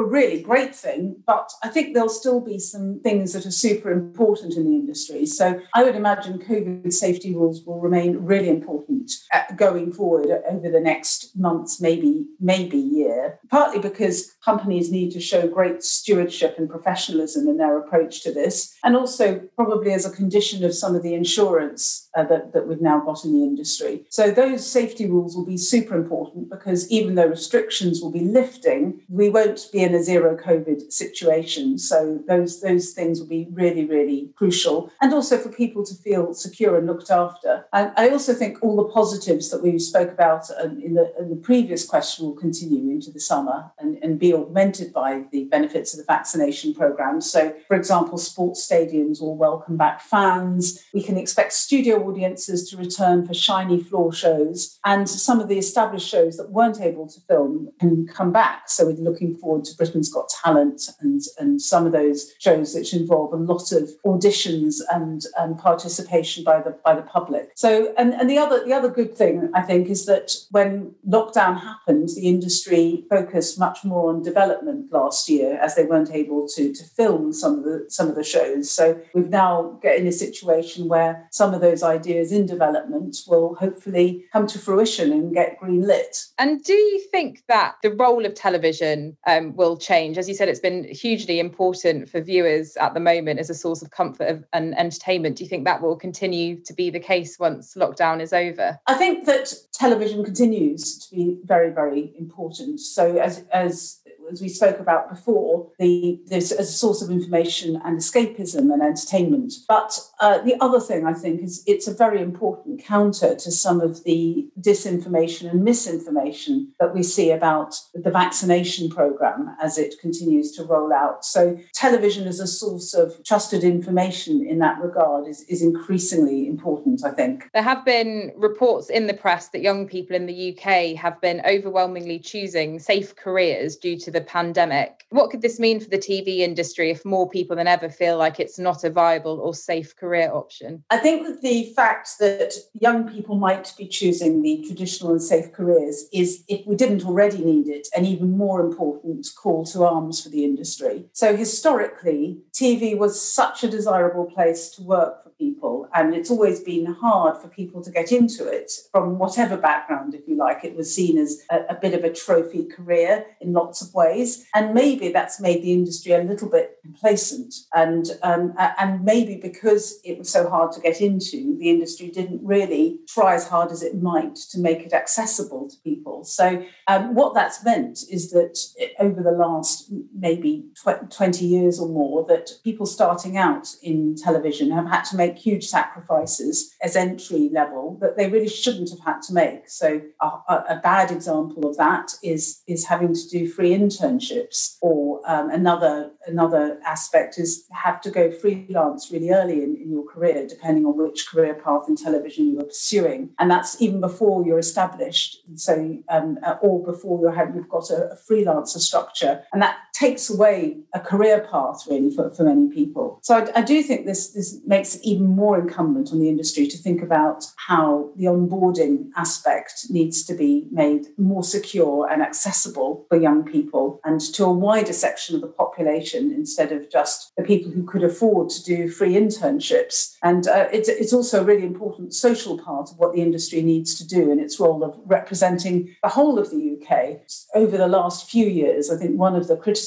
a 0.00 0.06
really 0.06 0.42
great 0.42 0.74
thing, 0.74 1.16
but 1.26 1.50
I 1.62 1.68
think 1.68 1.94
there'll 1.94 2.08
still 2.08 2.40
be 2.40 2.58
some 2.58 3.00
things 3.02 3.32
that 3.32 3.46
are 3.46 3.50
super 3.50 3.90
important 3.90 4.54
in 4.54 4.64
the 4.64 4.76
industry. 4.76 5.26
So 5.26 5.60
I 5.74 5.84
would 5.84 5.96
imagine 5.96 6.38
COVID 6.38 6.92
safety 6.92 7.34
rules 7.34 7.64
will 7.64 7.80
remain 7.80 8.16
really 8.18 8.48
important 8.48 9.10
uh, 9.32 9.42
going 9.56 9.92
forward 9.92 10.28
over 10.48 10.70
the 10.70 10.80
next 10.80 11.36
months, 11.36 11.80
maybe 11.80 12.26
maybe 12.40 12.78
year. 12.78 13.38
Partly 13.50 13.80
because 13.80 14.34
companies 14.44 14.90
need 14.90 15.10
to 15.12 15.20
show 15.20 15.48
great 15.48 15.82
stewardship 15.82 16.56
and 16.58 16.68
professionalism 16.68 17.48
in 17.48 17.56
their 17.56 17.78
approach 17.78 18.22
to 18.22 18.32
this, 18.32 18.74
and 18.84 18.96
also 18.96 19.40
probably 19.56 19.92
as 19.92 20.06
a 20.06 20.10
condition 20.10 20.64
of 20.64 20.74
some 20.74 20.94
of 20.94 21.02
the 21.02 21.14
insurance 21.14 22.08
uh, 22.16 22.24
that, 22.24 22.52
that 22.52 22.66
we've 22.66 22.80
now 22.80 23.00
got 23.00 23.24
in 23.24 23.32
the 23.32 23.44
industry. 23.44 24.04
So 24.10 24.30
those 24.30 24.66
safety 24.66 25.08
rules 25.08 25.36
will 25.36 25.46
be 25.46 25.56
super 25.56 25.96
important 25.96 26.50
because 26.50 26.90
even 26.90 27.14
though 27.14 27.26
restrictions 27.26 28.00
will 28.00 28.12
be 28.12 28.20
lifting, 28.20 29.00
we 29.08 29.28
won't 29.28 29.66
be 29.72 29.82
in 29.86 29.94
a 29.94 30.02
zero 30.02 30.36
COVID 30.36 30.92
situation. 30.92 31.78
So 31.78 32.20
those 32.26 32.60
those 32.60 32.92
things 32.92 33.20
will 33.20 33.28
be 33.28 33.46
really, 33.52 33.84
really 33.84 34.30
crucial. 34.36 34.90
And 35.00 35.14
also 35.14 35.38
for 35.38 35.50
people 35.50 35.84
to 35.84 35.94
feel 35.94 36.34
secure 36.34 36.76
and 36.76 36.86
looked 36.86 37.10
after. 37.10 37.66
And 37.72 37.92
I 37.96 38.10
also 38.10 38.32
think 38.34 38.58
all 38.62 38.76
the 38.76 38.92
positives 39.00 39.50
that 39.50 39.62
we 39.62 39.78
spoke 39.78 40.10
about 40.10 40.50
in 40.86 40.94
the, 40.94 41.12
in 41.20 41.30
the 41.30 41.40
previous 41.50 41.86
question 41.86 42.26
will 42.26 42.34
continue 42.34 42.90
into 42.90 43.10
the 43.12 43.20
summer 43.20 43.70
and, 43.78 43.96
and 44.02 44.18
be 44.18 44.34
augmented 44.34 44.92
by 44.92 45.24
the 45.30 45.44
benefits 45.44 45.92
of 45.92 45.98
the 45.98 46.04
vaccination 46.04 46.74
program. 46.74 47.20
So, 47.20 47.54
for 47.68 47.76
example, 47.76 48.18
sports 48.18 48.66
stadiums 48.68 49.20
will 49.20 49.36
welcome 49.36 49.76
back 49.76 50.00
fans. 50.00 50.82
We 50.92 51.02
can 51.02 51.16
expect 51.16 51.52
studio 51.52 52.02
audiences 52.08 52.68
to 52.70 52.76
return 52.76 53.26
for 53.26 53.34
shiny 53.34 53.82
floor 53.82 54.12
shows, 54.12 54.78
and 54.84 55.08
some 55.08 55.40
of 55.40 55.48
the 55.48 55.58
established 55.58 56.08
shows 56.08 56.36
that 56.36 56.50
weren't 56.50 56.80
able 56.80 57.06
to 57.08 57.20
film 57.28 57.70
can 57.78 58.06
come 58.06 58.32
back. 58.32 58.68
So 58.68 58.86
we're 58.86 58.92
looking 58.92 59.34
forward 59.36 59.64
to 59.66 59.75
Britain's 59.76 60.12
Got 60.12 60.28
Talent 60.42 60.82
and, 61.00 61.20
and 61.38 61.60
some 61.60 61.86
of 61.86 61.92
those 61.92 62.32
shows 62.38 62.74
which 62.74 62.94
involve 62.94 63.32
a 63.32 63.36
lot 63.36 63.72
of 63.72 63.90
auditions 64.04 64.76
and, 64.92 65.22
and 65.38 65.58
participation 65.58 66.44
by 66.44 66.60
the 66.60 66.76
by 66.84 66.94
the 66.94 67.02
public. 67.02 67.50
So 67.54 67.94
and, 67.98 68.14
and 68.14 68.28
the 68.28 68.38
other 68.38 68.64
the 68.64 68.72
other 68.72 68.88
good 68.88 69.16
thing 69.16 69.50
I 69.54 69.62
think 69.62 69.88
is 69.88 70.06
that 70.06 70.34
when 70.50 70.94
lockdown 71.08 71.60
happened, 71.60 72.10
the 72.14 72.28
industry 72.28 73.04
focused 73.10 73.58
much 73.58 73.84
more 73.84 74.10
on 74.10 74.22
development 74.22 74.92
last 74.92 75.28
year 75.28 75.58
as 75.58 75.74
they 75.74 75.84
weren't 75.84 76.12
able 76.12 76.48
to, 76.54 76.72
to 76.72 76.84
film 76.84 77.32
some 77.32 77.58
of 77.58 77.64
the 77.64 77.86
some 77.88 78.08
of 78.08 78.14
the 78.14 78.24
shows. 78.24 78.70
So 78.70 79.00
we've 79.14 79.28
now 79.28 79.78
get 79.82 79.98
in 79.98 80.06
a 80.06 80.12
situation 80.12 80.88
where 80.88 81.28
some 81.30 81.54
of 81.54 81.60
those 81.60 81.82
ideas 81.82 82.32
in 82.32 82.46
development 82.46 83.16
will 83.26 83.54
hopefully 83.54 84.24
come 84.32 84.46
to 84.48 84.58
fruition 84.58 85.12
and 85.12 85.34
get 85.34 85.58
green 85.58 85.82
lit. 85.86 86.16
And 86.38 86.62
do 86.62 86.74
you 86.74 87.00
think 87.10 87.42
that 87.48 87.76
the 87.82 87.92
role 87.92 88.24
of 88.26 88.34
television 88.34 89.16
um, 89.26 89.55
will 89.56 89.76
change? 89.76 90.18
As 90.18 90.28
you 90.28 90.34
said, 90.34 90.48
it's 90.48 90.60
been 90.60 90.84
hugely 90.84 91.40
important 91.40 92.08
for 92.08 92.20
viewers 92.20 92.76
at 92.76 92.94
the 92.94 93.00
moment 93.00 93.40
as 93.40 93.50
a 93.50 93.54
source 93.54 93.82
of 93.82 93.90
comfort 93.90 94.44
and 94.52 94.78
entertainment. 94.78 95.36
Do 95.36 95.44
you 95.44 95.50
think 95.50 95.64
that 95.64 95.82
will 95.82 95.96
continue 95.96 96.60
to 96.62 96.72
be 96.72 96.90
the 96.90 97.00
case 97.00 97.38
once 97.38 97.74
lockdown 97.74 98.20
is 98.20 98.32
over? 98.32 98.78
I 98.86 98.94
think 98.94 99.26
that 99.26 99.52
television 99.72 100.24
continues 100.24 100.98
to 101.06 101.14
be 101.14 101.38
very, 101.44 101.70
very 101.70 102.12
important. 102.18 102.80
So 102.80 103.16
as 103.16 103.44
as 103.52 104.00
as 104.30 104.40
we 104.40 104.48
spoke 104.48 104.78
about 104.78 105.08
before, 105.08 105.70
the 105.78 106.20
this 106.26 106.52
as 106.52 106.68
a 106.68 106.72
source 106.72 107.02
of 107.02 107.10
information 107.10 107.80
and 107.84 107.98
escapism 107.98 108.72
and 108.72 108.82
entertainment. 108.82 109.52
But 109.68 109.98
uh, 110.20 110.38
the 110.38 110.56
other 110.60 110.80
thing 110.80 111.06
I 111.06 111.12
think 111.12 111.42
is 111.42 111.62
it's 111.66 111.88
a 111.88 111.94
very 111.94 112.20
important 112.20 112.82
counter 112.82 113.34
to 113.34 113.50
some 113.50 113.80
of 113.80 114.04
the 114.04 114.48
disinformation 114.60 115.50
and 115.50 115.64
misinformation 115.64 116.72
that 116.80 116.94
we 116.94 117.02
see 117.02 117.30
about 117.30 117.74
the 117.94 118.10
vaccination 118.10 118.88
program 118.88 119.54
as 119.60 119.78
it 119.78 119.94
continues 120.00 120.52
to 120.52 120.64
roll 120.64 120.92
out. 120.92 121.24
So 121.24 121.58
television 121.74 122.26
as 122.26 122.40
a 122.40 122.46
source 122.46 122.94
of 122.94 123.22
trusted 123.24 123.64
information 123.64 124.46
in 124.46 124.58
that 124.60 124.80
regard 124.80 125.26
is, 125.26 125.42
is 125.42 125.62
increasingly 125.62 126.48
important, 126.48 127.04
I 127.04 127.10
think. 127.10 127.48
There 127.52 127.62
have 127.62 127.84
been 127.84 128.32
reports 128.36 128.88
in 128.90 129.06
the 129.06 129.14
press 129.14 129.48
that 129.48 129.60
young 129.60 129.86
people 129.86 130.16
in 130.16 130.26
the 130.26 130.56
UK 130.56 130.96
have 130.96 131.20
been 131.20 131.42
overwhelmingly 131.46 132.18
choosing 132.18 132.78
safe 132.78 133.14
careers 133.16 133.76
due 133.76 133.98
to 133.98 134.10
the 134.16 134.22
pandemic. 134.22 135.04
What 135.10 135.30
could 135.30 135.42
this 135.42 135.60
mean 135.60 135.78
for 135.78 135.90
the 135.90 135.98
TV 135.98 136.38
industry 136.38 136.90
if 136.90 137.04
more 137.04 137.28
people 137.28 137.54
than 137.54 137.66
ever 137.68 137.90
feel 137.90 138.16
like 138.16 138.40
it's 138.40 138.58
not 138.58 138.82
a 138.82 138.88
viable 138.88 139.38
or 139.40 139.52
safe 139.54 139.94
career 139.94 140.30
option? 140.32 140.82
I 140.90 140.96
think 140.96 141.26
that 141.26 141.42
the 141.42 141.72
fact 141.76 142.18
that 142.18 142.54
young 142.72 143.06
people 143.06 143.36
might 143.36 143.74
be 143.76 143.86
choosing 143.86 144.40
the 144.40 144.64
traditional 144.66 145.12
and 145.12 145.22
safe 145.22 145.52
careers 145.52 146.06
is, 146.14 146.42
if 146.48 146.66
we 146.66 146.76
didn't 146.76 147.04
already 147.04 147.44
need 147.44 147.68
it, 147.68 147.88
an 147.94 148.06
even 148.06 148.36
more 148.38 148.60
important 148.60 149.28
call 149.36 149.66
to 149.66 149.84
arms 149.84 150.22
for 150.22 150.30
the 150.30 150.44
industry. 150.44 151.04
So 151.12 151.36
historically, 151.36 152.38
TV 152.52 152.96
was 152.96 153.20
such 153.20 153.64
a 153.64 153.68
desirable 153.68 154.24
place 154.24 154.70
to 154.70 154.82
work 154.82 155.25
people, 155.38 155.88
and 155.94 156.14
it's 156.14 156.30
always 156.30 156.60
been 156.60 156.86
hard 156.86 157.36
for 157.40 157.48
people 157.48 157.82
to 157.82 157.90
get 157.90 158.12
into 158.12 158.46
it 158.46 158.70
from 158.92 159.18
whatever 159.18 159.56
background, 159.56 160.14
if 160.14 160.26
you 160.26 160.36
like. 160.36 160.64
It 160.64 160.76
was 160.76 160.94
seen 160.94 161.18
as 161.18 161.42
a, 161.50 161.60
a 161.70 161.74
bit 161.74 161.94
of 161.94 162.04
a 162.04 162.12
trophy 162.12 162.64
career 162.64 163.26
in 163.40 163.52
lots 163.52 163.82
of 163.82 163.92
ways, 163.94 164.46
and 164.54 164.74
maybe 164.74 165.10
that's 165.10 165.40
made 165.40 165.62
the 165.62 165.72
industry 165.72 166.12
a 166.12 166.22
little 166.22 166.48
bit 166.48 166.78
complacent. 166.82 167.54
And 167.74 168.06
um, 168.22 168.54
and 168.58 169.04
maybe 169.04 169.36
because 169.36 170.00
it 170.04 170.18
was 170.18 170.30
so 170.30 170.48
hard 170.48 170.72
to 170.72 170.80
get 170.80 171.00
into, 171.00 171.56
the 171.58 171.70
industry 171.70 172.08
didn't 172.08 172.40
really 172.44 173.00
try 173.08 173.34
as 173.34 173.46
hard 173.46 173.70
as 173.72 173.82
it 173.82 174.00
might 174.02 174.36
to 174.50 174.60
make 174.60 174.80
it 174.80 174.92
accessible 174.92 175.68
to 175.68 175.76
people. 175.84 176.24
So 176.24 176.64
um, 176.86 177.14
what 177.14 177.34
that's 177.34 177.64
meant 177.64 178.00
is 178.10 178.30
that 178.30 178.58
over 178.98 179.22
the 179.22 179.32
last 179.32 179.92
maybe 180.16 180.64
20 181.10 181.44
years 181.44 181.78
or 181.78 181.88
more, 181.88 182.24
that 182.26 182.50
people 182.64 182.86
starting 182.86 183.36
out 183.36 183.68
in 183.82 184.14
television 184.16 184.70
have 184.70 184.88
had 184.88 185.02
to 185.04 185.16
make 185.16 185.25
huge 185.34 185.66
sacrifices 185.66 186.74
as 186.82 186.96
entry 186.96 187.50
level 187.52 187.98
that 188.00 188.16
they 188.16 188.28
really 188.28 188.48
shouldn't 188.48 188.90
have 188.90 189.00
had 189.00 189.22
to 189.22 189.32
make. 189.34 189.68
So 189.68 190.00
a, 190.20 190.54
a 190.76 190.80
bad 190.82 191.10
example 191.10 191.68
of 191.68 191.76
that 191.76 192.12
is 192.22 192.62
is 192.66 192.84
having 192.86 193.14
to 193.14 193.28
do 193.28 193.48
free 193.48 193.70
internships, 193.70 194.76
or 194.80 195.20
um, 195.26 195.50
another 195.50 196.10
another 196.26 196.78
aspect 196.84 197.38
is 197.38 197.66
have 197.72 198.00
to 198.02 198.10
go 198.10 198.30
freelance 198.30 199.10
really 199.10 199.30
early 199.30 199.62
in, 199.62 199.76
in 199.76 199.90
your 199.90 200.04
career, 200.04 200.46
depending 200.46 200.84
on 200.86 200.96
which 200.96 201.28
career 201.28 201.54
path 201.54 201.84
in 201.88 201.96
television 201.96 202.48
you 202.52 202.60
are 202.60 202.64
pursuing, 202.64 203.30
and 203.38 203.50
that's 203.50 203.80
even 203.80 204.00
before 204.00 204.44
you're 204.44 204.58
established. 204.58 205.38
So 205.54 205.98
um, 206.08 206.38
or 206.60 206.84
before 206.84 207.20
you 207.20 207.30
have 207.30 207.54
you've 207.54 207.68
got 207.68 207.90
a, 207.90 208.10
a 208.12 208.16
freelancer 208.16 208.78
structure, 208.78 209.42
and 209.52 209.62
that 209.62 209.76
takes 209.96 210.28
away 210.28 210.76
a 210.94 211.00
career 211.00 211.46
path 211.50 211.84
really 211.88 212.10
for, 212.10 212.28
for 212.30 212.44
many 212.44 212.68
people. 212.68 213.18
So 213.22 213.36
I, 213.36 213.60
I 213.60 213.62
do 213.62 213.82
think 213.82 214.04
this 214.04 214.32
this 214.32 214.60
makes 214.66 214.96
it 214.96 215.04
even 215.04 215.26
more 215.26 215.58
incumbent 215.58 216.12
on 216.12 216.20
the 216.20 216.28
industry 216.28 216.66
to 216.66 216.76
think 216.76 217.02
about 217.02 217.44
how 217.56 218.10
the 218.16 218.24
onboarding 218.24 219.08
aspect 219.16 219.86
needs 219.88 220.24
to 220.24 220.34
be 220.34 220.66
made 220.70 221.06
more 221.16 221.42
secure 221.42 222.08
and 222.10 222.20
accessible 222.20 223.06
for 223.08 223.18
young 223.18 223.42
people 223.44 224.00
and 224.04 224.20
to 224.20 224.44
a 224.44 224.52
wider 224.52 224.92
section 224.92 225.34
of 225.34 225.40
the 225.40 225.46
population 225.46 226.30
instead 226.32 226.72
of 226.72 226.90
just 226.90 227.32
the 227.36 227.42
people 227.42 227.70
who 227.70 227.84
could 227.84 228.04
afford 228.04 228.50
to 228.50 228.62
do 228.62 228.88
free 228.88 229.14
internships. 229.14 230.16
And 230.22 230.46
uh, 230.46 230.68
it's, 230.72 230.88
it's 230.88 231.12
also 231.12 231.40
a 231.40 231.44
really 231.44 231.64
important 231.64 232.12
social 232.14 232.58
part 232.58 232.90
of 232.90 232.98
what 232.98 233.14
the 233.14 233.22
industry 233.22 233.62
needs 233.62 233.94
to 233.96 234.06
do 234.06 234.30
in 234.30 234.38
its 234.40 234.60
role 234.60 234.84
of 234.84 234.98
representing 235.06 235.94
the 236.02 236.10
whole 236.10 236.38
of 236.38 236.50
the 236.50 236.76
UK. 236.76 237.20
Over 237.54 237.78
the 237.78 237.88
last 237.88 238.30
few 238.30 238.46
years, 238.46 238.90
I 238.90 238.96
think 238.96 239.18
one 239.18 239.36
of 239.36 239.48
the 239.48 239.56
criticisms 239.56 239.85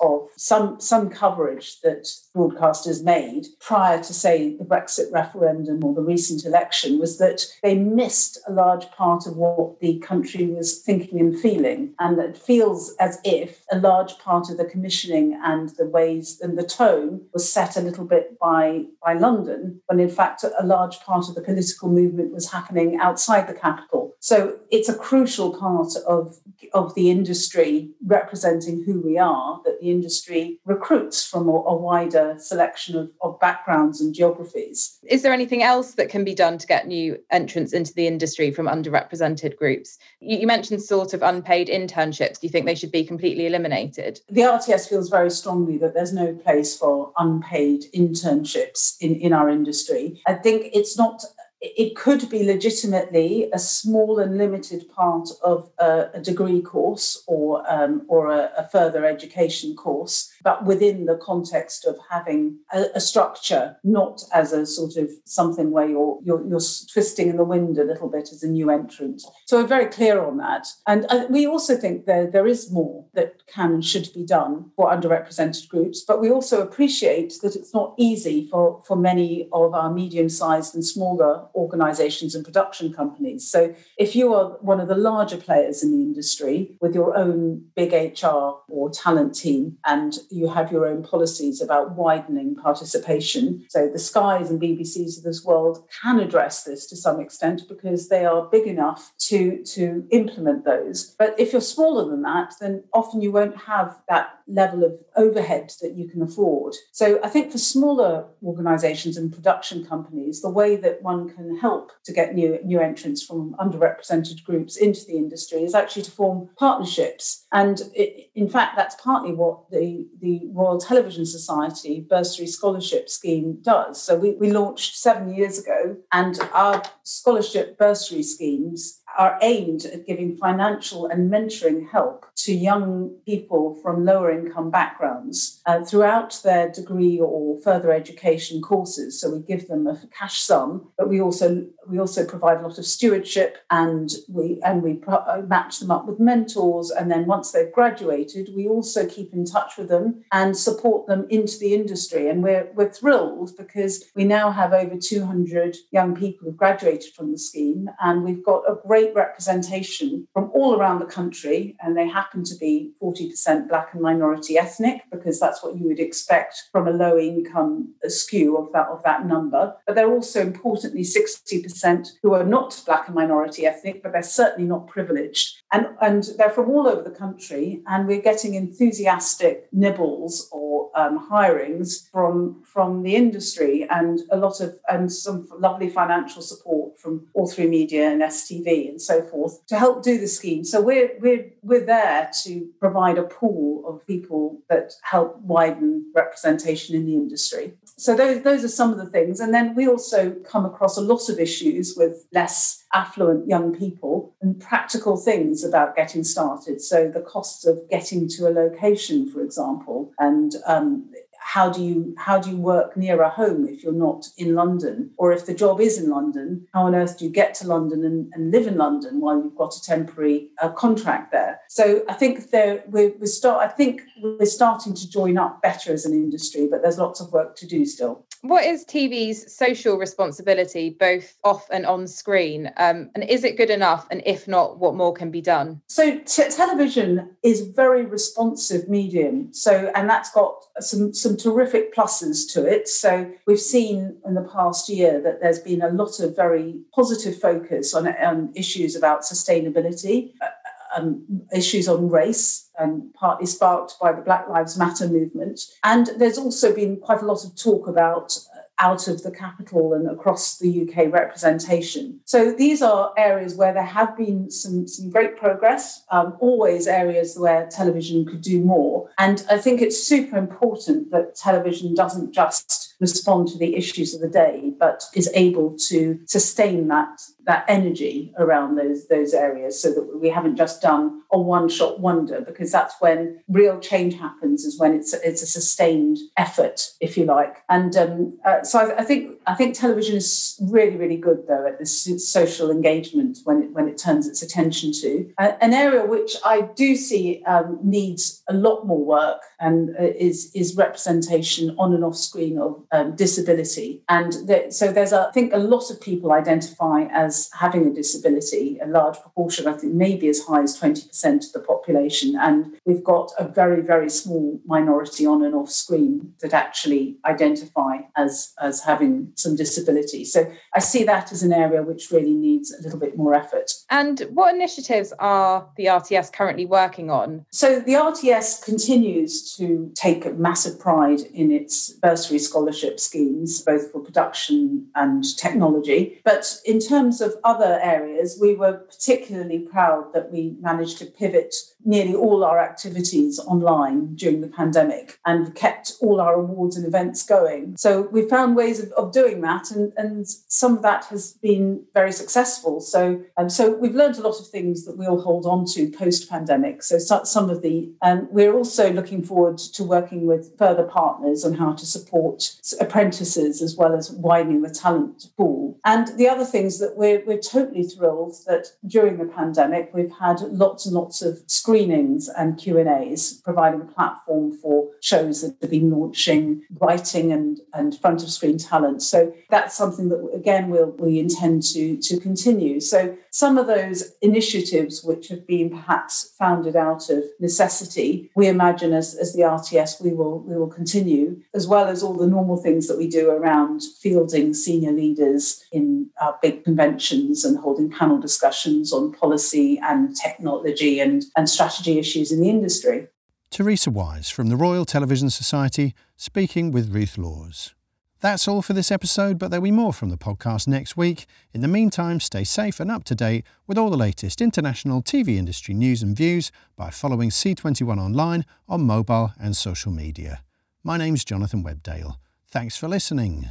of 0.00 0.19
some, 0.40 0.80
some 0.80 1.10
coverage 1.10 1.82
that 1.82 2.08
broadcasters 2.34 3.04
made 3.04 3.44
prior 3.60 4.02
to, 4.02 4.14
say, 4.14 4.56
the 4.56 4.64
Brexit 4.64 5.12
referendum 5.12 5.84
or 5.84 5.94
the 5.94 6.00
recent 6.00 6.46
election 6.46 6.98
was 6.98 7.18
that 7.18 7.42
they 7.62 7.74
missed 7.74 8.40
a 8.48 8.52
large 8.52 8.90
part 8.92 9.26
of 9.26 9.36
what 9.36 9.78
the 9.80 9.98
country 9.98 10.46
was 10.46 10.78
thinking 10.78 11.20
and 11.20 11.38
feeling. 11.38 11.92
And 11.98 12.18
it 12.18 12.38
feels 12.38 12.94
as 12.98 13.18
if 13.22 13.66
a 13.70 13.78
large 13.78 14.16
part 14.18 14.48
of 14.48 14.56
the 14.56 14.64
commissioning 14.64 15.38
and 15.44 15.68
the 15.76 15.84
ways 15.84 16.40
and 16.40 16.58
the 16.58 16.64
tone 16.64 17.20
was 17.34 17.52
set 17.52 17.76
a 17.76 17.82
little 17.82 18.06
bit 18.06 18.38
by, 18.38 18.84
by 19.04 19.12
London, 19.12 19.82
when 19.88 20.00
in 20.00 20.08
fact 20.08 20.42
a 20.42 20.66
large 20.66 21.00
part 21.00 21.28
of 21.28 21.34
the 21.34 21.42
political 21.42 21.90
movement 21.90 22.32
was 22.32 22.50
happening 22.50 22.98
outside 22.98 23.46
the 23.46 23.52
capital. 23.52 24.14
So 24.20 24.58
it's 24.70 24.88
a 24.88 24.96
crucial 24.96 25.54
part 25.58 25.92
of, 26.06 26.38
of 26.72 26.94
the 26.94 27.10
industry 27.10 27.90
representing 28.06 28.84
who 28.84 29.00
we 29.00 29.18
are 29.18 29.60
that 29.64 29.80
the 29.80 29.90
industry 29.90 30.29
recruits 30.64 31.26
from 31.26 31.48
a, 31.48 31.52
a 31.52 31.76
wider 31.76 32.36
selection 32.38 32.96
of, 32.96 33.10
of 33.22 33.38
backgrounds 33.40 34.00
and 34.00 34.14
geographies. 34.14 34.98
Is 35.04 35.22
there 35.22 35.32
anything 35.32 35.62
else 35.62 35.92
that 35.92 36.08
can 36.08 36.24
be 36.24 36.34
done 36.34 36.58
to 36.58 36.66
get 36.66 36.86
new 36.86 37.18
entrants 37.30 37.72
into 37.72 37.92
the 37.94 38.06
industry 38.06 38.50
from 38.50 38.66
underrepresented 38.66 39.56
groups? 39.56 39.98
You, 40.20 40.38
you 40.38 40.46
mentioned 40.46 40.82
sort 40.82 41.14
of 41.14 41.22
unpaid 41.22 41.68
internships. 41.68 42.40
Do 42.40 42.46
you 42.46 42.50
think 42.50 42.66
they 42.66 42.74
should 42.74 42.92
be 42.92 43.04
completely 43.04 43.46
eliminated? 43.46 44.20
The 44.28 44.42
RTS 44.42 44.88
feels 44.88 45.08
very 45.08 45.30
strongly 45.30 45.78
that 45.78 45.94
there's 45.94 46.12
no 46.12 46.32
place 46.34 46.76
for 46.76 47.12
unpaid 47.18 47.84
internships 47.94 48.96
in, 49.00 49.14
in 49.16 49.32
our 49.32 49.48
industry. 49.48 50.20
I 50.26 50.34
think 50.34 50.70
it's 50.72 50.96
not 50.96 51.22
it 51.60 51.94
could 51.94 52.28
be 52.30 52.44
legitimately 52.44 53.50
a 53.52 53.58
small 53.58 54.18
and 54.18 54.38
limited 54.38 54.88
part 54.88 55.28
of 55.44 55.70
a, 55.78 56.08
a 56.14 56.20
degree 56.20 56.62
course 56.62 57.22
or 57.26 57.70
um, 57.70 58.02
or 58.08 58.32
a, 58.32 58.50
a, 58.56 58.68
further 58.68 59.04
education 59.04 59.76
course, 59.76 60.32
but 60.42 60.64
within 60.64 61.06
the 61.06 61.16
context 61.16 61.86
of 61.86 61.98
having 62.10 62.58
a, 62.72 62.86
a, 62.94 63.00
structure, 63.00 63.76
not 63.84 64.22
as 64.32 64.52
a 64.52 64.66
sort 64.66 64.96
of 64.96 65.10
something 65.24 65.70
where 65.70 65.88
you're, 65.88 66.18
you're 66.24 66.46
you're 66.46 66.60
twisting 66.92 67.28
in 67.28 67.36
the 67.36 67.44
wind 67.44 67.78
a 67.78 67.84
little 67.84 68.08
bit 68.08 68.30
as 68.32 68.42
a 68.42 68.48
new 68.48 68.70
entrant. 68.70 69.22
So 69.46 69.60
we're 69.60 69.66
very 69.66 69.86
clear 69.86 70.22
on 70.22 70.36
that, 70.38 70.66
and 70.86 71.06
uh, 71.08 71.26
we 71.28 71.46
also 71.46 71.76
think 71.76 72.06
there 72.06 72.30
there 72.30 72.46
is 72.46 72.70
more 72.70 73.04
that 73.14 73.46
can 73.46 73.72
and 73.72 73.84
should 73.84 74.08
be 74.14 74.24
done 74.24 74.70
for 74.76 74.90
underrepresented 74.90 75.68
groups, 75.68 76.04
but 76.06 76.20
we 76.20 76.30
also 76.30 76.62
appreciate 76.62 77.34
that 77.42 77.56
it's 77.56 77.74
not 77.74 77.94
easy 77.98 78.48
for 78.50 78.82
for 78.86 78.96
many 78.96 79.48
of 79.52 79.74
our 79.74 79.92
medium-sized 79.92 80.74
and 80.74 80.84
smaller 80.84 81.46
organizations 81.54 82.34
and 82.34 82.44
production 82.44 82.92
companies. 82.92 83.50
So 83.50 83.74
if 83.98 84.14
you 84.14 84.34
are 84.34 84.50
one 84.60 84.80
of 84.80 84.88
the 84.88 84.94
larger 84.94 85.36
players 85.36 85.82
in 85.82 85.90
the 85.90 86.02
industry 86.02 86.76
with 86.80 86.94
your 86.94 87.16
own 87.16 87.64
big 87.74 87.92
HR 87.92 88.59
or 88.70 88.90
talent 88.90 89.34
team 89.34 89.76
and 89.84 90.18
you 90.30 90.48
have 90.48 90.72
your 90.72 90.86
own 90.86 91.02
policies 91.02 91.60
about 91.60 91.96
widening 91.96 92.54
participation, 92.54 93.64
so 93.68 93.88
the 93.88 93.98
Skies 93.98 94.50
and 94.50 94.60
BBCs 94.60 95.18
of 95.18 95.24
this 95.24 95.44
world 95.44 95.84
can 96.02 96.20
address 96.20 96.64
this 96.64 96.86
to 96.86 96.96
some 96.96 97.20
extent 97.20 97.62
because 97.68 98.08
they 98.08 98.24
are 98.24 98.46
big 98.46 98.66
enough 98.66 99.12
to, 99.18 99.62
to 99.64 100.06
implement 100.10 100.64
those. 100.64 101.14
But 101.18 101.34
if 101.38 101.52
you're 101.52 101.60
smaller 101.60 102.08
than 102.10 102.22
that, 102.22 102.54
then 102.60 102.84
often 102.92 103.20
you 103.20 103.32
won't 103.32 103.56
have 103.56 104.00
that 104.08 104.40
level 104.46 104.84
of 104.84 104.98
overhead 105.16 105.72
that 105.80 105.96
you 105.96 106.08
can 106.08 106.22
afford. 106.22 106.74
So 106.92 107.20
I 107.22 107.28
think 107.28 107.52
for 107.52 107.58
smaller 107.58 108.26
organizations 108.42 109.16
and 109.16 109.32
production 109.32 109.86
companies, 109.86 110.42
the 110.42 110.50
way 110.50 110.76
that 110.76 111.02
one 111.02 111.28
can 111.28 111.56
help 111.56 111.92
to 112.04 112.12
get 112.12 112.34
new, 112.34 112.58
new 112.64 112.80
entrants 112.80 113.22
from 113.24 113.54
underrepresented 113.60 114.44
groups 114.44 114.76
into 114.76 115.04
the 115.06 115.16
industry 115.16 115.62
is 115.62 115.74
actually 115.74 116.02
to 116.02 116.10
form 116.10 116.50
partnerships. 116.58 117.46
And 117.52 117.80
it, 117.94 118.30
in 118.34 118.48
fact, 118.48 118.59
that's 118.76 118.94
partly 118.96 119.32
what 119.32 119.70
the, 119.70 120.06
the 120.20 120.48
Royal 120.52 120.78
Television 120.78 121.26
Society 121.26 122.06
bursary 122.08 122.46
scholarship 122.46 123.08
scheme 123.08 123.58
does. 123.62 124.02
So 124.02 124.16
we, 124.16 124.32
we 124.32 124.50
launched 124.50 124.96
seven 124.96 125.34
years 125.34 125.58
ago, 125.58 125.96
and 126.12 126.38
our 126.52 126.82
scholarship 127.02 127.78
bursary 127.78 128.22
schemes 128.22 128.99
are 129.20 129.38
aimed 129.42 129.84
at 129.84 130.06
giving 130.06 130.34
financial 130.38 131.04
and 131.06 131.30
mentoring 131.30 131.86
help 131.90 132.24
to 132.34 132.54
young 132.54 133.10
people 133.26 133.78
from 133.82 134.02
lower 134.02 134.30
income 134.30 134.70
backgrounds 134.70 135.60
uh, 135.66 135.84
throughout 135.84 136.40
their 136.42 136.70
degree 136.70 137.20
or 137.20 137.60
further 137.60 137.92
education 137.92 138.62
courses. 138.62 139.20
So 139.20 139.30
we 139.30 139.42
give 139.42 139.68
them 139.68 139.86
a 139.86 140.00
cash 140.18 140.40
sum, 140.40 140.88
but 140.96 141.10
we 141.10 141.20
also 141.20 141.66
we 141.86 141.98
also 141.98 142.24
provide 142.24 142.58
a 142.58 142.62
lot 142.62 142.78
of 142.78 142.86
stewardship 142.86 143.58
and 143.70 144.10
we 144.28 144.58
and 144.64 144.82
we 144.82 144.94
pro- 144.94 145.16
uh, 145.16 145.42
match 145.46 145.80
them 145.80 145.90
up 145.90 146.06
with 146.06 146.18
mentors. 146.18 146.90
And 146.90 147.10
then 147.10 147.26
once 147.26 147.52
they've 147.52 147.72
graduated, 147.72 148.48
we 148.56 148.68
also 148.68 149.06
keep 149.06 149.34
in 149.34 149.44
touch 149.44 149.76
with 149.76 149.88
them 149.88 150.24
and 150.32 150.56
support 150.56 151.06
them 151.06 151.26
into 151.28 151.58
the 151.58 151.74
industry. 151.74 152.30
And 152.30 152.42
we're 152.42 152.70
we're 152.74 152.92
thrilled 152.92 153.50
because 153.58 154.04
we 154.14 154.24
now 154.24 154.50
have 154.50 154.72
over 154.72 154.96
200 154.96 155.76
young 155.90 156.16
people 156.16 156.46
who've 156.46 156.56
graduated 156.56 157.12
from 157.12 157.32
the 157.32 157.38
scheme, 157.38 157.90
and 158.00 158.24
we've 158.24 158.44
got 158.44 158.62
a 158.66 158.78
great 158.86 159.09
representation 159.14 160.26
from 160.32 160.50
all 160.54 160.76
around 160.76 161.00
the 161.00 161.06
country, 161.06 161.76
and 161.80 161.96
they 161.96 162.08
happen 162.08 162.44
to 162.44 162.56
be 162.56 162.92
40% 163.02 163.68
Black 163.68 163.90
and 163.92 164.02
minority 164.02 164.58
ethnic 164.58 165.02
because 165.10 165.38
that's 165.38 165.62
what 165.62 165.76
you 165.76 165.86
would 165.86 166.00
expect 166.00 166.64
from 166.72 166.88
a 166.88 166.92
low 166.92 167.18
income 167.18 167.94
skew 168.04 168.56
of 168.56 168.72
that 168.72 168.88
of 168.88 169.02
that 169.04 169.26
number. 169.26 169.74
But 169.86 169.94
they're 169.94 170.12
also 170.12 170.40
importantly 170.40 171.02
60% 171.02 172.08
who 172.22 172.34
are 172.34 172.44
not 172.44 172.80
Black 172.86 173.06
and 173.06 173.14
minority 173.14 173.66
ethnic, 173.66 174.02
but 174.02 174.12
they're 174.12 174.22
certainly 174.22 174.68
not 174.68 174.86
privileged. 174.86 175.62
And, 175.72 175.88
and 176.00 176.24
they're 176.36 176.50
from 176.50 176.70
all 176.70 176.88
over 176.88 177.02
the 177.02 177.10
country, 177.10 177.82
and 177.86 178.06
we're 178.06 178.20
getting 178.20 178.54
enthusiastic 178.54 179.68
nibbles 179.72 180.48
or 180.52 180.90
um, 180.94 181.28
hirings 181.30 182.10
from, 182.10 182.62
from 182.64 183.02
the 183.02 183.14
industry 183.14 183.86
and 183.90 184.20
a 184.30 184.36
lot 184.36 184.60
of 184.60 184.78
and 184.88 185.10
some 185.12 185.48
lovely 185.58 185.88
financial 185.88 186.42
support 186.42 186.98
from 186.98 187.26
All3Media 187.36 188.12
and 188.12 188.22
STV 188.22 188.89
and 188.90 189.02
so 189.02 189.22
forth 189.22 189.64
to 189.66 189.78
help 189.78 190.02
do 190.02 190.18
the 190.18 190.26
scheme. 190.26 190.64
So 190.64 190.80
we're 190.80 191.10
we're 191.20 191.50
we're 191.62 191.84
there 191.84 192.30
to 192.44 192.68
provide 192.78 193.18
a 193.18 193.22
pool 193.22 193.84
of 193.88 194.06
people 194.06 194.60
that 194.68 194.92
help 195.02 195.38
widen 195.40 196.10
representation 196.14 196.94
in 196.94 197.06
the 197.06 197.14
industry. 197.14 197.74
So 197.96 198.16
those 198.16 198.42
those 198.42 198.64
are 198.64 198.68
some 198.68 198.90
of 198.92 198.98
the 198.98 199.06
things. 199.06 199.40
And 199.40 199.54
then 199.54 199.74
we 199.74 199.88
also 199.88 200.32
come 200.44 200.64
across 200.64 200.96
a 200.96 201.02
lot 201.02 201.28
of 201.28 201.38
issues 201.38 201.94
with 201.96 202.26
less 202.32 202.84
affluent 202.92 203.48
young 203.48 203.74
people 203.74 204.34
and 204.40 204.60
practical 204.60 205.16
things 205.16 205.64
about 205.64 205.96
getting 205.96 206.24
started. 206.24 206.80
So 206.80 207.08
the 207.08 207.20
costs 207.20 207.66
of 207.66 207.78
getting 207.88 208.28
to 208.30 208.48
a 208.48 208.50
location, 208.50 209.30
for 209.30 209.42
example, 209.42 210.12
and 210.18 210.54
um, 210.66 211.10
how 211.40 211.70
do 211.70 211.82
you 211.82 212.14
how 212.18 212.38
do 212.38 212.50
you 212.50 212.56
work 212.56 212.96
near 212.96 213.22
a 213.22 213.28
home 213.28 213.66
if 213.66 213.82
you're 213.82 213.92
not 213.92 214.26
in 214.36 214.54
London, 214.54 215.10
or 215.16 215.32
if 215.32 215.46
the 215.46 215.54
job 215.54 215.80
is 215.80 215.98
in 215.98 216.10
London, 216.10 216.66
how 216.72 216.86
on 216.86 216.94
earth 216.94 217.18
do 217.18 217.24
you 217.24 217.30
get 217.30 217.54
to 217.54 217.66
London 217.66 218.04
and, 218.04 218.30
and 218.34 218.50
live 218.50 218.66
in 218.66 218.76
London 218.76 219.20
while 219.20 219.36
you've 219.36 219.56
got 219.56 219.74
a 219.74 219.82
temporary 219.82 220.48
uh, 220.62 220.68
contract 220.68 221.32
there? 221.32 221.60
So 221.68 222.04
I 222.08 222.14
think 222.14 222.50
there 222.50 222.84
we 222.88 223.08
we 223.18 223.26
start. 223.26 223.62
I 223.62 223.72
think 223.72 224.02
we're 224.22 224.44
starting 224.44 224.94
to 224.94 225.10
join 225.10 225.38
up 225.38 225.62
better 225.62 225.92
as 225.92 226.04
an 226.04 226.12
industry, 226.12 226.68
but 226.70 226.82
there's 226.82 226.98
lots 226.98 227.20
of 227.20 227.32
work 227.32 227.56
to 227.56 227.66
do 227.66 227.84
still. 227.84 228.24
What 228.42 228.64
is 228.64 228.86
TV's 228.86 229.54
social 229.54 229.98
responsibility, 229.98 230.88
both 230.88 231.36
off 231.44 231.68
and 231.70 231.84
on 231.84 232.06
screen? 232.06 232.70
Um, 232.78 233.10
and 233.14 233.22
is 233.24 233.44
it 233.44 233.58
good 233.58 233.68
enough? 233.68 234.06
And 234.10 234.22
if 234.24 234.48
not, 234.48 234.78
what 234.78 234.94
more 234.94 235.12
can 235.12 235.30
be 235.30 235.42
done? 235.42 235.82
So, 235.88 236.18
t- 236.20 236.48
television 236.48 237.28
is 237.42 237.60
very 237.60 238.06
responsive 238.06 238.88
medium. 238.88 239.52
So, 239.52 239.92
and 239.94 240.08
that's 240.08 240.30
got 240.32 240.64
some 240.78 241.12
some 241.12 241.29
terrific 241.36 241.94
pluses 241.94 242.50
to 242.52 242.66
it. 242.66 242.88
So, 242.88 243.30
we've 243.46 243.60
seen 243.60 244.16
in 244.26 244.34
the 244.34 244.48
past 244.52 244.88
year 244.88 245.20
that 245.22 245.40
there's 245.40 245.60
been 245.60 245.82
a 245.82 245.90
lot 245.90 246.20
of 246.20 246.36
very 246.36 246.80
positive 246.94 247.38
focus 247.40 247.94
on, 247.94 248.08
on 248.08 248.52
issues 248.54 248.96
about 248.96 249.22
sustainability. 249.22 250.32
Uh, 250.40 250.48
um, 250.96 251.42
issues 251.54 251.88
on 251.88 252.08
race 252.08 252.68
and 252.78 253.12
partly 253.14 253.46
sparked 253.46 253.94
by 254.00 254.12
the 254.12 254.22
Black 254.22 254.48
Lives 254.48 254.78
Matter 254.78 255.08
movement. 255.08 255.60
And 255.84 256.10
there's 256.18 256.38
also 256.38 256.74
been 256.74 256.96
quite 256.96 257.22
a 257.22 257.26
lot 257.26 257.44
of 257.44 257.54
talk 257.56 257.86
about 257.86 258.36
out 258.80 259.08
of 259.08 259.22
the 259.22 259.30
capital 259.30 259.92
and 259.92 260.08
across 260.10 260.58
the 260.58 260.82
UK 260.82 261.12
representation. 261.12 262.20
So 262.24 262.52
these 262.52 262.82
are 262.82 263.12
areas 263.16 263.54
where 263.54 263.72
there 263.72 263.82
have 263.82 264.16
been 264.16 264.50
some, 264.50 264.88
some 264.88 265.10
great 265.10 265.36
progress, 265.36 266.02
um, 266.10 266.36
always 266.40 266.86
areas 266.86 267.36
where 267.38 267.68
television 267.70 268.24
could 268.24 268.40
do 268.40 268.60
more. 268.60 269.10
And 269.18 269.44
I 269.50 269.58
think 269.58 269.80
it's 269.80 270.02
super 270.02 270.36
important 270.36 271.10
that 271.10 271.36
television 271.36 271.94
doesn't 271.94 272.32
just 272.32 272.94
respond 273.00 273.48
to 273.48 273.58
the 273.58 273.76
issues 273.76 274.14
of 274.14 274.20
the 274.20 274.28
day, 274.28 274.72
but 274.78 275.04
is 275.14 275.30
able 275.34 275.76
to 275.88 276.20
sustain 276.26 276.88
that 276.88 277.22
that 277.46 277.64
energy 277.68 278.32
around 278.38 278.76
those 278.76 279.08
those 279.08 279.32
areas 279.34 279.80
so 279.80 279.92
that 279.92 280.20
we 280.20 280.28
haven't 280.28 280.56
just 280.56 280.82
done 280.82 281.22
a 281.32 281.38
one 281.38 281.68
shot 281.68 282.00
wonder 282.00 282.40
because 282.40 282.72
that's 282.72 282.94
when 283.00 283.40
real 283.48 283.78
change 283.80 284.14
happens 284.14 284.64
is 284.64 284.78
when 284.78 284.94
it's 284.94 285.12
it's 285.14 285.42
a 285.42 285.46
sustained 285.46 286.18
effort 286.36 286.90
if 287.00 287.16
you 287.16 287.24
like. 287.24 287.56
And 287.68 287.96
um, 287.96 288.38
uh, 288.44 288.62
so 288.62 288.78
I, 288.78 289.00
I, 289.00 289.04
think 289.04 289.38
I 289.46 289.54
think 289.54 289.74
television 289.74 290.16
is 290.16 290.58
really 290.60 290.96
really 290.96 291.16
good 291.16 291.44
though 291.48 291.66
at 291.66 291.78
this 291.78 292.08
social 292.30 292.70
engagement 292.70 293.38
when 293.44 293.62
it 293.62 293.70
when 293.72 293.88
it 293.88 293.98
turns 293.98 294.26
its 294.26 294.42
attention 294.42 294.92
to. 295.00 295.32
Uh, 295.38 295.52
an 295.60 295.72
area 295.72 296.04
which 296.04 296.36
I 296.44 296.62
do 296.74 296.96
see 296.96 297.42
um, 297.44 297.78
needs 297.82 298.42
a 298.48 298.54
lot 298.54 298.86
more 298.86 299.04
work 299.04 299.40
and 299.60 299.90
uh, 299.98 300.12
is 300.18 300.50
is 300.54 300.76
representation 300.76 301.74
on 301.78 301.94
and 301.94 302.04
off 302.04 302.16
screen 302.16 302.58
of 302.58 302.82
um, 302.92 303.16
disability. 303.16 304.02
And 304.08 304.34
so 304.72 304.92
there's 304.92 305.12
a, 305.12 305.28
I 305.28 305.32
think 305.32 305.52
a 305.52 305.58
lot 305.58 305.90
of 305.90 306.00
people 306.00 306.32
identify 306.32 307.04
as 307.12 307.29
having 307.58 307.86
a 307.86 307.94
disability, 307.94 308.78
a 308.82 308.86
large 308.86 309.18
proportion, 309.20 309.66
I 309.66 309.72
think 309.72 309.94
maybe 309.94 310.28
as 310.28 310.40
high 310.40 310.62
as 310.62 310.78
20% 310.78 311.46
of 311.46 311.52
the 311.52 311.60
population. 311.60 312.36
And 312.36 312.76
we've 312.84 313.04
got 313.04 313.32
a 313.38 313.46
very, 313.46 313.82
very 313.82 314.10
small 314.10 314.60
minority 314.64 315.26
on 315.26 315.44
and 315.44 315.54
off 315.54 315.70
screen 315.70 316.34
that 316.40 316.54
actually 316.54 317.16
identify 317.24 317.98
as, 318.16 318.52
as 318.60 318.82
having 318.82 319.32
some 319.36 319.56
disability. 319.56 320.24
So 320.24 320.50
I 320.74 320.80
see 320.80 321.04
that 321.04 321.32
as 321.32 321.42
an 321.42 321.52
area 321.52 321.82
which 321.82 322.10
really 322.10 322.34
needs 322.34 322.72
a 322.72 322.82
little 322.82 322.98
bit 322.98 323.16
more 323.16 323.34
effort. 323.34 323.72
And 323.90 324.20
what 324.30 324.54
initiatives 324.54 325.12
are 325.18 325.68
the 325.76 325.86
RTS 325.86 326.32
currently 326.32 326.66
working 326.66 327.10
on? 327.10 327.44
So 327.50 327.80
the 327.80 327.94
RTS 327.94 328.64
continues 328.64 329.56
to 329.56 329.90
take 329.94 330.36
massive 330.38 330.78
pride 330.78 331.20
in 331.34 331.50
its 331.50 331.90
bursary 331.90 332.38
scholarship 332.38 333.00
schemes, 333.00 333.62
both 333.62 333.90
for 333.90 334.00
production 334.00 334.86
and 334.94 335.24
technology. 335.36 336.20
But 336.24 336.60
in 336.64 336.78
terms 336.78 337.19
of 337.20 337.34
other 337.44 337.78
areas, 337.82 338.38
we 338.40 338.54
were 338.54 338.72
particularly 338.72 339.60
proud 339.60 340.12
that 340.14 340.30
we 340.30 340.56
managed 340.60 340.98
to 340.98 341.06
pivot 341.06 341.54
nearly 341.84 342.14
all 342.14 342.44
our 342.44 342.58
activities 342.58 343.38
online 343.40 344.14
during 344.14 344.40
the 344.40 344.48
pandemic 344.48 345.18
and 345.26 345.54
kept 345.54 345.92
all 346.00 346.20
our 346.20 346.34
awards 346.34 346.76
and 346.76 346.86
events 346.86 347.24
going. 347.24 347.76
So 347.76 348.02
we 348.12 348.28
found 348.28 348.56
ways 348.56 348.80
of, 348.80 348.92
of 348.92 349.12
doing 349.12 349.40
that, 349.42 349.70
and, 349.70 349.92
and 349.96 350.28
some 350.28 350.76
of 350.76 350.82
that 350.82 351.04
has 351.06 351.34
been 351.42 351.84
very 351.94 352.12
successful. 352.12 352.80
So, 352.80 353.22
um, 353.36 353.48
so 353.48 353.74
we've 353.76 353.94
learned 353.94 354.16
a 354.16 354.22
lot 354.22 354.38
of 354.40 354.48
things 354.48 354.84
that 354.84 354.96
we'll 354.96 355.20
hold 355.20 355.46
on 355.46 355.64
to 355.74 355.90
post 355.90 356.28
pandemic. 356.28 356.82
So, 356.82 356.98
so, 356.98 357.24
some 357.24 357.50
of 357.50 357.62
the, 357.62 357.90
um, 358.02 358.28
we're 358.30 358.54
also 358.54 358.92
looking 358.92 359.22
forward 359.22 359.58
to 359.58 359.84
working 359.84 360.26
with 360.26 360.56
further 360.58 360.84
partners 360.84 361.44
on 361.44 361.54
how 361.54 361.72
to 361.72 361.86
support 361.86 362.56
apprentices 362.80 363.62
as 363.62 363.76
well 363.76 363.94
as 363.94 364.10
widening 364.10 364.62
the 364.62 364.70
talent 364.70 365.26
pool. 365.36 365.78
And 365.84 366.08
the 366.18 366.28
other 366.28 366.44
things 366.44 366.78
that 366.78 366.96
we're, 366.96 367.24
we're 367.24 367.38
totally 367.38 367.84
thrilled 367.84 368.36
that 368.46 368.66
during 368.86 369.18
the 369.18 369.24
pandemic, 369.24 369.90
we've 369.94 370.12
had 370.12 370.40
lots 370.40 370.86
and 370.86 370.94
lots 370.94 371.22
of 371.22 371.40
screenings 371.70 372.28
and 372.28 372.58
Q&As, 372.58 373.40
providing 373.44 373.80
a 373.80 373.84
platform 373.84 374.50
for 374.50 374.88
shows 375.00 375.42
that 375.42 375.56
have 375.60 375.70
been 375.70 375.88
launching 375.88 376.62
writing 376.80 377.30
and, 377.30 377.60
and 377.74 377.96
front 378.00 378.24
of 378.24 378.28
screen 378.28 378.58
talent. 378.58 379.02
So 379.02 379.32
that's 379.50 379.76
something 379.76 380.08
that, 380.08 380.30
again, 380.34 380.68
we'll, 380.68 380.90
we 380.98 381.20
intend 381.20 381.62
to, 381.74 381.96
to 381.96 382.18
continue. 382.18 382.80
So 382.80 383.16
some 383.30 383.58
of 383.58 383.68
those 383.68 384.12
initiatives 384.22 385.04
which 385.04 385.28
have 385.28 385.46
been 385.46 385.70
perhaps 385.70 386.34
founded 386.38 386.74
out 386.74 387.08
of 387.10 387.24
necessity, 387.38 388.30
we 388.34 388.48
imagine 388.48 388.92
as, 388.92 389.14
as 389.14 389.32
the 389.34 389.42
RTS 389.42 390.02
we 390.02 390.12
will, 390.12 390.40
we 390.40 390.56
will 390.56 390.68
continue, 390.68 391.40
as 391.54 391.68
well 391.68 391.86
as 391.86 392.02
all 392.02 392.14
the 392.14 392.26
normal 392.26 392.56
things 392.56 392.88
that 392.88 392.98
we 392.98 393.08
do 393.08 393.30
around 393.30 393.82
fielding 394.00 394.52
senior 394.52 394.92
leaders 394.92 395.64
in 395.70 396.10
our 396.20 396.38
big 396.42 396.64
conventions 396.64 397.44
and 397.44 397.58
holding 397.58 397.90
panel 397.90 398.18
discussions 398.18 398.92
on 398.92 399.12
policy 399.12 399.78
and 399.82 400.16
technology 400.16 400.98
and, 400.98 401.24
and 401.36 401.48
strategy 401.48 401.98
issues 401.98 402.32
in 402.32 402.40
the 402.40 402.50
industry. 402.50 403.06
Theresa 403.50 403.90
Wise 403.90 404.30
from 404.30 404.48
the 404.48 404.56
Royal 404.56 404.84
Television 404.84 405.30
Society 405.30 405.94
speaking 406.16 406.70
with 406.70 406.94
Ruth 406.94 407.16
Laws. 407.16 407.74
That's 408.20 408.46
all 408.46 408.60
for 408.60 408.74
this 408.74 408.90
episode, 408.92 409.38
but 409.38 409.50
there'll 409.50 409.64
be 409.64 409.70
more 409.70 409.94
from 409.94 410.10
the 410.10 410.18
podcast 410.18 410.68
next 410.68 410.94
week. 410.94 411.24
In 411.54 411.62
the 411.62 411.68
meantime, 411.68 412.20
stay 412.20 412.44
safe 412.44 412.78
and 412.78 412.90
up 412.90 413.04
to 413.04 413.14
date 413.14 413.46
with 413.66 413.78
all 413.78 413.88
the 413.88 413.96
latest 413.96 414.42
international 414.42 415.02
TV 415.02 415.36
industry 415.36 415.72
news 415.72 416.02
and 416.02 416.14
views 416.14 416.52
by 416.76 416.90
following 416.90 417.30
C21 417.30 417.98
online 417.98 418.44
on 418.68 418.82
mobile 418.82 419.32
and 419.40 419.56
social 419.56 419.90
media. 419.90 420.42
My 420.84 420.98
name's 420.98 421.24
Jonathan 421.24 421.64
Webdale. 421.64 422.16
Thanks 422.46 422.76
for 422.76 422.88
listening. 422.88 423.48